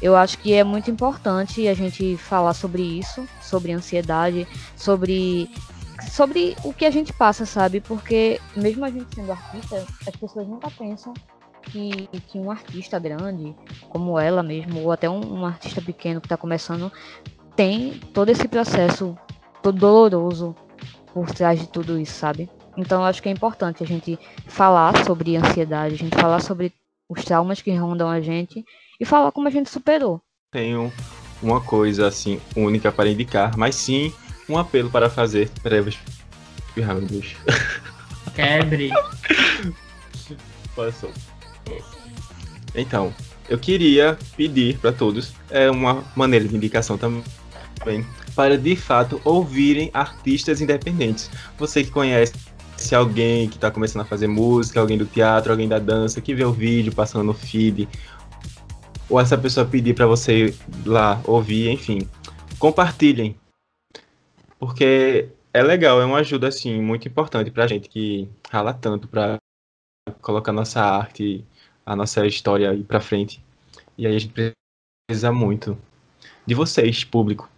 Eu 0.00 0.16
acho 0.16 0.38
que 0.38 0.54
é 0.54 0.64
muito 0.64 0.90
importante 0.90 1.68
a 1.68 1.74
gente 1.74 2.16
falar 2.16 2.54
sobre 2.54 2.80
isso, 2.80 3.28
sobre 3.42 3.72
ansiedade, 3.72 4.48
sobre 4.74 5.50
sobre 6.10 6.56
o 6.64 6.72
que 6.72 6.86
a 6.86 6.90
gente 6.90 7.12
passa, 7.12 7.44
sabe? 7.44 7.78
Porque 7.82 8.40
mesmo 8.56 8.82
a 8.82 8.90
gente 8.90 9.14
sendo 9.14 9.32
artista, 9.32 9.84
as 10.06 10.16
pessoas 10.16 10.48
nunca 10.48 10.70
pensam 10.70 11.12
que, 11.60 12.06
que 12.26 12.38
um 12.38 12.50
artista 12.50 12.98
grande, 12.98 13.54
como 13.90 14.18
ela 14.18 14.42
mesmo, 14.42 14.80
ou 14.80 14.92
até 14.92 15.10
um, 15.10 15.40
um 15.40 15.44
artista 15.44 15.82
pequeno 15.82 16.22
que 16.22 16.26
está 16.26 16.38
começando, 16.38 16.90
tem 17.54 18.00
todo 18.14 18.30
esse 18.30 18.48
processo 18.48 19.14
doloroso 19.62 20.56
por 21.16 21.30
trás 21.30 21.58
de 21.58 21.66
tudo 21.66 21.98
isso, 21.98 22.12
sabe? 22.12 22.46
Então 22.76 23.00
eu 23.00 23.06
acho 23.06 23.22
que 23.22 23.28
é 23.30 23.32
importante 23.32 23.82
a 23.82 23.86
gente 23.86 24.18
falar 24.46 25.02
sobre 25.06 25.34
ansiedade, 25.34 25.94
a 25.94 25.96
gente 25.96 26.14
falar 26.14 26.40
sobre 26.40 26.74
os 27.08 27.24
traumas 27.24 27.62
que 27.62 27.74
rondam 27.74 28.10
a 28.10 28.20
gente 28.20 28.62
e 29.00 29.04
falar 29.06 29.32
como 29.32 29.48
a 29.48 29.50
gente 29.50 29.70
superou. 29.70 30.20
Tenho 30.52 30.92
uma 31.42 31.58
coisa 31.58 32.06
assim 32.06 32.38
única 32.54 32.92
para 32.92 33.08
indicar, 33.08 33.56
mas 33.56 33.76
sim 33.76 34.12
um 34.46 34.58
apelo 34.58 34.90
para 34.90 35.08
fazer. 35.08 35.50
Meu 36.76 37.00
Deus. 37.00 37.34
Quebre. 38.36 38.90
Passou. 40.76 41.10
Então, 42.74 43.14
eu 43.48 43.58
queria 43.58 44.18
pedir 44.36 44.76
para 44.80 44.92
todos 44.92 45.32
é 45.48 45.70
uma 45.70 46.04
maneira 46.14 46.46
de 46.46 46.54
indicação 46.54 46.98
também 46.98 48.04
para 48.36 48.58
de 48.58 48.76
fato 48.76 49.20
ouvirem 49.24 49.90
artistas 49.94 50.60
independentes. 50.60 51.30
Você 51.58 51.82
que 51.82 51.90
conhece 51.90 52.34
se 52.76 52.94
alguém 52.94 53.48
que 53.48 53.56
está 53.56 53.70
começando 53.70 54.02
a 54.02 54.04
fazer 54.04 54.26
música, 54.26 54.78
alguém 54.78 54.98
do 54.98 55.06
teatro, 55.06 55.50
alguém 55.50 55.66
da 55.66 55.78
dança, 55.78 56.20
que 56.20 56.34
vê 56.34 56.44
o 56.44 56.52
vídeo 56.52 56.94
passando 56.94 57.24
no 57.24 57.32
feed, 57.32 57.88
ou 59.08 59.18
essa 59.18 59.38
pessoa 59.38 59.64
pedir 59.64 59.94
para 59.94 60.06
você 60.06 60.54
lá 60.84 61.18
ouvir, 61.24 61.70
enfim, 61.70 62.06
compartilhem. 62.58 63.34
Porque 64.58 65.28
é 65.54 65.62
legal, 65.62 66.02
é 66.02 66.04
uma 66.04 66.18
ajuda 66.18 66.48
assim 66.48 66.80
muito 66.82 67.08
importante 67.08 67.50
para 67.50 67.66
gente 67.66 67.88
que 67.88 68.28
rala 68.50 68.74
tanto 68.74 69.08
para 69.08 69.38
colocar 70.20 70.52
nossa 70.52 70.82
arte, 70.82 71.42
a 71.86 71.96
nossa 71.96 72.26
história 72.26 72.70
aí 72.70 72.84
para 72.84 73.00
frente. 73.00 73.42
E 73.96 74.06
aí 74.06 74.14
a 74.14 74.18
gente 74.18 74.52
precisa 75.08 75.32
muito 75.32 75.78
de 76.46 76.54
vocês, 76.54 77.02
público 77.02 77.48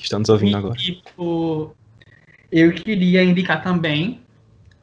que 0.00 0.06
estão 0.06 0.18
nos 0.18 0.28
ouvindo 0.28 0.52
e, 0.52 0.54
agora. 0.56 0.74
Tipo, 0.74 1.74
eu 2.50 2.72
queria 2.72 3.22
indicar 3.22 3.62
também, 3.62 4.20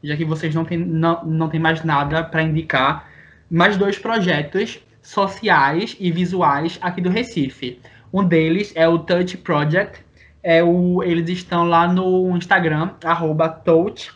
já 0.03 0.15
que 0.15 0.24
vocês 0.24 0.55
não 0.55 0.63
têm, 0.63 0.78
não, 0.78 1.26
não 1.26 1.49
tem 1.49 1.59
mais 1.59 1.84
nada 1.84 2.24
para 2.24 2.43
indicar, 2.43 3.09
mais 3.49 3.78
dois 3.78 3.97
projetos 3.97 4.80
sociais 5.01 5.95
e 5.99 6.11
visuais 6.11 6.78
aqui 6.82 7.01
do 7.01 7.09
Recife. 7.09 7.80
Um 8.13 8.24
deles 8.24 8.72
é 8.76 8.88
o 8.88 8.99
Touch 8.99 9.38
Project. 9.38 10.05
É 10.43 10.63
o, 10.63 11.03
eles 11.03 11.30
estão 11.30 11.68
lá 11.68 11.91
no 11.91 12.38
Instagram, 12.38 12.91
arroba 13.03 13.49
touch, 13.49 14.11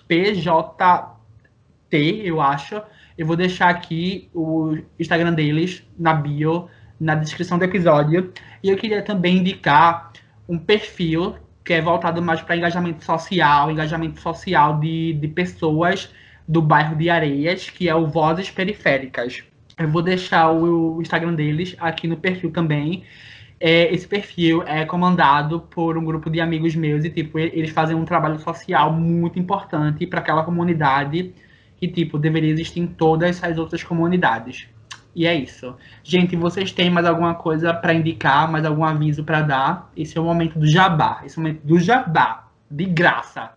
eu 2.23 2.39
acho. 2.39 2.81
Eu 3.17 3.25
vou 3.25 3.35
deixar 3.35 3.69
aqui 3.69 4.29
o 4.33 4.77
Instagram 4.97 5.33
deles 5.33 5.83
na 5.99 6.13
bio, 6.13 6.69
na 6.99 7.15
descrição 7.15 7.57
do 7.57 7.65
episódio. 7.65 8.31
E 8.63 8.69
eu 8.69 8.77
queria 8.77 9.01
também 9.01 9.37
indicar 9.39 10.11
um 10.51 10.57
perfil 10.57 11.35
que 11.63 11.73
é 11.73 11.81
voltado 11.81 12.21
mais 12.21 12.41
para 12.41 12.57
engajamento 12.57 13.05
social, 13.05 13.71
engajamento 13.71 14.19
social 14.19 14.77
de, 14.81 15.13
de 15.13 15.27
pessoas 15.29 16.13
do 16.45 16.61
bairro 16.61 16.93
de 16.97 17.09
Areias, 17.09 17.69
que 17.69 17.87
é 17.87 17.95
o 17.95 18.05
Vozes 18.05 18.51
Periféricas. 18.51 19.43
Eu 19.77 19.87
vou 19.87 20.01
deixar 20.01 20.51
o 20.51 21.01
Instagram 21.01 21.35
deles 21.35 21.77
aqui 21.79 22.05
no 22.05 22.17
perfil 22.17 22.51
também. 22.51 23.05
É, 23.61 23.93
esse 23.93 24.05
perfil 24.05 24.61
é 24.63 24.83
comandado 24.83 25.61
por 25.61 25.97
um 25.97 26.03
grupo 26.03 26.29
de 26.29 26.41
amigos 26.41 26.75
meus 26.75 27.05
e 27.05 27.09
tipo 27.09 27.39
eles 27.39 27.69
fazem 27.69 27.95
um 27.95 28.03
trabalho 28.03 28.37
social 28.39 28.91
muito 28.91 29.39
importante 29.39 30.05
para 30.05 30.19
aquela 30.19 30.43
comunidade 30.43 31.33
que 31.77 31.87
tipo 31.87 32.19
deveria 32.19 32.51
existir 32.51 32.81
em 32.81 32.87
todas 32.87 33.41
as 33.41 33.57
outras 33.57 33.83
comunidades. 33.83 34.67
E 35.15 35.27
é 35.27 35.35
isso. 35.35 35.75
Gente, 36.03 36.35
vocês 36.35 36.71
têm 36.71 36.89
mais 36.89 37.05
alguma 37.05 37.35
coisa 37.35 37.73
para 37.73 37.93
indicar, 37.93 38.49
mais 38.49 38.65
algum 38.65 38.83
aviso 38.83 39.23
para 39.23 39.41
dar? 39.41 39.91
Esse 39.95 40.17
é 40.17 40.21
o 40.21 40.23
momento 40.23 40.57
do 40.57 40.65
jabá. 40.65 41.21
Esse 41.25 41.37
é 41.37 41.41
o 41.41 41.43
momento 41.43 41.63
do 41.63 41.79
jabá. 41.79 42.47
De 42.69 42.85
graça. 42.85 43.51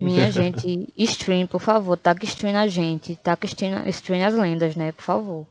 Minha 0.00 0.32
gente, 0.32 0.92
stream, 0.96 1.46
por 1.46 1.60
favor. 1.60 1.96
Taca 1.96 2.24
stream 2.24 2.54
na 2.54 2.66
gente. 2.66 3.14
Taca 3.16 3.46
stream, 3.46 3.86
stream 3.88 4.26
as 4.26 4.34
lendas, 4.34 4.74
né? 4.74 4.92
Por 4.92 5.02
favor. 5.02 5.46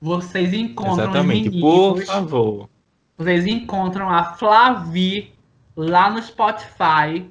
Vocês 0.00 0.52
encontram 0.52 1.04
Exatamente, 1.04 1.60
por 1.60 2.02
favor. 2.04 2.68
Vocês 3.16 3.46
encontram 3.46 4.08
a 4.08 4.32
Flavi 4.34 5.32
lá 5.76 6.10
no 6.10 6.22
Spotify 6.22 7.28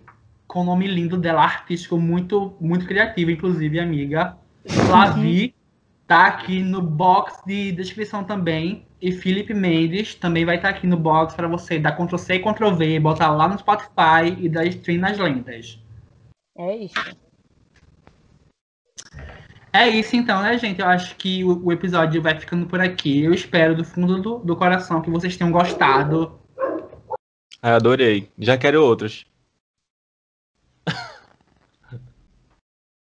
com 0.48 0.62
o 0.62 0.64
nome 0.64 0.88
lindo 0.88 1.18
dela, 1.18 1.44
artístico, 1.44 1.98
muito, 1.98 2.54
muito 2.60 2.86
criativo, 2.86 3.32
inclusive, 3.32 3.80
amiga. 3.80 4.38
Flavi 4.68 5.54
tá 6.08 6.28
aqui 6.28 6.64
no 6.64 6.82
box 6.82 7.44
de 7.46 7.72
descrição 7.74 8.24
também. 8.24 8.86
E 9.00 9.12
Felipe 9.12 9.54
Mendes 9.54 10.16
também 10.16 10.44
vai 10.44 10.56
estar 10.56 10.72
tá 10.72 10.78
aqui 10.78 10.88
no 10.88 10.98
box 10.98 11.36
para 11.36 11.48
você 11.48 11.78
dar 11.78 11.92
Ctrl 11.92 12.18
C 12.18 12.36
e 12.36 12.40
Ctrl 12.40 12.72
V, 12.74 13.00
botar 13.00 13.30
lá 13.30 13.48
no 13.48 13.60
Spotify 13.60 14.36
e 14.40 14.50
dar 14.50 14.66
stream 14.66 15.00
nas 15.00 15.18
lentas. 15.20 15.80
É 16.58 16.76
isso. 16.76 16.96
É 19.72 19.88
isso 19.88 20.16
então, 20.16 20.42
né, 20.42 20.58
gente? 20.58 20.82
Eu 20.82 20.88
acho 20.88 21.16
que 21.18 21.44
o, 21.44 21.66
o 21.66 21.72
episódio 21.72 22.20
vai 22.20 22.40
ficando 22.40 22.66
por 22.66 22.80
aqui. 22.80 23.24
Eu 23.24 23.34
espero 23.34 23.76
do 23.76 23.84
fundo 23.84 24.20
do, 24.20 24.40
do 24.40 24.56
coração 24.56 25.02
que 25.02 25.12
vocês 25.12 25.38
tenham 25.38 25.52
gostado. 25.52 26.40
Ah, 27.62 27.76
adorei. 27.76 28.32
Já 28.40 28.58
quero 28.58 28.84
outros. 28.84 29.26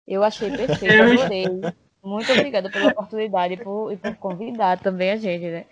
Eu 0.06 0.22
achei 0.22 0.56
perfeito, 0.56 0.94
Eu- 0.94 1.12
adorei. 1.12 1.46
Muito 2.02 2.32
obrigada 2.32 2.70
pela 2.70 2.90
oportunidade 2.90 3.54
e 3.54 3.56
por, 3.56 3.92
e 3.92 3.96
por 3.96 4.14
convidar 4.16 4.78
também 4.78 5.10
a 5.10 5.16
gente, 5.16 5.46
né? 5.46 5.64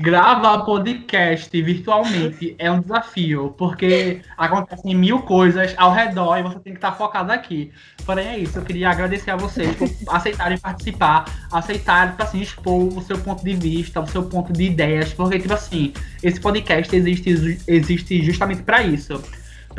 Gravar 0.00 0.64
podcast 0.64 1.60
virtualmente 1.60 2.56
é 2.58 2.70
um 2.70 2.80
desafio, 2.80 3.54
porque 3.58 4.22
acontecem 4.34 4.94
mil 4.94 5.20
coisas 5.20 5.74
ao 5.76 5.92
redor 5.92 6.38
e 6.38 6.42
você 6.42 6.58
tem 6.60 6.72
que 6.72 6.78
estar 6.78 6.92
focado 6.92 7.30
aqui. 7.30 7.70
Porém, 8.06 8.26
é 8.26 8.38
isso. 8.38 8.58
Eu 8.58 8.64
queria 8.64 8.88
agradecer 8.88 9.30
a 9.30 9.36
vocês 9.36 9.76
por 9.76 9.90
aceitarem 10.08 10.56
participar, 10.56 11.26
aceitarem, 11.52 12.12
tipo 12.12 12.22
assim, 12.22 12.40
expor 12.40 12.96
o 12.96 13.02
seu 13.02 13.18
ponto 13.18 13.44
de 13.44 13.52
vista, 13.52 14.00
o 14.00 14.06
seu 14.06 14.22
ponto 14.22 14.54
de 14.54 14.64
ideias, 14.64 15.12
porque, 15.12 15.38
tipo 15.38 15.52
assim, 15.52 15.92
esse 16.22 16.40
podcast 16.40 16.96
existe, 16.96 17.58
existe 17.68 18.22
justamente 18.22 18.62
para 18.62 18.82
isso. 18.82 19.22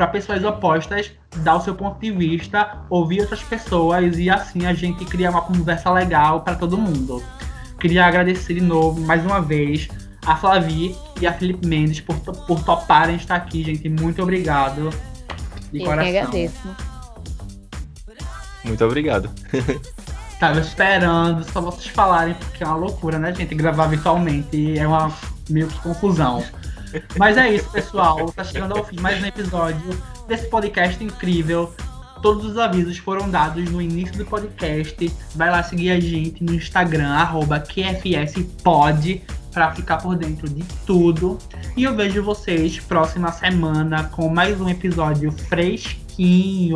Para 0.02 0.08
pessoas 0.08 0.43
opostas 0.43 1.12
dar 1.43 1.58
o 1.58 1.62
seu 1.62 1.76
ponto 1.76 1.99
de 1.99 2.10
vista, 2.10 2.80
ouvir 2.89 3.22
outras 3.22 3.43
pessoas 3.43 4.18
e 4.18 4.32
assim 4.32 4.66
a 4.66 4.74
gente 4.74 5.06
criar 5.06 5.30
uma 5.30 5.43
conversa 5.43 5.91
legal 5.91 6.41
para 6.41 6.56
todo 6.56 6.76
mundo. 6.76 7.24
Queria 7.80 8.08
agradecer 8.08 8.56
de 8.56 8.62
novo, 8.62 8.99
mais 8.99 9.24
uma 9.24 9.39
vez, 9.39 9.88
a 10.26 10.36
Flavi 10.36 10.97
e 11.22 11.28
a 11.28 11.34
Felipe 11.34 11.68
Mendes 11.68 12.02
por, 12.02 12.16
por 12.18 12.64
toparem 12.64 13.16
estar 13.16 13.36
aqui, 13.36 13.64
gente. 13.64 13.88
Muito 13.89 14.24
obrigado. 14.24 14.89
De 15.72 15.82
Eu 15.82 15.86
coração. 15.86 16.12
que 16.12 16.18
agradeço. 16.18 16.76
Muito 18.64 18.84
obrigado. 18.84 19.30
Tava 20.39 20.62
esperando 20.62 21.43
só 21.43 21.62
vocês 21.62 21.86
falarem, 21.89 22.34
porque 22.34 22.64
é 22.64 22.66
uma 22.66 22.76
loucura, 22.76 23.20
né, 23.20 23.36
gente? 23.36 23.54
Gravar 23.54 23.86
virtualmente 23.86 24.80
é 24.80 24.88
uma 24.88 25.14
meio 25.47 25.68
que 25.68 25.80
confusão. 25.82 26.43
Mas 27.18 27.38
é 27.38 27.54
isso, 27.54 27.70
pessoal. 27.70 28.32
Tá 28.32 28.44
chegando 28.44 28.78
ao 28.78 28.84
fim 28.86 28.96
de 28.96 29.02
mais 29.02 29.22
um 29.22 29.26
episódio 29.26 30.02
desse 30.28 30.48
podcast 30.48 31.04
incrível. 31.04 31.74
Todos 32.22 32.46
os 32.46 32.58
avisos 32.58 32.98
foram 32.98 33.30
dados 33.30 33.70
no 33.70 33.82
início 33.82 34.16
do 34.18 34.26
podcast. 34.26 35.12
Vai 35.36 35.50
lá 35.50 35.64
seguir 35.64 35.92
a 35.92 36.00
gente 36.00 36.44
no 36.44 36.54
Instagram, 36.54 37.10
arroba 37.10 37.60
QFSPod, 37.60 39.24
pra 39.52 39.72
ficar 39.74 39.98
por 39.98 40.16
dentro 40.16 40.48
de 40.48 40.64
tudo. 40.86 41.38
E 41.76 41.84
eu 41.84 41.96
vejo 41.96 42.24
vocês 42.24 42.80
próxima 42.80 43.32
semana 43.32 44.04
com 44.06 44.30
mais 44.30 44.62
um 44.62 44.70
episódio 44.70 45.32
fresquinho. 45.32 46.70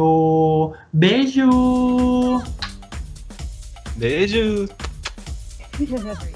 Beijo! 0.91 2.41
Beijo! 3.95 4.67